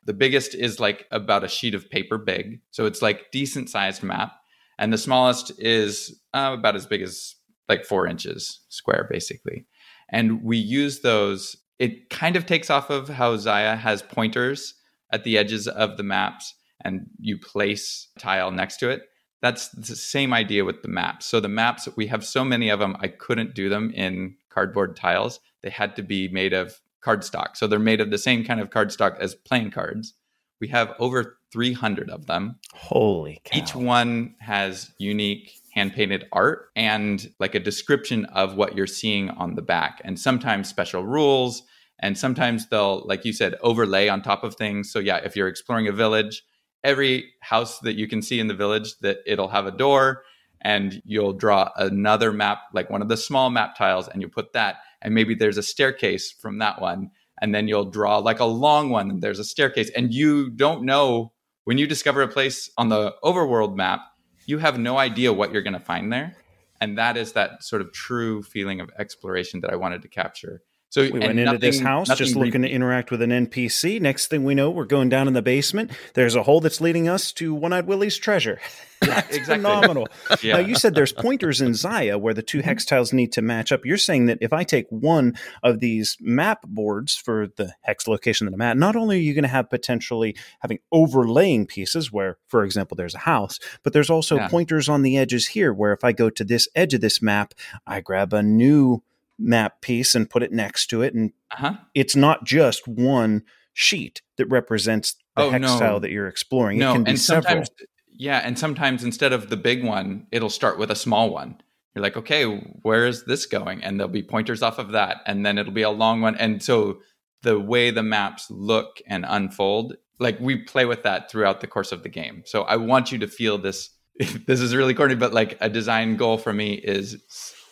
The 0.03 0.13
biggest 0.13 0.55
is 0.55 0.79
like 0.79 1.05
about 1.11 1.43
a 1.43 1.47
sheet 1.47 1.75
of 1.75 1.89
paper 1.89 2.17
big 2.17 2.61
so 2.71 2.85
it's 2.85 3.01
like 3.01 3.31
decent 3.31 3.69
sized 3.69 4.03
map 4.03 4.40
and 4.81 4.91
the 4.91 4.97
smallest 4.97 5.51
is 5.59 6.19
uh, 6.33 6.55
about 6.57 6.75
as 6.75 6.87
big 6.87 7.03
as 7.03 7.35
like 7.69 7.85
four 7.85 8.07
inches 8.07 8.61
square, 8.69 9.07
basically. 9.09 9.67
And 10.09 10.43
we 10.43 10.57
use 10.57 11.01
those. 11.01 11.55
It 11.77 12.09
kind 12.09 12.35
of 12.35 12.47
takes 12.47 12.71
off 12.71 12.89
of 12.89 13.07
how 13.07 13.37
Xia 13.37 13.77
has 13.77 14.01
pointers 14.01 14.73
at 15.13 15.23
the 15.23 15.37
edges 15.37 15.67
of 15.67 15.97
the 15.97 16.03
maps, 16.03 16.55
and 16.83 17.05
you 17.19 17.37
place 17.37 18.09
tile 18.17 18.49
next 18.49 18.77
to 18.77 18.89
it. 18.89 19.03
That's 19.43 19.69
the 19.69 19.95
same 19.95 20.33
idea 20.33 20.65
with 20.65 20.81
the 20.81 20.87
maps. 20.87 21.27
So 21.27 21.39
the 21.39 21.47
maps, 21.47 21.87
we 21.95 22.07
have 22.07 22.25
so 22.25 22.43
many 22.43 22.69
of 22.69 22.79
them, 22.79 22.97
I 22.99 23.07
couldn't 23.07 23.53
do 23.53 23.69
them 23.69 23.91
in 23.91 24.35
cardboard 24.49 24.95
tiles. 24.95 25.39
They 25.61 25.69
had 25.69 25.95
to 25.95 26.03
be 26.03 26.27
made 26.27 26.53
of 26.53 26.79
cardstock. 27.05 27.55
So 27.55 27.67
they're 27.67 27.79
made 27.79 28.01
of 28.01 28.09
the 28.09 28.17
same 28.17 28.43
kind 28.43 28.59
of 28.59 28.71
cardstock 28.71 29.19
as 29.19 29.35
playing 29.35 29.71
cards. 29.71 30.15
We 30.61 30.69
have 30.69 30.93
over 30.99 31.39
300 31.51 32.09
of 32.09 32.27
them. 32.27 32.55
Holy 32.73 33.41
cow. 33.43 33.57
Each 33.57 33.75
one 33.75 34.35
has 34.39 34.91
unique 34.99 35.51
hand 35.73 35.93
painted 35.93 36.25
art 36.31 36.69
and 36.75 37.29
like 37.39 37.55
a 37.55 37.59
description 37.59 38.25
of 38.25 38.55
what 38.55 38.75
you're 38.75 38.87
seeing 38.87 39.29
on 39.31 39.55
the 39.55 39.61
back, 39.61 39.99
and 40.05 40.17
sometimes 40.19 40.69
special 40.69 41.03
rules. 41.03 41.63
And 42.03 42.17
sometimes 42.17 42.67
they'll, 42.67 43.05
like 43.05 43.25
you 43.25 43.33
said, 43.33 43.55
overlay 43.61 44.07
on 44.07 44.23
top 44.23 44.43
of 44.43 44.55
things. 44.55 44.91
So, 44.91 44.97
yeah, 44.97 45.17
if 45.17 45.35
you're 45.35 45.47
exploring 45.47 45.87
a 45.87 45.91
village, 45.91 46.43
every 46.83 47.31
house 47.41 47.77
that 47.81 47.93
you 47.93 48.07
can 48.07 48.23
see 48.23 48.39
in 48.39 48.47
the 48.47 48.55
village, 48.55 48.97
that 49.01 49.19
it'll 49.27 49.49
have 49.49 49.67
a 49.67 49.71
door 49.71 50.23
and 50.61 51.01
you'll 51.05 51.33
draw 51.33 51.69
another 51.75 52.31
map, 52.31 52.59
like 52.73 52.89
one 52.89 53.01
of 53.03 53.07
the 53.07 53.17
small 53.17 53.51
map 53.51 53.75
tiles, 53.75 54.07
and 54.07 54.21
you 54.21 54.27
put 54.27 54.53
that. 54.53 54.77
And 55.01 55.13
maybe 55.13 55.35
there's 55.35 55.57
a 55.57 55.63
staircase 55.63 56.31
from 56.31 56.59
that 56.59 56.81
one 56.81 57.11
and 57.41 57.53
then 57.53 57.67
you'll 57.67 57.89
draw 57.89 58.19
like 58.19 58.39
a 58.39 58.45
long 58.45 58.89
one 58.89 59.09
and 59.09 59.21
there's 59.21 59.39
a 59.39 59.43
staircase 59.43 59.89
and 59.95 60.13
you 60.13 60.49
don't 60.49 60.83
know 60.83 61.33
when 61.63 61.77
you 61.77 61.87
discover 61.87 62.21
a 62.21 62.27
place 62.27 62.69
on 62.77 62.89
the 62.89 63.13
overworld 63.23 63.75
map, 63.75 64.01
you 64.45 64.57
have 64.57 64.79
no 64.79 64.97
idea 64.97 65.33
what 65.33 65.51
you're 65.51 65.61
going 65.61 65.73
to 65.73 65.79
find 65.79 66.11
there. 66.11 66.35
And 66.79 66.97
that 66.97 67.17
is 67.17 67.33
that 67.33 67.63
sort 67.63 67.81
of 67.81 67.93
true 67.93 68.41
feeling 68.41 68.81
of 68.81 68.89
exploration 68.97 69.61
that 69.61 69.71
I 69.71 69.75
wanted 69.75 70.01
to 70.01 70.07
capture. 70.07 70.63
So 70.91 71.01
we 71.09 71.19
went 71.19 71.39
into 71.39 71.57
this 71.57 71.79
house 71.79 72.09
just 72.17 72.35
looking 72.35 72.63
to 72.63 72.69
interact 72.69 73.11
with 73.11 73.21
an 73.21 73.29
NPC. 73.29 74.01
Next 74.01 74.27
thing 74.27 74.43
we 74.43 74.53
know, 74.53 74.69
we're 74.69 74.83
going 74.83 75.07
down 75.07 75.27
in 75.29 75.33
the 75.33 75.41
basement. 75.41 75.91
There's 76.15 76.35
a 76.35 76.43
hole 76.43 76.59
that's 76.59 76.81
leading 76.81 77.07
us 77.07 77.31
to 77.33 77.53
One 77.55 77.71
Eyed 77.71 77.87
Willie's 77.87 78.17
treasure. 78.17 78.59
Yeah, 79.01 79.19
exactly. 79.29 79.39
phenomenal. 79.55 80.07
yeah. 80.43 80.53
Now 80.57 80.59
you 80.59 80.75
said 80.75 80.93
there's 80.93 81.13
pointers 81.13 81.61
in 81.61 81.71
Xia 81.71 82.19
where 82.19 82.33
the 82.33 82.41
two 82.43 82.57
Mm-hmm. 82.59 82.67
hex 82.67 82.85
tiles 82.85 83.13
need 83.13 83.31
to 83.31 83.41
match 83.41 83.71
up. 83.71 83.85
You're 83.85 83.97
saying 83.97 84.25
that 84.25 84.37
if 84.41 84.51
I 84.53 84.63
take 84.65 84.85
one 84.89 85.35
of 85.63 85.79
these 85.79 86.17
map 86.19 86.61
boards 86.67 87.15
for 87.15 87.47
the 87.55 87.73
hex 87.81 88.05
location 88.07 88.45
that 88.45 88.53
I'm 88.53 88.61
at, 88.61 88.77
not 88.77 88.97
only 88.97 89.15
are 89.15 89.21
you 89.21 89.33
going 89.33 89.43
to 89.43 89.47
have 89.47 89.69
potentially 89.69 90.35
having 90.59 90.79
overlaying 90.91 91.67
pieces 91.67 92.11
where, 92.11 92.37
for 92.47 92.63
example, 92.65 92.95
there's 92.95 93.15
a 93.15 93.19
house, 93.19 93.59
but 93.81 93.93
there's 93.93 94.09
also 94.09 94.35
Yeah. 94.35 94.49
pointers 94.49 94.89
on 94.89 95.03
the 95.03 95.17
edges 95.17 95.47
here 95.47 95.73
where 95.73 95.93
if 95.93 96.03
I 96.03 96.11
go 96.11 96.29
to 96.29 96.43
this 96.43 96.67
edge 96.75 96.93
of 96.93 96.99
this 97.01 97.21
map, 97.21 97.53
I 97.87 98.01
grab 98.01 98.33
a 98.33 98.43
new 98.43 99.01
map 99.41 99.81
piece 99.81 100.13
and 100.15 100.29
put 100.29 100.43
it 100.43 100.51
next 100.51 100.87
to 100.87 101.01
it 101.01 101.13
and 101.13 101.31
Uh-huh. 101.51 101.73
it's 101.95 102.15
not 102.15 102.45
just 102.45 102.87
one 102.87 103.43
sheet 103.73 104.21
that 104.37 104.45
represents 104.47 105.13
the 105.35 105.43
Oh, 105.43 105.49
hex 105.49 105.61
no. 105.61 105.79
tile 105.79 105.99
that 106.01 106.11
you're 106.11 106.27
exploring. 106.27 106.77
No, 106.79 106.91
it 106.91 106.93
can 106.95 107.03
be 107.05 107.11
and 107.11 107.19
several. 107.19 107.43
sometimes 107.43 107.69
yeah, 108.13 108.41
and 108.43 108.59
sometimes 108.59 109.03
instead 109.03 109.33
of 109.33 109.49
the 109.49 109.57
big 109.57 109.83
one, 109.83 110.27
it'll 110.31 110.49
start 110.49 110.77
with 110.77 110.91
a 110.91 110.95
small 110.95 111.31
one. 111.31 111.59
You're 111.95 112.03
like, 112.03 112.17
okay, 112.17 112.43
where 112.83 113.07
is 113.07 113.23
this 113.25 113.47
going? 113.47 113.83
And 113.83 113.99
there'll 113.99 114.11
be 114.13 114.21
pointers 114.21 114.61
off 114.61 114.77
of 114.77 114.91
that, 114.91 115.17
and 115.25 115.43
then 115.43 115.57
it'll 115.57 115.73
be 115.73 115.81
a 115.81 115.89
long 115.89 116.21
one. 116.21 116.35
And 116.35 116.61
so 116.61 116.99
the 117.41 117.59
way 117.59 117.89
the 117.89 118.03
maps 118.03 118.51
look 118.51 119.01
and 119.07 119.25
unfold, 119.27 119.95
like 120.19 120.39
we 120.39 120.57
play 120.57 120.85
with 120.85 121.01
that 121.03 121.31
throughout 121.31 121.61
the 121.61 121.67
course 121.67 121.91
of 121.91 122.03
the 122.03 122.09
game. 122.09 122.43
So 122.45 122.61
I 122.63 122.75
want 122.75 123.11
you 123.11 123.17
to 123.19 123.27
feel 123.27 123.57
this. 123.57 123.89
This 124.45 124.59
is 124.61 124.75
really 124.75 124.93
corny, 124.93 125.15
but 125.15 125.33
like 125.33 125.57
a 125.59 125.69
design 125.69 126.15
goal 126.15 126.37
for 126.37 126.53
me 126.53 126.73
is 126.75 127.17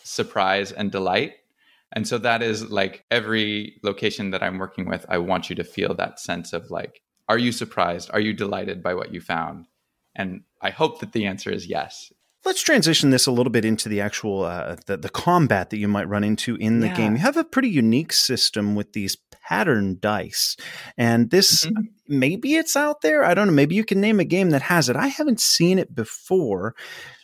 surprise 0.02 0.72
and 0.72 0.90
delight. 0.90 1.34
And 1.92 2.06
so 2.06 2.18
that 2.18 2.42
is 2.42 2.70
like 2.70 3.04
every 3.10 3.80
location 3.82 4.30
that 4.30 4.42
I'm 4.42 4.58
working 4.58 4.88
with, 4.88 5.04
I 5.08 5.18
want 5.18 5.50
you 5.50 5.56
to 5.56 5.64
feel 5.64 5.94
that 5.94 6.20
sense 6.20 6.52
of 6.52 6.70
like, 6.70 7.02
are 7.28 7.38
you 7.38 7.52
surprised? 7.52 8.10
Are 8.12 8.20
you 8.20 8.32
delighted 8.32 8.82
by 8.82 8.94
what 8.94 9.12
you 9.12 9.20
found? 9.20 9.66
And 10.14 10.42
I 10.60 10.70
hope 10.70 11.00
that 11.00 11.12
the 11.12 11.26
answer 11.26 11.50
is 11.50 11.66
yes. 11.66 12.12
Let's 12.44 12.62
transition 12.62 13.10
this 13.10 13.26
a 13.26 13.32
little 13.32 13.50
bit 13.50 13.64
into 13.64 13.88
the 13.88 14.00
actual 14.00 14.44
uh, 14.44 14.76
the, 14.86 14.96
the 14.96 15.10
combat 15.10 15.70
that 15.70 15.76
you 15.76 15.88
might 15.88 16.08
run 16.08 16.24
into 16.24 16.56
in 16.56 16.80
the 16.80 16.86
Yeah. 16.86 16.96
game. 16.96 17.12
You 17.12 17.18
have 17.20 17.36
a 17.36 17.44
pretty 17.44 17.68
unique 17.68 18.12
system 18.12 18.74
with 18.74 18.92
these 18.94 19.16
pattern 19.50 19.98
dice, 20.00 20.56
and 20.96 21.30
this 21.30 21.66
Mhm. 21.66 21.88
maybe 22.06 22.54
it's 22.54 22.76
out 22.76 23.00
there. 23.02 23.24
I 23.24 23.34
don't 23.34 23.48
know. 23.48 23.52
Maybe 23.52 23.74
you 23.74 23.84
can 23.84 24.00
name 24.00 24.20
a 24.20 24.24
game 24.24 24.50
that 24.50 24.62
has 24.62 24.88
it. 24.88 24.96
I 24.96 25.08
haven't 25.08 25.40
seen 25.40 25.78
it 25.78 25.92
before. 25.94 26.74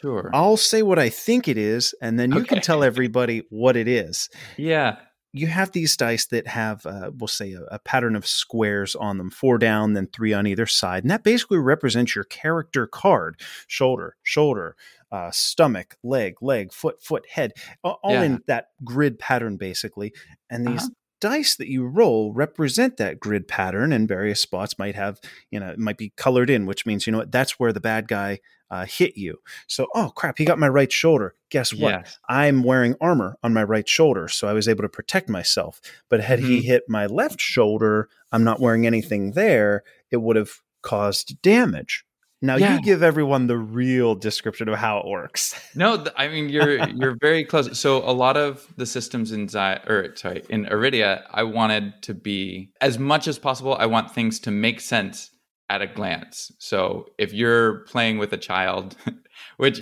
Sure. 0.03 0.29
I'll 0.35 0.57
say 0.57 0.83
what 0.83 0.99
I 0.99 1.09
think 1.09 1.47
it 1.49 1.57
is, 1.57 1.95
and 2.03 2.19
then 2.19 2.33
you 2.33 2.43
can 2.45 2.61
tell 2.61 2.83
everybody 2.83 3.43
what 3.51 3.77
it 3.77 3.89
is. 3.89 4.29
Yeah. 4.57 4.97
you 5.33 5.49
have 5.49 5.71
these 5.73 5.99
dice 5.99 6.25
that 6.29 6.47
have, 6.47 6.87
uh, 6.87 7.11
we'll 7.15 7.29
say, 7.29 7.53
a, 7.53 7.61
a 7.71 7.79
pattern 7.79 8.17
of 8.17 8.27
squares 8.27 8.95
on 8.97 9.19
them, 9.19 9.29
four 9.31 9.59
down, 9.59 9.93
then 9.93 10.07
three 10.07 10.33
on 10.33 10.47
either 10.47 10.65
side. 10.65 11.05
And 11.05 11.11
that 11.11 11.23
basically 11.25 11.59
represents 11.59 12.15
your 12.15 12.25
character 12.25 12.87
card 12.87 13.39
shoulder, 13.67 14.17
shoulder, 14.23 14.77
uh, 15.13 15.31
stomach, 15.31 15.97
leg, 16.03 16.37
leg, 16.41 16.73
foot, 16.73 17.03
foot, 17.03 17.27
head, 17.29 17.53
all 17.85 17.99
Yeah. 18.09 18.23
in 18.23 18.43
that 18.47 18.69
grid 18.83 19.19
pattern, 19.19 19.59
basically. 19.59 20.15
And 20.49 20.67
these 20.67 20.85
Uh-huh. 20.85 20.89
Dice 21.21 21.57
that 21.57 21.69
you 21.69 21.85
roll 21.87 22.33
represent 22.33 22.97
that 22.97 23.21
grid 23.21 23.49
pattern, 23.49 23.93
and 23.93 24.09
various 24.09 24.41
spots 24.41 24.79
might 24.79 24.95
have, 24.95 25.21
you 25.51 25.59
know, 25.61 25.69
it 25.69 25.79
might 25.79 25.99
be 25.99 26.13
colored 26.17 26.51
in, 26.51 26.67
which 26.67 26.87
means, 26.87 27.07
you 27.07 27.13
know 27.13 27.19
what, 27.19 27.33
that's 27.33 27.59
where 27.59 27.73
the 27.73 27.81
bad 27.81 28.09
guy 28.09 28.41
uh, 28.71 28.85
hit 28.85 29.17
you. 29.17 29.39
So, 29.69 29.87
oh 29.95 30.11
crap, 30.15 30.39
he 30.39 30.45
got 30.45 30.59
my 30.59 30.69
right 30.69 30.91
shoulder. 30.91 31.35
Guess 31.51 31.73
what? 31.73 31.91
Yes. 31.91 32.19
I'm 32.29 32.63
wearing 32.65 32.97
armor 33.01 33.37
on 33.43 33.55
my 33.55 33.63
right 33.63 33.89
shoulder, 33.89 34.27
so 34.29 34.49
I 34.49 34.53
was 34.53 34.67
able 34.69 34.83
to 34.83 34.89
protect 34.89 35.29
myself. 35.29 35.81
But 36.09 36.21
had 36.21 36.41
he 36.41 36.61
Mhm. 36.61 36.65
hit 36.65 36.83
my 36.89 37.07
left 37.07 37.41
shoulder, 37.41 38.09
I'm 38.33 38.45
not 38.45 38.61
wearing 38.61 38.87
anything 38.87 39.33
there, 39.33 39.85
it 40.11 40.17
would 40.19 40.37
have 40.37 40.61
caused 40.83 41.41
damage. 41.43 42.05
Now 42.47 42.57
Yeah. 42.57 42.75
you 42.77 42.83
give 42.83 43.03
everyone 43.03 43.47
the 43.47 43.57
real 43.59 44.15
description 44.15 44.69
of 44.69 44.77
how 44.79 44.99
it 44.99 45.07
works. 45.07 45.55
No, 45.75 45.97
th- 45.99 46.15
I 46.17 46.29
mean 46.29 46.49
you're 46.49 46.89
you're 46.89 47.17
very 47.21 47.45
close. 47.45 47.79
So 47.79 47.99
a 47.99 48.13
lot 48.13 48.37
of 48.39 48.67
the 48.77 48.87
systems 48.87 49.31
in 49.33 49.47
Xi- 49.49 49.81
or 49.87 50.15
sorry 50.17 50.43
in 50.49 50.65
Arydia, 50.67 51.23
I 51.31 51.43
wanted 51.43 51.93
to 52.03 52.15
be 52.15 52.71
as 52.81 52.99
much 52.99 53.29
as 53.29 53.39
possible. 53.39 53.75
I 53.79 53.87
want 53.87 54.15
things 54.15 54.41
to 54.41 54.51
make 54.51 54.81
sense 54.81 55.31
at 55.69 55.83
a 55.83 55.87
glance. 55.87 56.51
So 56.59 57.07
if 57.19 57.33
you're 57.35 57.81
playing 57.87 58.17
with 58.19 58.33
a 58.33 58.37
child, 58.39 58.97
which 59.59 59.81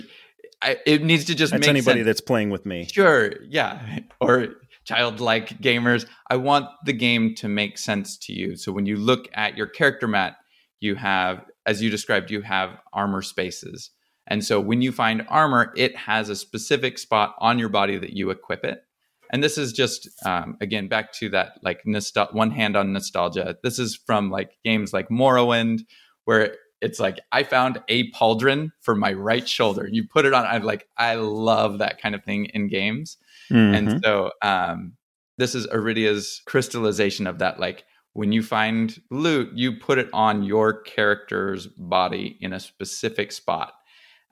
I, 0.61 0.77
it 0.85 1.03
needs 1.03 1.25
to 1.25 1.35
just 1.35 1.51
That's 1.51 1.61
make 1.61 1.69
anybody 1.69 1.99
sense. 1.99 2.05
that's 2.07 2.21
playing 2.21 2.49
with 2.49 2.65
me. 2.65 2.87
Sure, 2.91 3.31
yeah, 3.47 3.99
or 4.19 4.47
childlike 4.85 5.59
gamers. 5.61 6.05
I 6.29 6.37
want 6.37 6.65
the 6.85 6.93
game 6.93 7.35
to 7.35 7.47
make 7.47 7.77
sense 7.77 8.17
to 8.25 8.33
you. 8.33 8.55
So 8.57 8.71
when 8.71 8.85
you 8.85 8.97
look 8.97 9.27
at 9.33 9.55
your 9.57 9.67
character 9.67 10.07
mat, 10.07 10.35
you 10.79 10.95
have, 10.95 11.41
as 11.65 11.81
you 11.81 11.89
described, 11.89 12.31
you 12.31 12.41
have 12.41 12.77
armor 12.93 13.21
spaces. 13.21 13.91
And 14.27 14.43
so 14.43 14.59
when 14.59 14.81
you 14.81 14.91
find 14.91 15.25
armor, 15.29 15.71
it 15.75 15.95
has 15.95 16.29
a 16.29 16.35
specific 16.35 16.97
spot 16.97 17.35
on 17.39 17.59
your 17.59 17.69
body 17.69 17.97
that 17.97 18.13
you 18.13 18.29
equip 18.31 18.63
it. 18.63 18.83
And 19.31 19.43
this 19.43 19.57
is 19.57 19.73
just 19.73 20.09
um, 20.25 20.57
again 20.61 20.87
back 20.87 21.11
to 21.13 21.29
that 21.29 21.53
like 21.63 21.83
nostal- 21.83 22.33
one 22.33 22.51
hand 22.51 22.75
on 22.75 22.93
nostalgia. 22.93 23.57
This 23.63 23.79
is 23.79 23.95
from 23.95 24.31
like 24.31 24.57
games 24.63 24.93
like 24.93 25.09
Morrowind, 25.09 25.81
where 26.25 26.55
it's 26.81 26.99
like 26.99 27.19
I 27.31 27.43
found 27.43 27.81
a 27.87 28.11
pauldron 28.11 28.71
for 28.81 28.95
my 28.95 29.13
right 29.13 29.47
shoulder. 29.47 29.87
You 29.91 30.07
put 30.07 30.25
it 30.25 30.33
on. 30.33 30.45
I 30.45 30.57
like 30.57 30.87
I 30.97 31.15
love 31.15 31.79
that 31.79 31.99
kind 31.99 32.13
of 32.13 32.23
thing 32.23 32.45
in 32.45 32.67
games. 32.67 33.17
Mhm. 33.51 33.75
And 33.75 34.03
so 34.03 34.31
um, 34.41 34.93
this 35.37 35.55
is 35.55 35.67
Arydia's 35.67 36.41
crystallization 36.45 37.27
of 37.27 37.39
that. 37.39 37.59
Like 37.59 37.83
when 38.15 38.31
you 38.31 38.41
find 38.41 39.01
loot, 39.11 39.51
you 39.55 39.73
put 39.73 39.97
it 39.97 40.07
on 40.13 40.41
your 40.41 40.81
character's 40.81 41.67
body 41.67 42.37
in 42.39 42.53
a 42.53 42.61
specific 42.61 43.29
spot. 43.33 43.73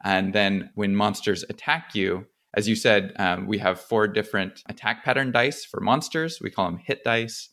And 0.06 0.34
then 0.34 0.70
when 0.76 0.96
monsters 0.96 1.44
attack 1.50 1.94
you, 1.94 2.26
as 2.56 2.70
you 2.70 2.78
said, 2.78 3.12
um, 3.18 3.46
we 3.46 3.58
have 3.58 3.82
four 3.82 4.08
different 4.08 4.64
attack 4.70 5.04
pattern 5.04 5.34
dice 5.34 5.66
for 5.66 5.82
monsters. 5.82 6.40
We 6.42 6.50
call 6.50 6.72
them 6.72 6.78
hit 6.78 7.04
dice. 7.04 7.50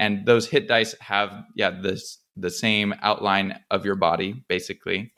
And 0.00 0.24
those 0.24 0.48
hit 0.48 0.68
dice 0.68 0.94
have, 1.00 1.44
yeah, 1.54 1.70
this 1.82 2.18
the 2.34 2.50
same 2.50 2.94
outline 3.02 3.60
of 3.70 3.84
your 3.84 3.96
body, 3.96 4.42
basically. 4.48 5.12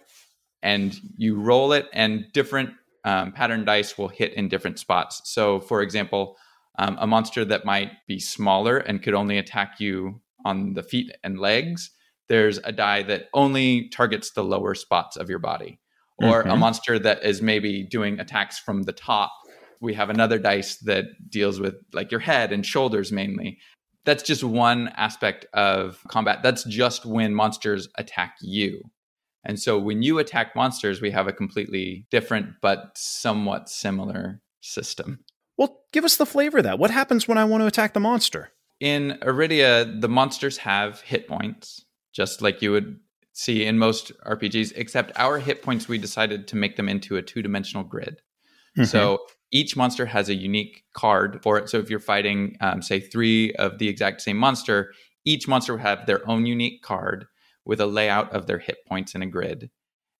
And 0.63 0.99
you 1.17 1.41
roll 1.41 1.73
it, 1.75 1.87
and 1.93 2.25
different 2.33 2.71
um, 3.05 3.31
pattern 3.31 3.65
dice 3.65 3.97
will 3.97 4.09
hit 4.09 4.35
in 4.35 4.49
different 4.49 4.81
spots. 4.81 5.23
So, 5.27 5.61
for 5.61 5.81
example, 5.81 6.37
um, 6.77 6.97
a 7.01 7.07
monster 7.07 7.45
that 7.45 7.65
might 7.65 7.93
be 8.09 8.19
smaller 8.19 8.79
and 8.79 9.01
could 9.01 9.15
only 9.15 9.39
attack 9.39 9.77
you 9.79 10.21
on 10.47 10.75
the 10.75 10.83
feet 10.83 11.11
and 11.25 11.39
legs, 11.39 11.91
there's 12.29 12.59
a 12.59 12.73
die 12.73 13.03
that 13.05 13.29
only 13.35 13.89
targets 13.89 14.29
the 14.33 14.45
lower 14.45 14.75
spots 14.75 15.17
of 15.17 15.29
your 15.29 15.39
body. 15.39 15.79
Or 16.19 16.41
a 16.41 16.55
Mhm. 16.55 16.59
monster 16.59 16.99
that 16.99 17.23
is 17.23 17.43
maybe 17.43 17.83
doing 17.83 18.19
attacks 18.21 18.59
from 18.59 18.85
the 18.85 18.93
top. 18.93 19.33
We 19.81 19.93
have 19.95 20.09
another 20.09 20.39
dice 20.39 20.79
that 20.91 21.05
deals 21.29 21.61
with 21.61 21.75
like 21.93 22.11
your 22.11 22.25
head 22.31 22.53
and 22.53 22.65
shoulders 22.65 23.13
mainly. 23.13 23.59
That's 24.07 24.23
just 24.23 24.43
one 24.43 24.89
aspect 24.97 25.45
of 25.53 26.01
combat. 26.09 26.43
That's 26.43 26.65
just 26.65 27.05
when 27.05 27.35
monsters 27.35 27.89
attack 27.97 28.37
you. 28.41 28.81
And 29.45 29.61
so 29.61 29.79
when 29.79 30.03
you 30.03 30.19
attack 30.19 30.57
monsters, 30.57 31.03
we 31.03 31.11
have 31.11 31.29
a 31.29 31.33
completely 31.33 32.07
different 32.11 32.47
but 32.63 32.97
somewhat 32.97 33.69
similar 33.69 34.41
system. 34.61 35.21
Well, 35.59 35.83
give 35.93 36.05
us 36.05 36.17
the 36.17 36.27
flavor 36.27 36.59
of 36.59 36.65
that. 36.65 36.79
What 36.79 36.91
happens 36.91 37.29
when 37.29 37.39
I 37.39 37.45
want 37.45 37.61
to 37.63 37.67
attack 37.67 37.93
the 37.93 38.01
monster? 38.01 38.53
In 38.81 39.19
Arydia, 39.23 40.01
the 40.01 40.09
monsters 40.09 40.59
have 40.59 41.01
hit 41.01 41.27
points, 41.27 41.85
just 42.13 42.43
like 42.43 42.61
you 42.63 42.73
would 42.73 42.99
see 43.33 43.65
in 43.65 43.79
most 43.79 44.13
RPGs, 44.27 44.73
except 44.77 45.13
our 45.17 45.39
hit 45.39 45.63
points, 45.63 45.89
we 45.89 45.99
decided 45.99 46.49
to 46.49 46.57
make 46.57 46.77
them 46.77 46.89
into 46.89 47.17
a 47.17 47.23
two 47.23 47.43
dimensional 47.43 47.85
grid. 47.85 48.21
So 48.85 49.19
each 49.51 49.77
monster 49.77 50.07
has 50.07 50.29
a 50.29 50.35
unique 50.35 50.85
card 50.93 51.41
for 51.43 51.57
it. 51.59 51.71
So 51.71 51.79
if 51.79 51.89
you're 51.89 52.01
fighting, 52.01 52.57
um, 52.61 52.83
say, 52.83 53.01
three 53.01 53.55
of 53.55 53.79
the 53.79 53.89
exact 53.89 54.21
same 54.21 54.37
monster, 54.37 54.93
each 55.25 55.49
monster 55.49 55.73
will 55.75 55.81
have 55.81 56.07
their 56.07 56.29
own 56.29 56.47
unique 56.47 56.83
card 56.83 57.27
with 57.65 57.81
a 57.81 57.87
layout 57.87 58.33
of 58.33 58.47
their 58.47 58.59
hit 58.59 58.79
points 58.87 59.15
in 59.15 59.23
a 59.23 59.27
grid. 59.27 59.71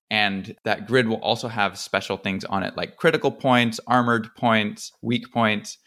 And 0.09 0.55
that 0.63 0.87
grid 0.87 1.07
will 1.07 1.21
also 1.21 1.49
have 1.49 1.77
special 1.77 2.17
things 2.17 2.45
on 2.45 2.63
it, 2.63 2.77
like 2.77 2.95
critical 2.95 3.31
points, 3.31 3.79
armored 3.87 4.33
points, 4.35 4.91
weak 5.01 5.31
points. 5.31 5.77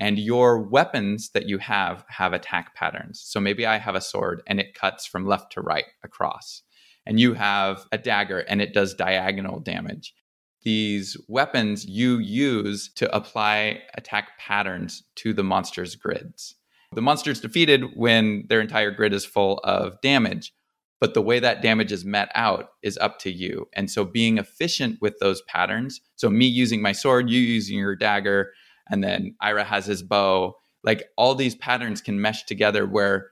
And 0.00 0.18
your 0.18 0.62
weapons 0.62 1.30
that 1.30 1.48
you 1.48 1.58
have 1.58 2.04
have 2.08 2.32
attack 2.32 2.74
patterns. 2.74 3.20
So 3.24 3.40
maybe 3.40 3.66
I 3.66 3.78
have 3.78 3.94
a 3.94 4.00
sword 4.00 4.42
and 4.46 4.60
it 4.60 4.74
cuts 4.74 5.06
from 5.06 5.26
left 5.26 5.52
to 5.52 5.60
right 5.60 5.86
across. 6.04 6.62
And 7.04 7.18
you 7.18 7.34
have 7.34 7.86
a 7.90 7.98
dagger 7.98 8.40
and 8.40 8.62
it 8.62 8.72
does 8.72 8.94
diagonal 8.94 9.60
damage 9.60 10.14
these 10.62 11.16
weapons 11.28 11.86
you 11.86 12.18
use 12.18 12.90
to 12.96 13.14
apply 13.14 13.80
attack 13.94 14.38
patterns 14.38 15.02
to 15.16 15.32
the 15.32 15.44
monster's 15.44 15.94
grids. 15.94 16.56
The 16.92 17.02
monster's 17.02 17.40
defeated 17.40 17.84
when 17.94 18.44
their 18.48 18.60
entire 18.60 18.90
grid 18.90 19.12
is 19.12 19.24
full 19.24 19.58
of 19.58 20.00
damage, 20.00 20.52
but 21.00 21.14
the 21.14 21.22
way 21.22 21.38
that 21.38 21.62
damage 21.62 21.92
is 21.92 22.04
met 22.04 22.30
out 22.34 22.70
is 22.82 22.98
up 22.98 23.18
to 23.20 23.30
you. 23.30 23.68
And 23.74 23.90
so 23.90 24.04
being 24.04 24.38
efficient 24.38 24.98
with 25.00 25.18
those 25.20 25.42
patterns, 25.42 26.00
so 26.16 26.28
me 26.28 26.46
using 26.46 26.82
my 26.82 26.92
sword, 26.92 27.30
you 27.30 27.40
using 27.40 27.78
your 27.78 27.94
dagger, 27.94 28.52
and 28.90 29.02
then 29.02 29.34
Ira 29.40 29.64
has 29.64 29.86
his 29.86 30.02
bow, 30.02 30.54
like 30.84 31.04
all 31.16 31.34
these 31.34 31.54
patterns 31.54 32.00
can 32.00 32.20
mesh 32.20 32.44
together 32.44 32.86
where 32.86 33.30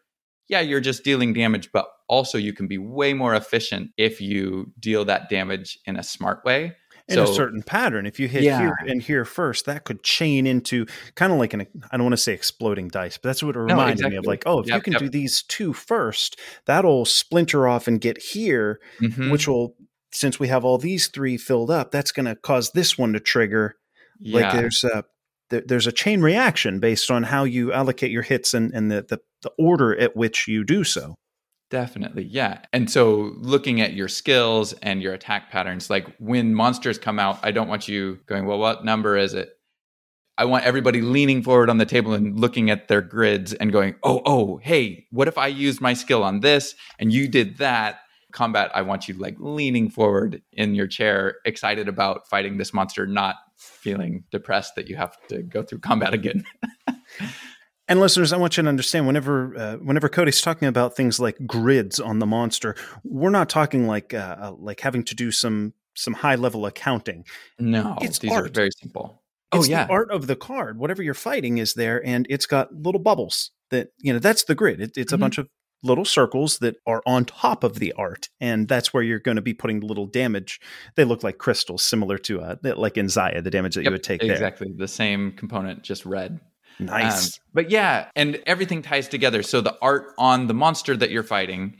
yeah, 0.48 0.60
you're 0.60 0.80
just 0.80 1.02
dealing 1.02 1.32
damage, 1.32 1.70
but 1.72 1.86
also 2.08 2.38
you 2.38 2.52
can 2.52 2.68
be 2.68 2.78
way 2.78 3.14
more 3.14 3.34
efficient 3.34 3.90
if 3.96 4.20
you 4.20 4.72
deal 4.78 5.04
that 5.04 5.28
damage 5.28 5.76
in 5.86 5.96
a 5.96 6.04
smart 6.04 6.44
way 6.44 6.76
in 7.08 7.16
so, 7.16 7.24
a 7.24 7.26
certain 7.26 7.62
pattern. 7.62 8.06
If 8.06 8.18
you 8.18 8.28
hit 8.28 8.42
yeah. 8.42 8.58
here 8.60 8.76
and 8.86 9.00
here 9.00 9.24
first, 9.24 9.66
that 9.66 9.84
could 9.84 10.02
chain 10.02 10.46
into 10.46 10.86
kind 11.14 11.32
of 11.32 11.38
like 11.38 11.54
an 11.54 11.66
I 11.90 11.96
don't 11.96 12.04
want 12.04 12.14
to 12.14 12.18
say 12.22 12.32
exploding 12.32 12.88
dice, 12.88 13.18
but 13.18 13.28
that's 13.28 13.42
what 13.42 13.56
it 13.56 13.60
reminded 13.60 13.76
no, 13.76 13.90
exactly. 13.92 14.10
me 14.10 14.16
of. 14.16 14.26
Like, 14.26 14.42
oh, 14.46 14.60
if 14.60 14.68
yep, 14.68 14.76
you 14.76 14.82
can 14.82 14.92
yep. 14.94 15.02
do 15.02 15.08
these 15.08 15.42
two 15.42 15.72
first, 15.72 16.38
that'll 16.66 17.04
splinter 17.04 17.68
off 17.68 17.86
and 17.86 18.00
get 18.00 18.20
here, 18.20 18.80
mm-hmm. 19.00 19.30
which 19.30 19.46
will 19.46 19.76
since 20.12 20.40
we 20.40 20.48
have 20.48 20.64
all 20.64 20.78
these 20.78 21.08
three 21.08 21.36
filled 21.36 21.70
up, 21.70 21.90
that's 21.90 22.12
going 22.12 22.26
to 22.26 22.36
cause 22.36 22.70
this 22.72 22.96
one 22.96 23.12
to 23.12 23.20
trigger. 23.20 23.76
Yeah. 24.18 24.40
Like 24.40 24.52
there's 24.52 24.82
a 24.84 25.04
there's 25.50 25.86
a 25.86 25.92
chain 25.92 26.20
reaction 26.20 26.80
based 26.80 27.10
on 27.10 27.24
how 27.24 27.44
you 27.44 27.72
allocate 27.72 28.10
your 28.10 28.22
hits 28.22 28.54
and, 28.54 28.72
and 28.72 28.90
the, 28.90 29.02
the, 29.02 29.20
the 29.42 29.50
order 29.58 29.98
at 29.98 30.16
which 30.16 30.48
you 30.48 30.64
do 30.64 30.84
so. 30.84 31.14
Definitely. 31.68 32.24
Yeah. 32.24 32.60
And 32.72 32.90
so 32.90 33.32
looking 33.38 33.80
at 33.80 33.92
your 33.94 34.08
skills 34.08 34.72
and 34.82 35.02
your 35.02 35.14
attack 35.14 35.50
patterns, 35.50 35.90
like 35.90 36.06
when 36.18 36.54
monsters 36.54 36.98
come 36.98 37.18
out, 37.18 37.40
I 37.42 37.50
don't 37.50 37.68
want 37.68 37.88
you 37.88 38.20
going, 38.26 38.46
well, 38.46 38.58
what 38.58 38.84
number 38.84 39.16
is 39.16 39.34
it? 39.34 39.50
I 40.38 40.44
want 40.44 40.64
everybody 40.64 41.00
leaning 41.00 41.42
forward 41.42 41.70
on 41.70 41.78
the 41.78 41.86
table 41.86 42.12
and 42.12 42.38
looking 42.38 42.70
at 42.70 42.88
their 42.88 43.00
grids 43.00 43.52
and 43.54 43.72
going, 43.72 43.96
oh, 44.02 44.20
oh, 44.26 44.58
hey, 44.58 45.06
what 45.10 45.28
if 45.28 45.38
I 45.38 45.46
used 45.46 45.80
my 45.80 45.94
skill 45.94 46.22
on 46.22 46.40
this 46.40 46.74
and 46.98 47.12
you 47.12 47.26
did 47.26 47.58
that? 47.58 48.00
Combat, 48.36 48.70
I 48.74 48.82
want 48.82 49.08
you 49.08 49.14
like 49.14 49.34
leaning 49.38 49.88
forward 49.88 50.42
in 50.52 50.74
your 50.74 50.86
chair, 50.86 51.36
excited 51.46 51.88
about 51.88 52.28
fighting 52.28 52.58
this 52.58 52.74
monster, 52.74 53.06
not 53.06 53.36
feeling 53.56 54.24
depressed 54.30 54.74
that 54.74 54.88
you 54.88 54.96
have 54.96 55.16
to 55.28 55.42
go 55.42 55.62
through 55.62 55.78
combat 55.78 56.12
again. 56.12 56.44
And 57.88 58.00
listeners, 58.00 58.32
I 58.32 58.36
want 58.36 58.56
you 58.56 58.64
to 58.64 58.68
understand 58.68 59.06
whenever 59.06 59.56
uh, 59.56 59.76
whenever 59.76 60.08
Cody's 60.08 60.40
talking 60.40 60.66
about 60.66 60.96
things 60.96 61.20
like 61.20 61.36
grids 61.46 62.00
on 62.00 62.18
the 62.18 62.26
monster, 62.26 62.74
we're 63.04 63.30
not 63.30 63.48
talking 63.48 63.86
like 63.86 64.12
uh, 64.12 64.36
uh 64.40 64.52
like 64.58 64.80
having 64.80 65.04
to 65.04 65.14
do 65.14 65.30
some 65.30 65.72
some 65.94 66.12
high 66.12 66.34
level 66.34 66.66
accounting. 66.66 67.24
No, 67.60 67.96
it's 68.00 68.18
these 68.18 68.32
art. 68.32 68.46
are 68.46 68.48
very 68.48 68.70
simple. 68.76 69.22
Oh, 69.52 69.58
it's 69.58 69.68
oh 69.68 69.70
yeah, 69.70 69.86
the 69.86 69.92
art 69.92 70.10
of 70.10 70.26
the 70.26 70.34
card. 70.34 70.80
Whatever 70.80 71.00
you're 71.00 71.14
fighting 71.14 71.58
is 71.58 71.74
there, 71.74 72.04
and 72.04 72.26
it's 72.28 72.46
got 72.46 72.74
little 72.74 73.00
bubbles 73.00 73.52
that 73.70 73.90
you 73.98 74.12
know. 74.12 74.18
That's 74.18 74.42
the 74.42 74.56
grid. 74.56 74.80
It, 74.80 74.96
it's 74.96 75.12
mm-hmm. 75.12 75.14
a 75.14 75.18
bunch 75.18 75.38
of 75.38 75.48
little 75.82 76.04
circles 76.04 76.58
that 76.58 76.76
are 76.86 77.02
on 77.06 77.24
top 77.24 77.62
of 77.62 77.78
the 77.78 77.92
art 77.92 78.28
and 78.40 78.66
that's 78.68 78.92
where 78.92 79.02
you're 79.02 79.18
going 79.18 79.36
to 79.36 79.42
be 79.42 79.54
putting 79.54 79.80
the 79.80 79.86
little 79.86 80.06
damage 80.06 80.60
they 80.96 81.04
look 81.04 81.22
like 81.22 81.38
crystals 81.38 81.82
similar 81.82 82.18
to 82.18 82.40
uh 82.40 82.56
like 82.62 82.96
in 82.96 83.06
Xia 83.06 83.42
the 83.42 83.50
damage 83.50 83.74
that 83.74 83.82
yep, 83.82 83.90
you 83.90 83.92
would 83.92 84.02
take 84.02 84.22
exactly 84.22 84.68
there. 84.68 84.76
the 84.78 84.88
same 84.88 85.32
component 85.32 85.82
just 85.82 86.04
red 86.04 86.40
Nice. 86.78 87.38
Um, 87.38 87.44
but 87.54 87.70
yeah, 87.70 88.08
and 88.14 88.40
everything 88.46 88.82
ties 88.82 89.08
together. 89.08 89.42
So 89.42 89.60
the 89.60 89.76
art 89.80 90.12
on 90.18 90.46
the 90.46 90.54
monster 90.54 90.96
that 90.96 91.10
you're 91.10 91.22
fighting 91.22 91.76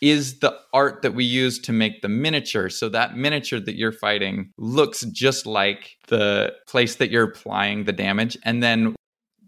is 0.00 0.40
the 0.40 0.58
art 0.72 1.02
that 1.02 1.14
we 1.14 1.24
use 1.24 1.60
to 1.60 1.72
make 1.72 2.02
the 2.02 2.08
miniature. 2.08 2.68
So 2.68 2.88
that 2.88 3.16
miniature 3.16 3.60
that 3.60 3.76
you're 3.76 3.92
fighting 3.92 4.50
looks 4.58 5.02
just 5.02 5.46
like 5.46 5.96
the 6.08 6.52
place 6.66 6.96
that 6.96 7.10
you're 7.10 7.24
applying 7.24 7.84
the 7.84 7.92
damage. 7.92 8.36
And 8.44 8.62
then 8.62 8.96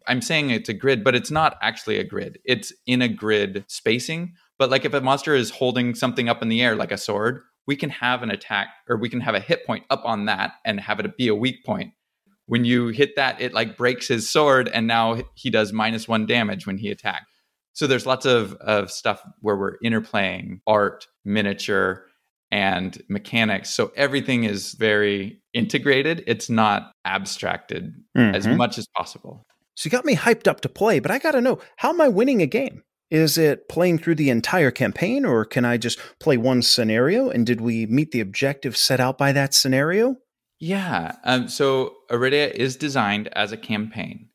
I'm 0.07 0.21
saying 0.21 0.51
it's 0.51 0.69
a 0.69 0.75
grid, 0.75 1.05
but 1.05 1.15
it's 1.15 1.31
not 1.31 1.57
actually 1.63 1.99
a 1.99 2.05
grid. 2.05 2.39
It's 2.45 2.73
in 2.87 3.03
a 3.03 3.09
grid 3.09 3.65
spacing. 3.69 4.35
But 4.59 4.71
like 4.71 4.85
if 4.85 4.95
a 4.95 5.01
monster 5.01 5.35
is 5.35 5.51
holding 5.51 5.95
something 5.95 6.29
up 6.29 6.43
in 6.43 6.49
the 6.49 6.63
air, 6.63 6.77
like 6.77 6.93
a 6.93 6.97
sword, 6.97 7.41
we 7.67 7.77
can 7.77 7.91
have 7.91 8.23
an 8.23 8.31
attack 8.31 8.69
or 8.89 8.97
we 8.97 9.09
can 9.09 9.21
have 9.21 9.35
a 9.35 9.41
hit 9.41 9.67
point 9.67 9.85
up 9.91 10.03
on 10.05 10.27
that 10.27 10.53
and 10.65 10.79
have 10.79 11.01
it 11.01 11.17
be 11.17 11.29
a 11.29 11.35
weak 11.35 11.65
point 11.65 11.93
when 12.47 12.65
you 12.65 12.89
hit 12.89 13.17
that, 13.17 13.41
it 13.41 13.53
like 13.53 13.77
breaks 13.77 14.09
his 14.09 14.29
sword, 14.29 14.69
and 14.69 14.87
now 14.87 15.19
he 15.35 15.51
does 15.51 15.73
minus 15.73 16.07
one 16.07 16.27
damage 16.27 16.67
when 16.67 16.79
he 16.79 16.91
attacks. 16.91 17.27
So 17.73 17.87
there's 17.87 18.07
lots 18.07 18.27
of, 18.27 18.55
of 18.55 18.91
stuff 18.91 19.23
where 19.41 19.57
we're 19.57 19.79
interplaying 19.79 20.61
art, 20.67 21.09
miniature, 21.25 22.05
and 22.53 23.03
mechanics. 23.09 23.71
So 23.71 23.91
everything 23.97 24.45
is 24.45 24.75
very 24.75 25.41
integrated. 25.55 26.23
It's 26.27 26.49
not 26.49 26.93
abstracted 27.05 27.95
mm-hmm. 28.17 28.35
as 28.35 28.47
much 28.47 28.79
as 28.79 28.87
possible. 28.95 29.45
So 29.75 29.87
you 29.87 29.91
got 29.91 30.05
me 30.05 30.17
hyped 30.17 30.47
up 30.47 30.61
to 30.63 30.69
play, 30.69 31.01
but 31.01 31.11
I 31.11 31.19
got 31.19 31.33
to 31.33 31.41
know 31.41 31.59
how 31.77 31.91
am 31.91 32.01
I 32.01 32.09
winning 32.09 32.41
a 32.41 32.47
game? 32.47 32.83
Is 33.11 33.39
it 33.39 33.69
playing 33.69 33.99
through 33.99 34.17
the 34.17 34.31
entire 34.31 34.71
campaign, 34.71 35.25
or 35.25 35.45
can 35.45 35.65
I 35.65 35.77
just 35.77 35.99
play 36.19 36.37
one 36.37 36.63
scenario? 36.63 37.29
And 37.29 37.47
did 37.47 37.61
we 37.61 37.87
meet 37.87 38.11
the 38.11 38.21
objective 38.21 38.77
set 38.77 38.99
out 38.99 39.19
by 39.19 39.33
that 39.33 39.55
scenario? 39.55 40.17
Yeah. 40.59 41.17
Um, 41.25 41.49
so 41.49 41.95
Arydia 42.11 42.51
is 42.53 42.77
designed 42.77 43.29
as 43.35 43.53
a 43.53 43.57
campaign. 43.57 44.29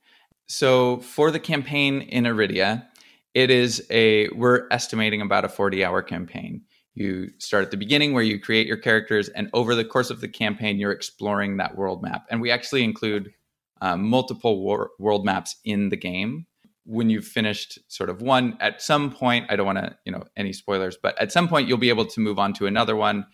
So 0.48 0.98
for 0.98 1.32
the 1.32 1.40
campaign 1.40 2.02
in 2.02 2.26
Arydia, 2.26 2.86
it 3.34 3.50
is 3.50 3.86
a, 3.90 4.30
we're 4.30 4.68
estimating 4.72 5.22
about 5.22 5.46
a 5.46 5.50
40 5.50 5.84
hour 5.84 6.02
campaign. 6.02 6.62
You 6.94 7.30
start 7.38 7.66
at 7.66 7.72
the 7.72 7.78
beginning 7.78 8.14
where 8.14 8.24
you 8.24 8.40
create 8.40 8.68
your 8.68 8.78
characters, 8.78 9.30
and 9.30 9.50
over 9.54 9.74
the 9.76 9.86
course 9.86 10.10
of 10.10 10.22
the 10.22 10.28
campaign, 10.28 10.78
you're 10.78 10.92
exploring 10.92 11.58
that 11.58 11.78
world 11.78 12.04
map. 12.04 12.26
And 12.30 12.42
we 12.42 12.52
actually 12.52 12.84
include 12.84 13.34
um, 13.82 14.04
multiple 14.04 14.64
world 15.00 15.26
maps 15.26 15.56
in 15.64 15.90
the 15.90 15.98
game. 15.98 16.46
When 16.86 17.10
you've 17.10 17.26
finished 17.26 17.78
sort 17.88 18.10
of 18.10 18.22
one, 18.22 18.58
at 18.60 18.82
some 18.82 19.12
point, 19.12 19.46
I 19.50 19.56
don't 19.56 19.66
want 19.66 19.78
to, 19.78 19.96
you 20.06 20.12
know, 20.12 20.24
any 20.36 20.54
spoilers, 20.54 20.98
but 21.02 21.20
at 21.22 21.32
some 21.32 21.48
point, 21.48 21.68
you'll 21.68 21.78
be 21.78 21.90
able 21.90 22.06
to 22.06 22.20
move 22.20 22.40
on 22.40 22.54
to 22.54 22.66
another 22.66 22.96
one 22.96 23.28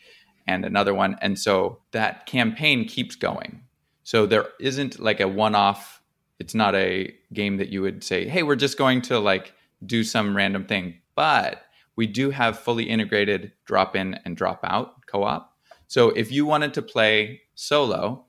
and 0.48 0.66
another 0.66 0.94
one. 0.94 1.18
And 1.22 1.40
so 1.40 1.80
that 1.92 2.26
campaign 2.26 2.86
keeps 2.86 3.16
going. 3.16 3.62
So 4.04 4.26
there 4.26 4.48
isn't 4.60 5.00
like 5.00 5.20
a 5.20 5.28
one 5.28 5.56
off, 5.56 6.02
it's 6.40 6.54
not 6.54 6.76
a 6.76 7.16
game 7.34 7.58
that 7.58 7.70
you 7.70 7.82
would 7.82 8.04
say, 8.04 8.28
hey, 8.28 8.44
we're 8.44 8.56
just 8.56 8.78
going 8.78 9.02
to 9.04 9.20
like 9.20 9.54
do 9.86 10.04
some 10.04 10.36
random 10.36 10.66
thing. 10.66 10.96
But 11.16 11.62
we 11.96 12.08
do 12.08 12.30
have 12.30 12.60
fully 12.60 12.84
integrated 12.84 13.54
drop 13.66 13.96
in 13.96 14.20
and 14.26 14.36
drop 14.36 14.60
out 14.64 15.06
co 15.08 15.24
op. 15.24 15.54
So 15.88 16.10
if 16.10 16.32
you 16.32 16.46
wanted 16.46 16.74
to 16.76 16.82
play 16.82 17.42
solo, 17.56 18.25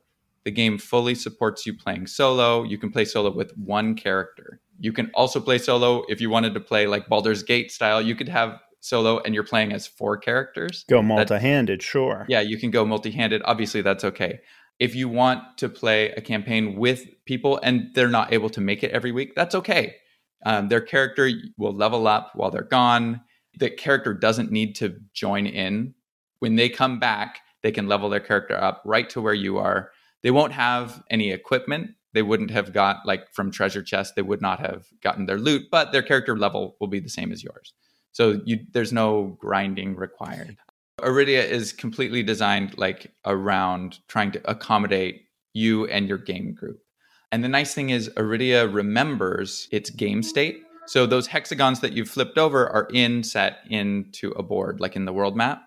the 0.47 0.53
game 0.53 0.79
fully 0.79 1.17
supports 1.17 1.67
you 1.67 1.75
playing 1.77 2.07
solo. 2.07 2.63
You 2.63 2.79
can 2.79 2.93
play 2.93 3.05
solo 3.05 3.35
with 3.35 3.51
one 3.59 3.97
character. 3.97 4.61
You 4.79 4.93
can 4.93 5.11
also 5.13 5.41
play 5.41 5.59
solo 5.59 6.05
if 6.09 6.21
you 6.21 6.31
wanted 6.31 6.55
to 6.55 6.61
play 6.61 6.87
like 6.87 7.09
Baldur's 7.09 7.43
Gate 7.43 7.73
style. 7.73 8.01
You 8.01 8.15
could 8.15 8.29
have 8.29 8.61
solo 8.79 9.19
and 9.19 9.35
you're 9.35 9.43
playing 9.43 9.73
as 9.73 9.89
four 9.89 10.17
characters. 10.17 10.85
Go 10.89 11.03
multi-handed, 11.03 11.83
sure. 11.83 12.27
Yeah, 12.29 12.43
you 12.43 12.59
can 12.59 12.71
go 12.71 12.85
multi-handed. 12.85 13.43
Obviously, 13.45 13.83
that's 13.83 14.05
okay. 14.05 14.39
If 14.79 14.95
you 14.95 15.09
want 15.09 15.43
to 15.59 15.69
play 15.69 16.11
a 16.11 16.21
campaign 16.21 16.77
with 16.77 17.09
people 17.25 17.59
and 17.65 17.91
they're 17.95 18.07
not 18.07 18.33
able 18.33 18.51
to 18.51 18.61
make 18.61 18.85
it 18.85 18.93
every 18.93 19.11
week, 19.11 19.35
that's 19.35 19.57
okay. 19.57 19.97
Um, 20.45 20.69
their 20.69 20.81
character 20.81 21.29
will 21.59 21.75
level 21.75 22.07
up 22.07 22.31
while 22.37 22.53
they're 22.53 22.63
gone. 22.63 23.21
The 23.59 23.71
character 23.71 24.15
doesn't 24.15 24.53
need 24.53 24.77
to 24.77 25.01
join 25.13 25.45
in. 25.47 25.95
When 26.39 26.55
they 26.55 26.69
come 26.69 27.01
back, 27.01 27.41
they 27.65 27.73
can 27.73 27.89
level 27.89 28.09
their 28.09 28.21
character 28.21 28.57
up 28.57 28.81
right 28.85 29.11
to 29.11 29.21
where 29.21 29.35
you 29.35 29.59
are. 29.59 29.91
They 30.23 30.31
won't 30.31 30.53
have 30.53 31.03
any 31.11 31.31
equipment. 31.31 31.93
They 32.15 32.23
wouldn't 32.23 32.51
have 32.51 32.73
got 32.73 33.05
like 33.05 33.33
from 33.33 33.51
treasure 33.51 33.83
chest. 33.83 34.15
They 34.17 34.23
would 34.23 34.41
not 34.41 34.61
have 34.61 34.87
gotten 35.03 35.27
their 35.27 35.39
loot, 35.39 35.69
but 35.71 35.93
their 35.93 36.03
character 36.03 36.37
level 36.37 36.77
will 36.81 36.89
be 36.89 37.01
the 37.01 37.11
same 37.11 37.33
as 37.33 37.45
yours. 37.45 37.75
So 38.13 38.41
you, 38.47 38.61
there's 38.73 38.93
no 38.93 39.37
grinding 39.39 39.97
required. 39.97 40.57
Arydia 41.01 41.47
is 41.47 41.73
completely 41.75 42.23
designed 42.23 42.79
like 42.79 43.13
around 43.27 43.99
trying 44.09 44.33
to 44.33 44.51
accommodate 44.51 45.27
you 45.53 45.87
and 45.87 46.09
your 46.09 46.19
game 46.19 46.55
group. 46.55 46.81
And 47.33 47.45
the 47.45 47.49
nice 47.49 47.75
thing 47.75 47.91
is 47.91 48.09
Arydia 48.17 48.73
remembers 48.73 49.69
its 49.71 49.91
game 49.91 50.23
state. 50.23 50.63
So 50.87 51.05
those 51.05 51.27
hexagons 51.27 51.81
that 51.81 51.93
you've 51.93 52.09
flipped 52.09 52.39
over 52.39 52.69
are 52.69 52.89
in 52.93 53.23
set 53.23 53.59
into 53.69 54.31
a 54.33 54.43
board, 54.43 54.81
like 54.81 54.97
in 54.97 55.05
the 55.05 55.13
world 55.13 55.37
map. 55.37 55.63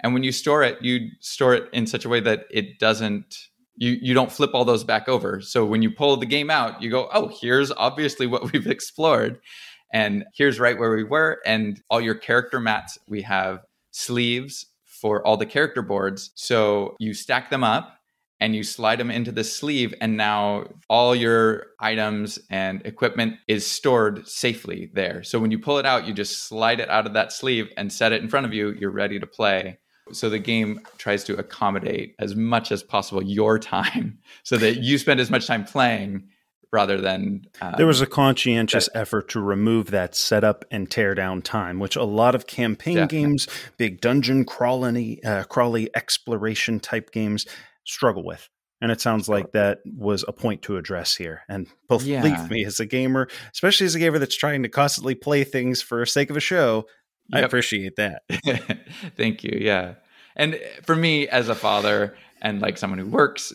And 0.00 0.12
when 0.12 0.22
you 0.22 0.32
store 0.32 0.62
it, 0.62 0.82
you 0.82 1.08
store 1.20 1.54
it 1.54 1.68
in 1.72 1.86
such 1.86 2.04
a 2.04 2.08
way 2.08 2.20
that 2.20 2.44
it 2.50 2.78
doesn't 2.78 3.48
you 3.76 3.98
you 4.00 4.14
don't 4.14 4.32
flip 4.32 4.50
all 4.54 4.64
those 4.64 4.84
back 4.84 5.08
over. 5.08 5.40
So 5.40 5.64
when 5.64 5.82
you 5.82 5.90
pull 5.90 6.16
the 6.16 6.26
game 6.26 6.50
out, 6.50 6.82
you 6.82 6.90
go, 6.90 7.08
"Oh, 7.12 7.30
here's 7.40 7.70
obviously 7.72 8.26
what 8.26 8.52
we've 8.52 8.66
explored." 8.66 9.40
And 9.92 10.24
here's 10.34 10.58
right 10.58 10.76
where 10.76 10.94
we 10.94 11.04
were. 11.04 11.40
And 11.46 11.80
all 11.88 12.00
your 12.00 12.16
character 12.16 12.58
mats, 12.58 12.98
we 13.08 13.22
have 13.22 13.60
sleeves 13.92 14.66
for 14.84 15.24
all 15.24 15.36
the 15.36 15.46
character 15.46 15.82
boards. 15.82 16.32
So 16.34 16.96
you 16.98 17.14
stack 17.14 17.48
them 17.48 17.62
up 17.62 17.98
and 18.40 18.56
you 18.56 18.64
slide 18.64 18.98
them 18.98 19.12
into 19.12 19.30
the 19.30 19.44
sleeve. 19.44 19.94
And 20.00 20.16
now 20.16 20.66
all 20.88 21.14
your 21.14 21.66
items 21.78 22.40
and 22.50 22.84
equipment 22.84 23.36
is 23.46 23.70
stored 23.70 24.26
safely 24.26 24.90
there. 24.92 25.22
So 25.22 25.38
when 25.38 25.52
you 25.52 25.60
pull 25.60 25.78
it 25.78 25.86
out, 25.86 26.06
you 26.08 26.12
just 26.12 26.48
slide 26.48 26.80
it 26.80 26.90
out 26.90 27.06
of 27.06 27.12
that 27.14 27.32
sleeve 27.32 27.68
and 27.76 27.92
set 27.92 28.12
it 28.12 28.20
in 28.20 28.28
front 28.28 28.46
of 28.46 28.52
you. 28.52 28.72
You're 28.72 28.90
ready 28.90 29.20
to 29.20 29.26
play. 29.26 29.78
So 30.12 30.28
the 30.28 30.38
game 30.38 30.80
tries 30.98 31.24
to 31.24 31.36
accommodate 31.36 32.14
as 32.18 32.36
much 32.36 32.70
as 32.70 32.82
possible 32.82 33.22
your 33.22 33.58
time 33.58 34.18
so 34.42 34.56
that 34.58 34.82
you 34.82 34.98
spend 34.98 35.20
as 35.20 35.30
much 35.30 35.46
time 35.46 35.64
playing 35.64 36.28
rather 36.74 37.00
than 37.00 37.46
um, 37.62 37.74
there 37.76 37.86
was 37.86 38.00
a 38.00 38.06
conscientious 38.06 38.88
that, 38.92 38.98
effort 38.98 39.28
to 39.28 39.40
remove 39.40 39.92
that 39.92 40.14
setup 40.16 40.64
and 40.72 40.90
tear 40.90 41.14
down 41.14 41.40
time 41.40 41.78
which 41.78 41.94
a 41.94 42.02
lot 42.02 42.34
of 42.34 42.48
campaign 42.48 42.96
definitely. 42.96 43.18
games 43.20 43.48
big 43.76 44.00
dungeon 44.00 44.44
crawly 44.44 45.22
uh, 45.22 45.44
crawly 45.44 45.88
exploration 45.94 46.80
type 46.80 47.12
games 47.12 47.46
struggle 47.84 48.24
with 48.24 48.48
and 48.80 48.90
it 48.90 49.00
sounds 49.00 49.28
like 49.28 49.52
that 49.52 49.78
was 49.96 50.24
a 50.26 50.32
point 50.32 50.62
to 50.62 50.76
address 50.76 51.14
here 51.14 51.42
and 51.48 51.68
believe 51.88 52.08
yeah. 52.08 52.46
me 52.50 52.64
as 52.64 52.80
a 52.80 52.86
gamer 52.86 53.28
especially 53.52 53.86
as 53.86 53.94
a 53.94 54.00
gamer 54.00 54.18
that's 54.18 54.36
trying 54.36 54.64
to 54.64 54.68
constantly 54.68 55.14
play 55.14 55.44
things 55.44 55.80
for 55.80 56.04
sake 56.04 56.28
of 56.28 56.36
a 56.36 56.40
show 56.40 56.84
yep. 57.28 57.42
i 57.42 57.46
appreciate 57.46 57.96
that 57.96 58.22
thank 59.16 59.44
you 59.44 59.58
yeah 59.60 59.94
and 60.36 60.58
for 60.82 60.96
me 60.96 61.28
as 61.28 61.48
a 61.48 61.54
father 61.54 62.16
and 62.42 62.60
like 62.60 62.76
someone 62.78 62.98
who 62.98 63.06
works 63.06 63.52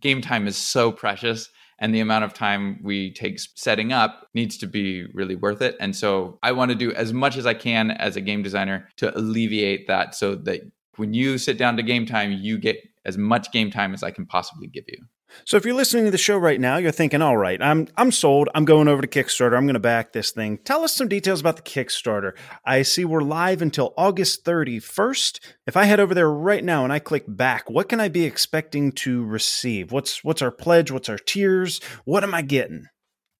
game 0.00 0.20
time 0.20 0.46
is 0.46 0.56
so 0.56 0.92
precious 0.92 1.50
and 1.78 1.94
the 1.94 2.00
amount 2.00 2.24
of 2.24 2.32
time 2.32 2.80
we 2.82 3.12
take 3.12 3.38
setting 3.54 3.92
up 3.92 4.28
needs 4.34 4.56
to 4.58 4.66
be 4.66 5.06
really 5.12 5.36
worth 5.36 5.60
it. 5.60 5.76
And 5.78 5.94
so 5.94 6.38
I 6.42 6.52
want 6.52 6.70
to 6.70 6.74
do 6.74 6.92
as 6.92 7.12
much 7.12 7.36
as 7.36 7.46
I 7.46 7.54
can 7.54 7.90
as 7.90 8.16
a 8.16 8.20
game 8.20 8.42
designer 8.42 8.88
to 8.96 9.16
alleviate 9.16 9.86
that 9.86 10.14
so 10.14 10.34
that 10.36 10.60
when 10.96 11.12
you 11.12 11.36
sit 11.36 11.58
down 11.58 11.76
to 11.76 11.82
game 11.82 12.06
time, 12.06 12.32
you 12.32 12.58
get 12.58 12.78
as 13.04 13.18
much 13.18 13.52
game 13.52 13.70
time 13.70 13.92
as 13.92 14.02
I 14.02 14.10
can 14.10 14.24
possibly 14.24 14.66
give 14.66 14.84
you. 14.88 15.04
So 15.44 15.56
if 15.56 15.64
you're 15.64 15.74
listening 15.74 16.04
to 16.06 16.10
the 16.10 16.18
show 16.18 16.36
right 16.36 16.60
now, 16.60 16.76
you're 16.76 16.90
thinking, 16.90 17.22
"All 17.22 17.36
right, 17.36 17.60
I'm 17.60 17.88
I'm 17.96 18.12
sold. 18.12 18.48
I'm 18.54 18.64
going 18.64 18.88
over 18.88 19.02
to 19.02 19.08
Kickstarter. 19.08 19.56
I'm 19.56 19.66
going 19.66 19.74
to 19.74 19.80
back 19.80 20.12
this 20.12 20.30
thing." 20.30 20.58
Tell 20.58 20.82
us 20.84 20.94
some 20.94 21.08
details 21.08 21.40
about 21.40 21.56
the 21.56 21.62
Kickstarter. 21.62 22.32
I 22.64 22.82
see 22.82 23.04
we're 23.04 23.20
live 23.20 23.62
until 23.62 23.94
August 23.96 24.44
31st. 24.44 25.40
If 25.66 25.76
I 25.76 25.84
head 25.84 26.00
over 26.00 26.14
there 26.14 26.30
right 26.30 26.64
now 26.64 26.84
and 26.84 26.92
I 26.92 26.98
click 26.98 27.24
back, 27.28 27.68
what 27.70 27.88
can 27.88 28.00
I 28.00 28.08
be 28.08 28.24
expecting 28.24 28.92
to 28.92 29.24
receive? 29.24 29.92
What's 29.92 30.24
what's 30.24 30.42
our 30.42 30.50
pledge? 30.50 30.90
What's 30.90 31.08
our 31.08 31.18
tiers? 31.18 31.80
What 32.04 32.22
am 32.22 32.34
I 32.34 32.42
getting? 32.42 32.86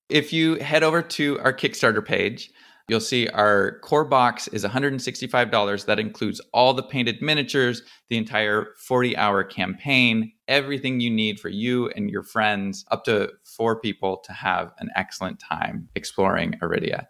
If 0.09 0.32
you 0.32 0.57
head 0.57 0.82
over 0.84 1.03
to 1.03 1.39
our 1.41 1.53
Kickstarter 1.53 2.05
page, 2.05 2.51
You'll 2.89 3.01
see 3.01 3.26
our 3.28 3.80
core 3.80 4.05
box 4.05 4.47
is 4.49 4.64
$165. 4.64 5.87
That 5.87 5.99
includes 5.99 6.41
all 6.53 6.72
the 6.72 6.84
painted 6.84 7.20
miniatures, 7.20 7.82
the 8.09 8.16
entire 8.16 8.68
40 8.78 9.16
hour 9.16 9.43
campaign, 9.43 10.32
everything 10.47 11.01
you 11.01 11.11
need 11.11 11.41
for 11.41 11.49
you 11.49 11.89
and 11.91 12.09
your 12.09 12.22
friends, 12.22 12.84
up 12.93 13.05
to 13.05 13.32
four 13.43 13.80
people 13.80 14.18
to 14.18 14.32
have 14.32 14.72
an 14.78 14.91
excellent 14.95 15.41
time 15.41 15.89
exploring 15.97 16.55
Arydia. 16.62 17.07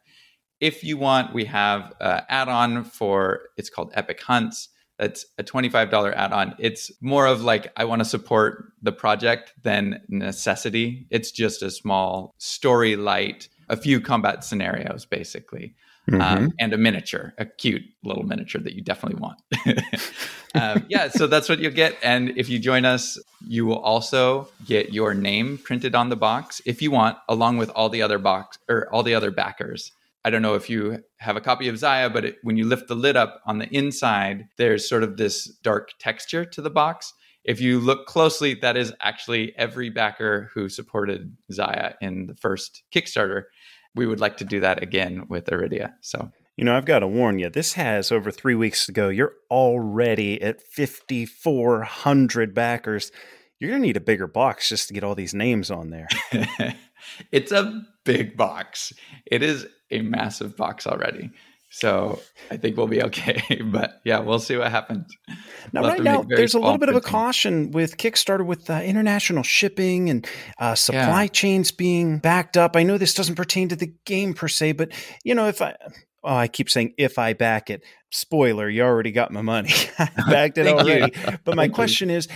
If 0.60 0.82
you 0.82 0.96
want, 0.96 1.34
we 1.34 1.44
have 1.44 1.92
an 2.00 2.22
add 2.30 2.48
on 2.48 2.84
for 2.84 3.40
it's 3.58 3.68
called 3.68 3.92
Epic 3.94 4.22
Hunts. 4.22 4.70
That's 4.98 5.26
a 5.36 5.44
$25 5.44 6.14
add 6.14 6.32
on. 6.32 6.54
It's 6.58 6.90
more 7.02 7.26
of 7.26 7.42
like, 7.42 7.70
I 7.76 7.84
want 7.84 8.00
to 8.00 8.06
support 8.06 8.72
the 8.80 8.92
project 8.92 9.52
than 9.62 10.00
necessity. 10.08 11.06
It's 11.10 11.30
just 11.30 11.60
a 11.60 11.70
small 11.70 12.34
story 12.38 12.96
light 12.96 13.50
a 13.68 13.76
few 13.76 14.00
combat 14.00 14.44
scenarios 14.44 15.04
basically 15.04 15.74
um, 16.12 16.20
mm-hmm. 16.20 16.44
um, 16.44 16.52
and 16.60 16.72
a 16.72 16.78
miniature 16.78 17.34
a 17.38 17.44
cute 17.44 17.82
little 18.04 18.22
miniature 18.22 18.60
that 18.60 18.74
you 18.74 18.82
definitely 18.82 19.20
want 19.20 19.38
um, 20.54 20.84
yeah 20.88 21.08
so 21.08 21.26
that's 21.26 21.48
what 21.48 21.58
you'll 21.58 21.72
get 21.72 21.96
and 22.02 22.30
if 22.36 22.48
you 22.48 22.58
join 22.58 22.84
us 22.84 23.18
you 23.46 23.66
will 23.66 23.80
also 23.80 24.48
get 24.64 24.92
your 24.92 25.14
name 25.14 25.58
printed 25.58 25.94
on 25.94 26.08
the 26.08 26.16
box 26.16 26.60
if 26.64 26.80
you 26.80 26.90
want 26.90 27.16
along 27.28 27.58
with 27.58 27.70
all 27.70 27.88
the 27.88 28.02
other 28.02 28.18
box 28.18 28.58
or 28.68 28.92
all 28.92 29.02
the 29.02 29.14
other 29.14 29.30
backers 29.30 29.92
I 30.24 30.30
don't 30.30 30.42
know 30.42 30.54
if 30.54 30.68
you 30.68 31.04
have 31.18 31.36
a 31.36 31.40
copy 31.40 31.68
of 31.68 31.76
Xia, 31.76 32.12
but 32.12 32.24
it, 32.24 32.38
when 32.42 32.56
you 32.56 32.64
lift 32.64 32.88
the 32.88 32.96
lid 32.96 33.16
up 33.16 33.40
on 33.46 33.58
the 33.58 33.68
inside, 33.68 34.48
there's 34.56 34.88
sort 34.88 35.04
of 35.04 35.16
this 35.16 35.44
dark 35.62 35.90
texture 36.00 36.44
to 36.44 36.60
the 36.60 36.68
box 36.68 37.12
if 37.46 37.60
you 37.60 37.80
look 37.80 38.06
closely, 38.06 38.54
that 38.54 38.76
is 38.76 38.92
actually 39.00 39.56
every 39.56 39.88
backer 39.88 40.50
who 40.52 40.68
supported 40.68 41.36
Xia 41.50 41.94
in 42.00 42.26
the 42.26 42.34
first 42.34 42.82
Kickstarter. 42.94 43.44
We 43.94 44.06
would 44.06 44.20
like 44.20 44.36
to 44.38 44.44
do 44.44 44.60
that 44.60 44.82
again 44.82 45.24
with 45.28 45.46
Arydia. 45.46 45.94
So 46.02 46.30
you 46.56 46.64
know, 46.64 46.74
I've 46.74 46.86
got 46.86 47.00
to 47.00 47.06
warn 47.06 47.38
you, 47.38 47.50
this 47.50 47.74
has 47.74 48.10
over 48.10 48.30
three 48.30 48.54
weeks 48.54 48.86
to 48.86 48.92
go. 48.92 49.10
You're 49.10 49.34
already 49.50 50.40
at 50.40 50.62
5,400 50.62 52.54
backers. 52.54 53.12
You're 53.60 53.70
going 53.70 53.82
to 53.82 53.86
need 53.86 53.98
a 53.98 54.00
bigger 54.00 54.26
box 54.26 54.70
just 54.70 54.88
to 54.88 54.94
get 54.94 55.04
all 55.04 55.14
these 55.14 55.34
names 55.34 55.70
on 55.70 55.90
there. 55.90 56.08
it's 57.30 57.52
a 57.52 57.82
big 58.04 58.38
box. 58.38 58.94
It 59.26 59.42
is 59.42 59.66
a 59.90 60.00
massive 60.00 60.56
box 60.56 60.86
already. 60.86 61.30
So 61.76 62.20
I 62.50 62.56
think 62.56 62.78
we'll 62.78 62.86
be 62.86 63.02
okay. 63.02 63.60
but 63.64 64.00
yeah, 64.02 64.20
we'll 64.20 64.38
see 64.38 64.56
what 64.56 64.70
happens. 64.70 65.14
Now, 65.74 65.82
we'll 65.82 65.90
right 65.90 66.02
now, 66.02 66.22
there's 66.26 66.54
a 66.54 66.58
little 66.58 66.78
bit 66.78 66.88
of 66.88 66.96
a 66.96 67.02
caution 67.02 67.70
with 67.70 67.98
Kickstarter 67.98 68.46
with 68.46 68.70
uh, 68.70 68.80
international 68.82 69.42
shipping 69.42 70.08
and 70.08 70.26
uh, 70.58 70.74
supply 70.74 71.24
yeah. 71.24 71.28
chains 71.28 71.72
being 71.72 72.18
backed 72.18 72.56
up. 72.56 72.76
I 72.76 72.82
know 72.82 72.96
this 72.96 73.12
doesn't 73.12 73.34
pertain 73.34 73.68
to 73.68 73.76
the 73.76 73.92
game 74.06 74.32
per 74.32 74.48
se, 74.48 74.72
but 74.72 74.90
you 75.22 75.34
know, 75.34 75.48
if 75.48 75.60
I 75.60 75.76
oh, 76.24 76.34
I 76.34 76.48
keep 76.48 76.70
saying 76.70 76.94
if 76.96 77.18
I 77.18 77.34
back 77.34 77.68
it. 77.68 77.82
Spoiler, 78.10 78.68
you 78.68 78.82
already 78.82 79.12
got 79.12 79.30
my 79.30 79.42
money. 79.42 79.70
I 79.98 80.08
backed 80.30 80.56
it 80.56 80.66
already. 80.66 81.12
but 81.44 81.56
my 81.56 81.68
question 81.68 82.08
is 82.08 82.26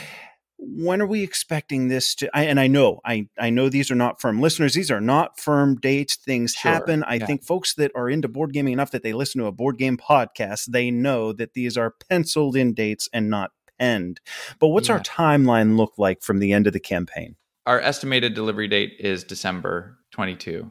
when 0.62 1.00
are 1.00 1.06
we 1.06 1.22
expecting 1.22 1.88
this 1.88 2.14
to 2.14 2.30
I, 2.34 2.44
and 2.44 2.60
i 2.60 2.66
know 2.66 3.00
i 3.04 3.26
i 3.38 3.50
know 3.50 3.68
these 3.68 3.90
are 3.90 3.96
not 3.96 4.20
firm 4.20 4.40
listeners 4.40 4.74
these 4.74 4.90
are 4.90 5.00
not 5.00 5.38
firm 5.38 5.76
dates 5.76 6.16
things 6.16 6.52
sure, 6.52 6.72
happen 6.72 7.02
i 7.04 7.14
yeah. 7.14 7.26
think 7.26 7.42
folks 7.42 7.74
that 7.74 7.90
are 7.94 8.10
into 8.10 8.28
board 8.28 8.52
gaming 8.52 8.74
enough 8.74 8.90
that 8.90 9.02
they 9.02 9.12
listen 9.12 9.40
to 9.40 9.46
a 9.46 9.52
board 9.52 9.78
game 9.78 9.96
podcast 9.96 10.66
they 10.66 10.90
know 10.90 11.32
that 11.32 11.54
these 11.54 11.76
are 11.76 11.94
penciled 12.08 12.56
in 12.56 12.74
dates 12.74 13.08
and 13.12 13.30
not 13.30 13.52
penned 13.78 14.20
but 14.58 14.68
what's 14.68 14.88
yeah. 14.88 14.94
our 14.94 15.00
timeline 15.00 15.76
look 15.76 15.94
like 15.96 16.22
from 16.22 16.38
the 16.38 16.52
end 16.52 16.66
of 16.66 16.72
the 16.72 16.80
campaign 16.80 17.36
our 17.66 17.80
estimated 17.80 18.34
delivery 18.34 18.68
date 18.68 18.92
is 18.98 19.24
december 19.24 19.98
22 20.10 20.70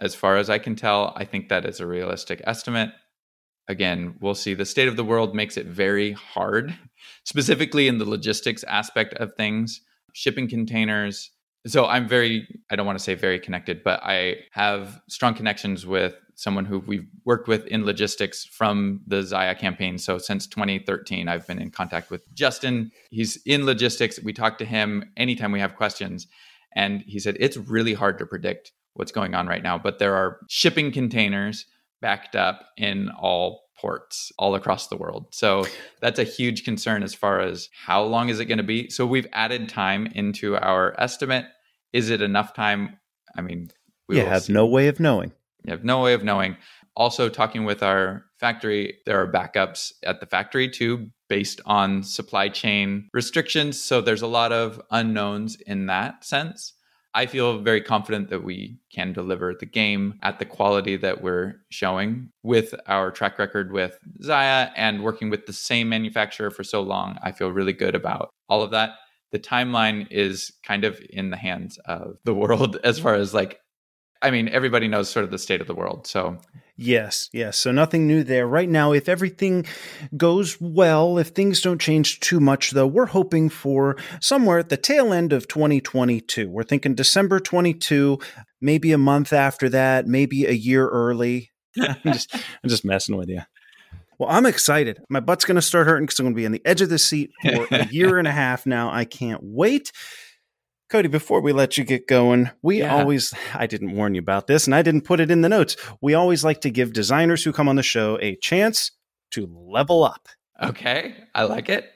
as 0.00 0.14
far 0.14 0.36
as 0.36 0.48
i 0.48 0.58
can 0.58 0.76
tell 0.76 1.12
i 1.16 1.24
think 1.24 1.48
that 1.48 1.64
is 1.64 1.80
a 1.80 1.86
realistic 1.86 2.40
estimate 2.44 2.90
again, 3.68 4.14
we'll 4.20 4.34
see. 4.34 4.54
The 4.54 4.64
state 4.64 4.88
of 4.88 4.96
the 4.96 5.04
world 5.04 5.34
makes 5.34 5.56
it 5.56 5.66
very 5.66 6.12
hard, 6.12 6.76
specifically 7.26 7.88
in 7.88 7.98
the 7.98 8.08
logistics 8.08 8.64
aspect 8.64 9.12
of 9.14 9.34
things, 9.34 9.82
shipping 10.14 10.48
containers. 10.48 11.30
So 11.66 11.84
I'm 11.86 12.08
very, 12.08 12.46
I 12.70 12.76
don't 12.76 12.86
want 12.86 12.98
to 12.98 13.04
say 13.04 13.14
very 13.14 13.40
connected, 13.40 13.82
but 13.82 14.00
I 14.02 14.36
have 14.52 15.00
strong 15.08 15.34
connections 15.34 15.84
with 15.84 16.14
someone 16.36 16.64
who 16.64 16.78
we've 16.78 17.08
worked 17.24 17.48
with 17.48 17.66
in 17.66 17.84
logistics 17.84 18.44
from 18.44 19.00
the 19.08 19.22
Xia 19.22 19.58
campaign. 19.58 19.98
So 19.98 20.18
since 20.18 20.46
2013, 20.46 21.28
I've 21.28 21.46
been 21.46 21.58
in 21.60 21.70
contact 21.70 22.10
with 22.10 22.32
Justin. 22.34 22.92
He's 23.10 23.36
in 23.44 23.66
logistics. 23.66 24.22
We 24.22 24.32
talk 24.32 24.58
to 24.58 24.64
him 24.64 25.10
anytime 25.16 25.50
we 25.50 25.60
have 25.60 25.74
questions. 25.74 26.28
And 26.76 27.02
he 27.06 27.18
said, 27.18 27.36
it's 27.40 27.56
really 27.56 27.94
hard 27.94 28.18
to 28.18 28.26
predict 28.26 28.70
what's 28.94 29.12
going 29.12 29.34
on 29.34 29.48
right 29.48 29.62
now, 29.62 29.78
but 29.78 29.98
there 29.98 30.14
are 30.14 30.38
shipping 30.48 30.92
containers 30.92 31.66
backed 32.00 32.36
up 32.36 32.66
in 32.76 33.10
all 33.18 33.65
ports 33.78 34.32
all 34.38 34.54
across 34.54 34.88
the 34.88 34.96
world. 34.96 35.26
So 35.30 35.64
that's 36.00 36.18
a 36.18 36.24
huge 36.24 36.64
concern 36.64 37.02
as 37.02 37.14
far 37.14 37.40
as 37.40 37.68
how 37.84 38.02
long 38.02 38.28
is 38.28 38.40
it 38.40 38.46
going 38.46 38.58
to 38.58 38.64
be. 38.64 38.90
So 38.90 39.06
we've 39.06 39.26
added 39.32 39.68
time 39.68 40.06
into 40.06 40.56
our 40.56 40.94
estimate. 40.98 41.46
Is 41.92 42.10
it 42.10 42.22
enough 42.22 42.54
time? 42.54 42.98
I 43.36 43.42
mean, 43.42 43.70
we 44.08 44.18
you 44.18 44.24
have 44.24 44.44
see. 44.44 44.52
no 44.52 44.66
way 44.66 44.88
of 44.88 45.00
knowing. 45.00 45.32
You 45.64 45.72
have 45.72 45.84
no 45.84 46.00
way 46.00 46.14
of 46.14 46.24
knowing. 46.24 46.56
Also, 46.94 47.28
talking 47.28 47.64
with 47.64 47.82
our 47.82 48.24
factory, 48.40 48.98
there 49.04 49.20
are 49.20 49.30
backups 49.30 49.92
at 50.02 50.20
the 50.20 50.26
factory 50.26 50.68
too, 50.68 51.10
based 51.28 51.60
on 51.66 52.02
supply 52.02 52.48
chain 52.48 53.08
restrictions. 53.12 53.82
So 53.82 54.00
there's 54.00 54.22
a 54.22 54.26
lot 54.26 54.52
of 54.52 54.80
unknowns 54.90 55.56
in 55.66 55.86
that 55.86 56.24
sense. 56.24 56.72
I 57.16 57.24
feel 57.24 57.60
very 57.60 57.80
confident 57.80 58.28
that 58.28 58.44
we 58.44 58.78
can 58.92 59.14
deliver 59.14 59.54
the 59.58 59.64
game 59.64 60.18
at 60.22 60.38
the 60.38 60.44
quality 60.44 60.96
that 60.98 61.22
we're 61.22 61.54
showing 61.70 62.28
with 62.42 62.74
our 62.86 63.10
track 63.10 63.38
record 63.38 63.72
with 63.72 63.98
Xia 64.22 64.70
and 64.76 65.02
working 65.02 65.30
with 65.30 65.46
the 65.46 65.54
same 65.54 65.88
manufacturer 65.88 66.50
for 66.50 66.62
so 66.62 66.82
long. 66.82 67.18
I 67.22 67.32
feel 67.32 67.50
really 67.50 67.72
good 67.72 67.94
about 67.94 68.28
all 68.50 68.60
of 68.60 68.70
that. 68.72 68.96
The 69.32 69.38
timeline 69.38 70.06
is 70.10 70.52
kind 70.62 70.84
of 70.84 71.00
in 71.08 71.30
the 71.30 71.38
hands 71.38 71.78
of 71.86 72.18
the 72.24 72.34
world 72.34 72.76
as 72.84 72.98
far 72.98 73.14
as 73.14 73.32
like, 73.32 73.60
I 74.20 74.30
mean, 74.30 74.50
everybody 74.50 74.86
knows 74.86 75.08
sort 75.08 75.24
of 75.24 75.30
the 75.30 75.38
state 75.38 75.62
of 75.62 75.66
the 75.66 75.74
world. 75.74 76.06
So 76.06 76.36
Yes, 76.78 77.30
yes. 77.32 77.56
So 77.56 77.72
nothing 77.72 78.06
new 78.06 78.22
there. 78.22 78.46
Right 78.46 78.68
now, 78.68 78.92
if 78.92 79.08
everything 79.08 79.64
goes 80.14 80.60
well, 80.60 81.16
if 81.16 81.28
things 81.28 81.62
don't 81.62 81.80
change 81.80 82.20
too 82.20 82.38
much, 82.38 82.72
though, 82.72 82.86
we're 82.86 83.06
hoping 83.06 83.48
for 83.48 83.96
somewhere 84.20 84.58
at 84.58 84.68
the 84.68 84.76
tail 84.76 85.12
end 85.12 85.32
of 85.32 85.48
2022. 85.48 86.50
We're 86.50 86.64
thinking 86.64 86.94
December 86.94 87.40
22, 87.40 88.18
maybe 88.60 88.92
a 88.92 88.98
month 88.98 89.32
after 89.32 89.70
that, 89.70 90.06
maybe 90.06 90.44
a 90.44 90.52
year 90.52 90.86
early. 90.86 91.50
I'm 91.80 92.12
just, 92.12 92.34
I'm 92.34 92.68
just 92.68 92.84
messing 92.84 93.16
with 93.16 93.30
you. 93.30 93.40
Well, 94.18 94.30
I'm 94.30 94.46
excited. 94.46 95.02
My 95.08 95.20
butt's 95.20 95.44
going 95.44 95.56
to 95.56 95.62
start 95.62 95.86
hurting 95.86 96.06
because 96.06 96.18
I'm 96.18 96.24
going 96.24 96.34
to 96.34 96.40
be 96.40 96.46
on 96.46 96.52
the 96.52 96.64
edge 96.64 96.80
of 96.82 96.88
the 96.88 96.98
seat 96.98 97.30
for 97.42 97.66
a 97.70 97.86
year 97.90 98.18
and 98.18 98.28
a 98.28 98.32
half 98.32 98.66
now. 98.66 98.90
I 98.90 99.04
can't 99.04 99.40
wait. 99.42 99.92
Cody, 100.88 101.08
before 101.08 101.40
we 101.40 101.52
let 101.52 101.76
you 101.76 101.84
get 101.84 102.06
going, 102.06 102.50
we 102.62 102.78
yeah. 102.78 102.96
always, 102.96 103.34
I 103.54 103.66
didn't 103.66 103.96
warn 103.96 104.14
you 104.14 104.20
about 104.20 104.46
this 104.46 104.66
and 104.66 104.74
I 104.74 104.82
didn't 104.82 105.00
put 105.00 105.18
it 105.18 105.32
in 105.32 105.40
the 105.40 105.48
notes. 105.48 105.76
We 106.00 106.14
always 106.14 106.44
like 106.44 106.60
to 106.60 106.70
give 106.70 106.92
designers 106.92 107.42
who 107.42 107.52
come 107.52 107.68
on 107.68 107.74
the 107.74 107.82
show 107.82 108.18
a 108.20 108.36
chance 108.36 108.92
to 109.32 109.46
level 109.46 110.04
up. 110.04 110.28
Okay. 110.62 111.14
I 111.34 111.44
like 111.44 111.68
it. 111.68 111.90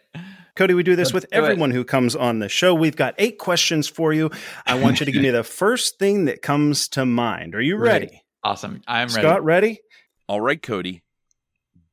Cody, 0.56 0.74
we 0.74 0.82
do 0.82 0.96
this 0.96 1.12
with 1.12 1.22
do 1.30 1.36
it. 1.36 1.38
everyone 1.38 1.70
who 1.70 1.84
comes 1.84 2.16
on 2.16 2.40
the 2.40 2.48
show. 2.48 2.74
We've 2.74 2.96
got 2.96 3.14
eight 3.18 3.38
questions 3.38 3.86
for 3.86 4.12
you. 4.12 4.30
I 4.66 4.74
want 4.74 4.98
you 4.98 5.06
to 5.06 5.12
give 5.12 5.22
me 5.22 5.30
the 5.30 5.44
first 5.44 5.98
thing 5.98 6.24
that 6.24 6.42
comes 6.42 6.88
to 6.88 7.06
mind. 7.06 7.54
Are 7.54 7.62
you 7.62 7.76
ready? 7.76 8.06
Right. 8.06 8.20
Awesome. 8.42 8.82
I'm 8.88 9.08
ready. 9.08 9.20
Scott, 9.20 9.44
ready? 9.44 9.80
All 10.28 10.40
right, 10.40 10.60
Cody, 10.60 11.02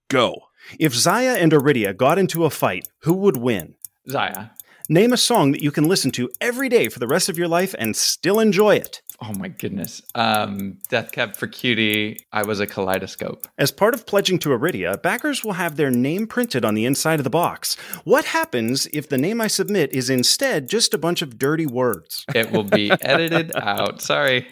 go. 0.10 0.42
If 0.80 0.94
Xia 0.94 1.38
and 1.38 1.52
Arydia 1.52 1.96
got 1.96 2.18
into 2.18 2.44
a 2.44 2.50
fight, 2.50 2.88
who 3.04 3.14
would 3.14 3.38
win? 3.38 3.76
Xia. 4.10 4.52
Name 4.90 5.12
a 5.12 5.18
song 5.18 5.52
that 5.52 5.62
you 5.62 5.70
can 5.70 5.84
listen 5.84 6.12
to 6.12 6.30
every 6.40 6.70
day 6.70 6.88
for 6.88 7.00
the 7.00 7.08
rest 7.08 7.28
of 7.28 7.38
your 7.38 7.50
life 7.50 7.76
and 7.78 7.94
still 7.94 8.40
enjoy 8.40 8.76
it. 8.76 9.02
Oh 9.22 9.34
my 9.34 9.50
goodness. 9.50 10.02
Um, 10.16 10.78
Death 10.88 11.12
Cab 11.12 11.36
for 11.36 11.46
Cutie. 11.48 12.20
I 12.32 12.44
was 12.44 12.62
a 12.62 12.68
kaleidoscope. 12.68 13.48
As 13.58 13.70
part 13.70 13.94
of 13.94 14.06
pledging 14.06 14.40
to 14.40 14.50
Arydia, 14.50 15.02
backers 15.02 15.44
will 15.44 15.54
have 15.54 15.76
their 15.76 15.92
name 15.92 16.26
printed 16.26 16.64
on 16.64 16.74
the 16.74 16.86
inside 16.86 17.20
of 17.20 17.26
the 17.26 17.30
box. 17.30 17.76
What 18.06 18.26
happens 18.26 18.88
if 18.94 19.10
the 19.10 19.18
name 19.18 19.42
I 19.42 19.48
submit 19.48 19.92
is 19.92 20.10
instead 20.10 20.70
just 20.70 20.94
a 20.94 20.98
bunch 20.98 21.22
of 21.22 21.38
dirty 21.38 21.66
words? 21.66 22.24
It 22.34 22.52
will 22.52 22.64
be 22.64 22.90
edited 23.02 23.52
out. 23.58 24.02
Sorry. 24.02 24.48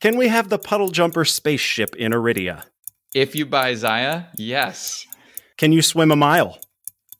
Can 0.00 0.16
we 0.16 0.28
have 0.28 0.48
the 0.48 0.58
puddle 0.58 0.88
jumper 0.88 1.24
spaceship 1.24 1.94
in 1.94 2.10
Arydia? 2.10 2.64
If 3.14 3.36
you 3.36 3.46
buy 3.46 3.74
Xia, 3.74 4.28
yes. 4.36 5.06
Can 5.58 5.70
you 5.70 5.82
swim 5.82 6.10
a 6.10 6.16
mile? 6.16 6.58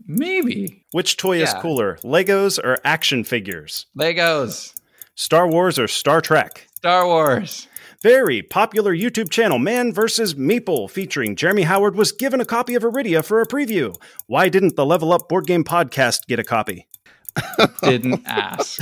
Maybe. 0.06 0.84
Which 0.92 1.16
toy 1.16 1.42
is 1.42 1.52
cooler, 1.54 1.98
Legos 2.02 2.58
or 2.62 2.78
action 2.84 3.24
figures? 3.24 3.86
Legos. 3.98 4.74
Star 5.14 5.46
Wars 5.46 5.78
or 5.78 5.88
Star 5.88 6.20
Trek? 6.20 6.66
Star 6.74 7.06
Wars. 7.06 7.68
Very 8.02 8.42
popular 8.42 8.92
YouTube 8.94 9.30
channel 9.30 9.58
Man 9.60 9.92
vs. 9.92 10.34
Meeple 10.34 10.90
featuring 10.90 11.36
Jeremy 11.36 11.62
Howard 11.62 11.94
was 11.94 12.10
given 12.10 12.40
a 12.40 12.44
copy 12.44 12.74
of 12.74 12.82
Arydia 12.82 13.24
for 13.24 13.40
a 13.40 13.46
preview. 13.46 13.94
Why 14.26 14.48
didn't 14.48 14.74
the 14.74 14.84
Level 14.84 15.12
Up 15.12 15.28
Board 15.28 15.46
Game 15.46 15.62
Podcast 15.62 16.26
get 16.26 16.40
a 16.40 16.44
copy? 16.44 16.88
Didn't 17.82 18.22
ask. 18.26 18.80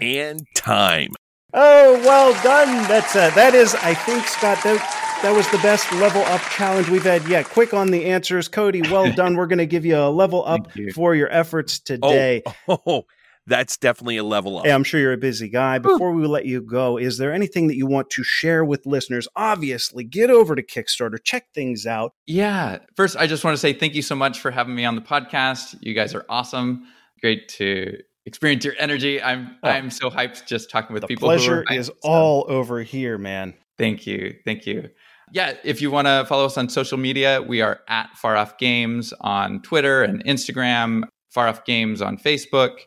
And 0.00 0.46
time. 0.56 1.12
Oh, 1.54 1.94
well 2.00 2.32
done. 2.42 2.88
That's 2.88 3.14
uh, 3.14 3.30
that 3.30 3.54
is, 3.54 3.74
I 3.74 3.94
think, 3.94 4.26
Scott. 4.26 4.58
That 4.64 5.11
that 5.22 5.36
was 5.36 5.48
the 5.52 5.58
best 5.58 5.90
level 5.92 6.22
up 6.22 6.40
challenge 6.50 6.88
we've 6.88 7.04
had 7.04 7.26
yet. 7.28 7.46
Quick 7.46 7.72
on 7.72 7.92
the 7.92 8.06
answers, 8.06 8.48
Cody. 8.48 8.82
Well 8.82 9.12
done. 9.14 9.36
We're 9.36 9.46
going 9.46 9.58
to 9.58 9.66
give 9.66 9.86
you 9.86 9.96
a 9.96 10.10
level 10.10 10.44
up 10.44 10.74
you. 10.76 10.90
for 10.92 11.14
your 11.14 11.32
efforts 11.32 11.80
oh, 11.80 11.86
today. 11.86 12.42
Oh, 12.66 12.78
oh, 12.86 13.04
that's 13.46 13.76
definitely 13.76 14.16
a 14.16 14.24
level 14.24 14.58
up. 14.58 14.66
Hey, 14.66 14.72
I'm 14.72 14.82
sure 14.82 14.98
you're 14.98 15.12
a 15.12 15.18
busy 15.18 15.48
guy. 15.48 15.78
Before 15.78 16.10
we 16.10 16.26
let 16.26 16.46
you 16.46 16.60
go, 16.60 16.96
is 16.96 17.18
there 17.18 17.32
anything 17.32 17.68
that 17.68 17.76
you 17.76 17.86
want 17.86 18.10
to 18.10 18.24
share 18.24 18.64
with 18.64 18.84
listeners? 18.84 19.28
Obviously, 19.36 20.02
get 20.02 20.28
over 20.28 20.56
to 20.56 20.62
Kickstarter, 20.62 21.22
check 21.22 21.46
things 21.54 21.86
out. 21.86 22.14
Yeah. 22.26 22.78
First, 22.96 23.16
I 23.16 23.28
just 23.28 23.44
want 23.44 23.54
to 23.54 23.58
say 23.58 23.72
thank 23.72 23.94
you 23.94 24.02
so 24.02 24.16
much 24.16 24.40
for 24.40 24.50
having 24.50 24.74
me 24.74 24.84
on 24.84 24.96
the 24.96 25.02
podcast. 25.02 25.76
You 25.80 25.94
guys 25.94 26.16
are 26.16 26.24
awesome. 26.28 26.84
Great 27.20 27.48
to 27.50 27.96
experience 28.26 28.64
your 28.64 28.74
energy. 28.76 29.22
I'm 29.22 29.56
Oh. 29.62 29.68
I'm 29.68 29.90
so 29.90 30.10
hyped 30.10 30.46
just 30.46 30.68
talking 30.68 30.94
with 30.94 31.02
The 31.02 31.06
people. 31.06 31.30
who 31.30 31.36
pleasure 31.36 31.60
are 31.60 31.64
hyped, 31.64 31.78
is 31.78 31.86
so 31.86 31.94
all 32.02 32.44
over 32.48 32.82
here, 32.82 33.18
man. 33.18 33.54
Thank 33.78 34.06
you. 34.06 34.34
Thank 34.44 34.66
you. 34.66 34.90
Yeah, 35.32 35.54
if 35.64 35.80
you 35.80 35.90
want 35.90 36.08
to 36.08 36.26
follow 36.28 36.44
us 36.44 36.58
on 36.58 36.68
social 36.68 36.98
media, 36.98 37.40
we 37.40 37.62
are 37.62 37.80
at 37.88 38.14
Far 38.18 38.36
Off 38.36 38.58
Games 38.58 39.14
on 39.22 39.62
Twitter 39.62 40.02
and 40.02 40.22
Instagram, 40.26 41.04
Far 41.30 41.48
Off 41.48 41.64
Games 41.64 42.02
on 42.02 42.18
Facebook, 42.18 42.80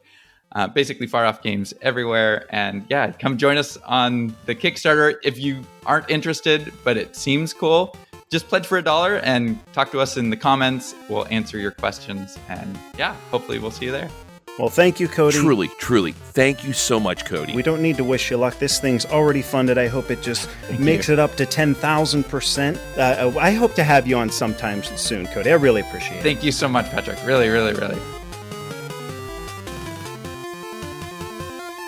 uh, 0.52 0.68
basically 0.68 1.08
Far 1.08 1.26
Off 1.26 1.42
Games 1.42 1.74
everywhere. 1.82 2.46
And 2.52 2.86
yeah, 2.88 3.12
come 3.14 3.40
join 3.40 3.58
us 3.58 3.78
on 3.78 4.36
the 4.46 4.54
Kickstarter. 4.54 5.16
If 5.24 5.40
you 5.40 5.64
aren't 5.88 6.08
interested, 6.12 6.72
but 6.84 6.98
it 6.98 7.16
seems 7.16 7.52
cool, 7.52 7.98
just 8.32 8.48
pledge 8.48 8.68
for 8.68 8.78
a 8.78 8.84
dollar 8.84 9.16
and 9.18 9.58
talk 9.74 9.90
to 9.92 10.00
us 10.00 10.16
in 10.16 10.30
the 10.30 10.38
comments. 10.38 10.94
We'll 11.10 11.26
answer 11.32 11.58
your 11.58 11.72
questions. 11.72 12.38
And 12.48 12.78
yeah, 12.96 13.16
hopefully 13.32 13.58
we'll 13.58 13.72
see 13.72 13.86
you 13.86 13.92
there. 13.92 14.12
Well, 14.58 14.70
thank 14.70 15.02
you, 15.02 15.10
Cody. 15.10 15.38
Truly, 15.38 15.68
truly. 15.80 16.14
Thank 16.14 16.64
you 16.64 16.72
so 16.72 16.98
much, 16.98 17.26
Cody. 17.26 17.54
We 17.54 17.62
don't 17.62 17.82
need 17.82 17.98
to 17.98 18.06
wish 18.06 18.32
you 18.32 18.38
luck. 18.38 18.58
This 18.58 18.80
thing's 18.80 19.06
already 19.06 19.42
funded. 19.42 19.78
I 19.78 19.88
hope 19.88 20.10
it 20.10 20.22
just 20.22 20.50
makes 20.80 21.10
it 21.10 21.20
up 21.20 21.36
to 21.36 21.46
10,000%. 21.46 22.78
Uh, 22.98 23.38
I 23.38 23.52
hope 23.52 23.74
to 23.74 23.84
have 23.84 24.08
you 24.08 24.18
on 24.18 24.30
sometime 24.30 24.82
soon, 24.82 25.28
Cody. 25.28 25.52
I 25.52 25.56
really 25.56 25.82
appreciate 25.82 26.20
it. 26.20 26.24
Thank 26.24 26.42
you 26.42 26.54
so 26.54 26.70
much, 26.70 26.90
Patrick. 26.90 27.20
Really, 27.26 27.50
really, 27.50 27.74
really. 27.74 28.00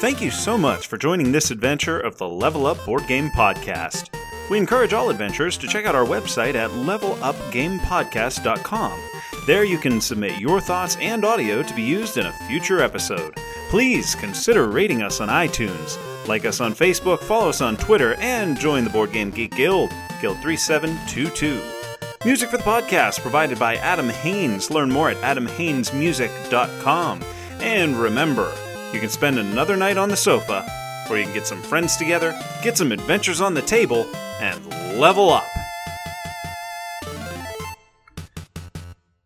Thank 0.02 0.22
you 0.22 0.30
so 0.30 0.58
much 0.58 0.88
for 0.88 0.98
joining 0.98 1.32
this 1.32 1.52
adventure 1.52 1.98
of 2.00 2.18
the 2.18 2.28
Level 2.28 2.68
Up 2.68 2.84
Board 2.86 3.08
Game 3.08 3.30
Podcast. 3.30 4.10
We 4.50 4.58
encourage 4.58 4.94
all 4.94 5.10
adventurers 5.10 5.58
to 5.58 5.68
check 5.68 5.86
out 5.86 5.94
our 5.96 6.06
website 6.06 6.56
at 6.56 6.70
levelupgamepodcast.com. 6.72 9.00
There 9.48 9.64
you 9.64 9.78
can 9.78 10.02
submit 10.02 10.42
your 10.42 10.60
thoughts 10.60 10.98
and 10.98 11.24
audio 11.24 11.64
to 11.64 11.74
be 11.74 11.82
used 11.82 12.18
in 12.18 12.26
a 12.26 12.34
future 12.50 12.82
episode. 12.82 13.34
Please 13.70 14.14
consider 14.14 14.68
rating 14.68 15.02
us 15.02 15.22
on 15.22 15.30
iTunes, 15.30 15.98
like 16.28 16.44
us 16.44 16.60
on 16.60 16.74
Facebook, 16.74 17.20
follow 17.22 17.48
us 17.48 17.62
on 17.62 17.78
Twitter, 17.78 18.16
and 18.16 18.60
join 18.60 18.84
the 18.84 18.90
Board 18.90 19.14
Game 19.14 19.30
Geek 19.32 19.56
Guild, 19.56 19.90
Guild 20.20 20.38
3722. 20.42 21.62
Music 22.26 22.50
for 22.50 22.58
the 22.58 22.64
podcast 22.64 23.22
provided 23.22 23.58
by 23.58 23.78
Adam 23.78 24.10
Haynes. 24.10 24.70
Learn 24.70 24.92
more 24.92 25.12
at 25.12 25.38
adamhaynesmusic.com. 25.38 27.22
And 27.62 27.96
remember, 27.96 28.54
you 28.92 29.00
can 29.00 29.08
spend 29.08 29.40
another 29.40 29.78
night 29.78 29.96
on 29.96 30.10
the 30.10 30.18
sofa, 30.18 30.70
or 31.10 31.18
you 31.18 31.24
can 31.24 31.34
get 31.34 31.48
some 31.48 31.62
friends 31.62 31.96
together, 31.96 32.38
get 32.62 32.78
some 32.78 32.92
adventures 32.92 33.40
on 33.40 33.54
the 33.54 33.62
table, 33.62 34.14
and 34.42 35.00
level 35.00 35.30
up. 35.30 35.48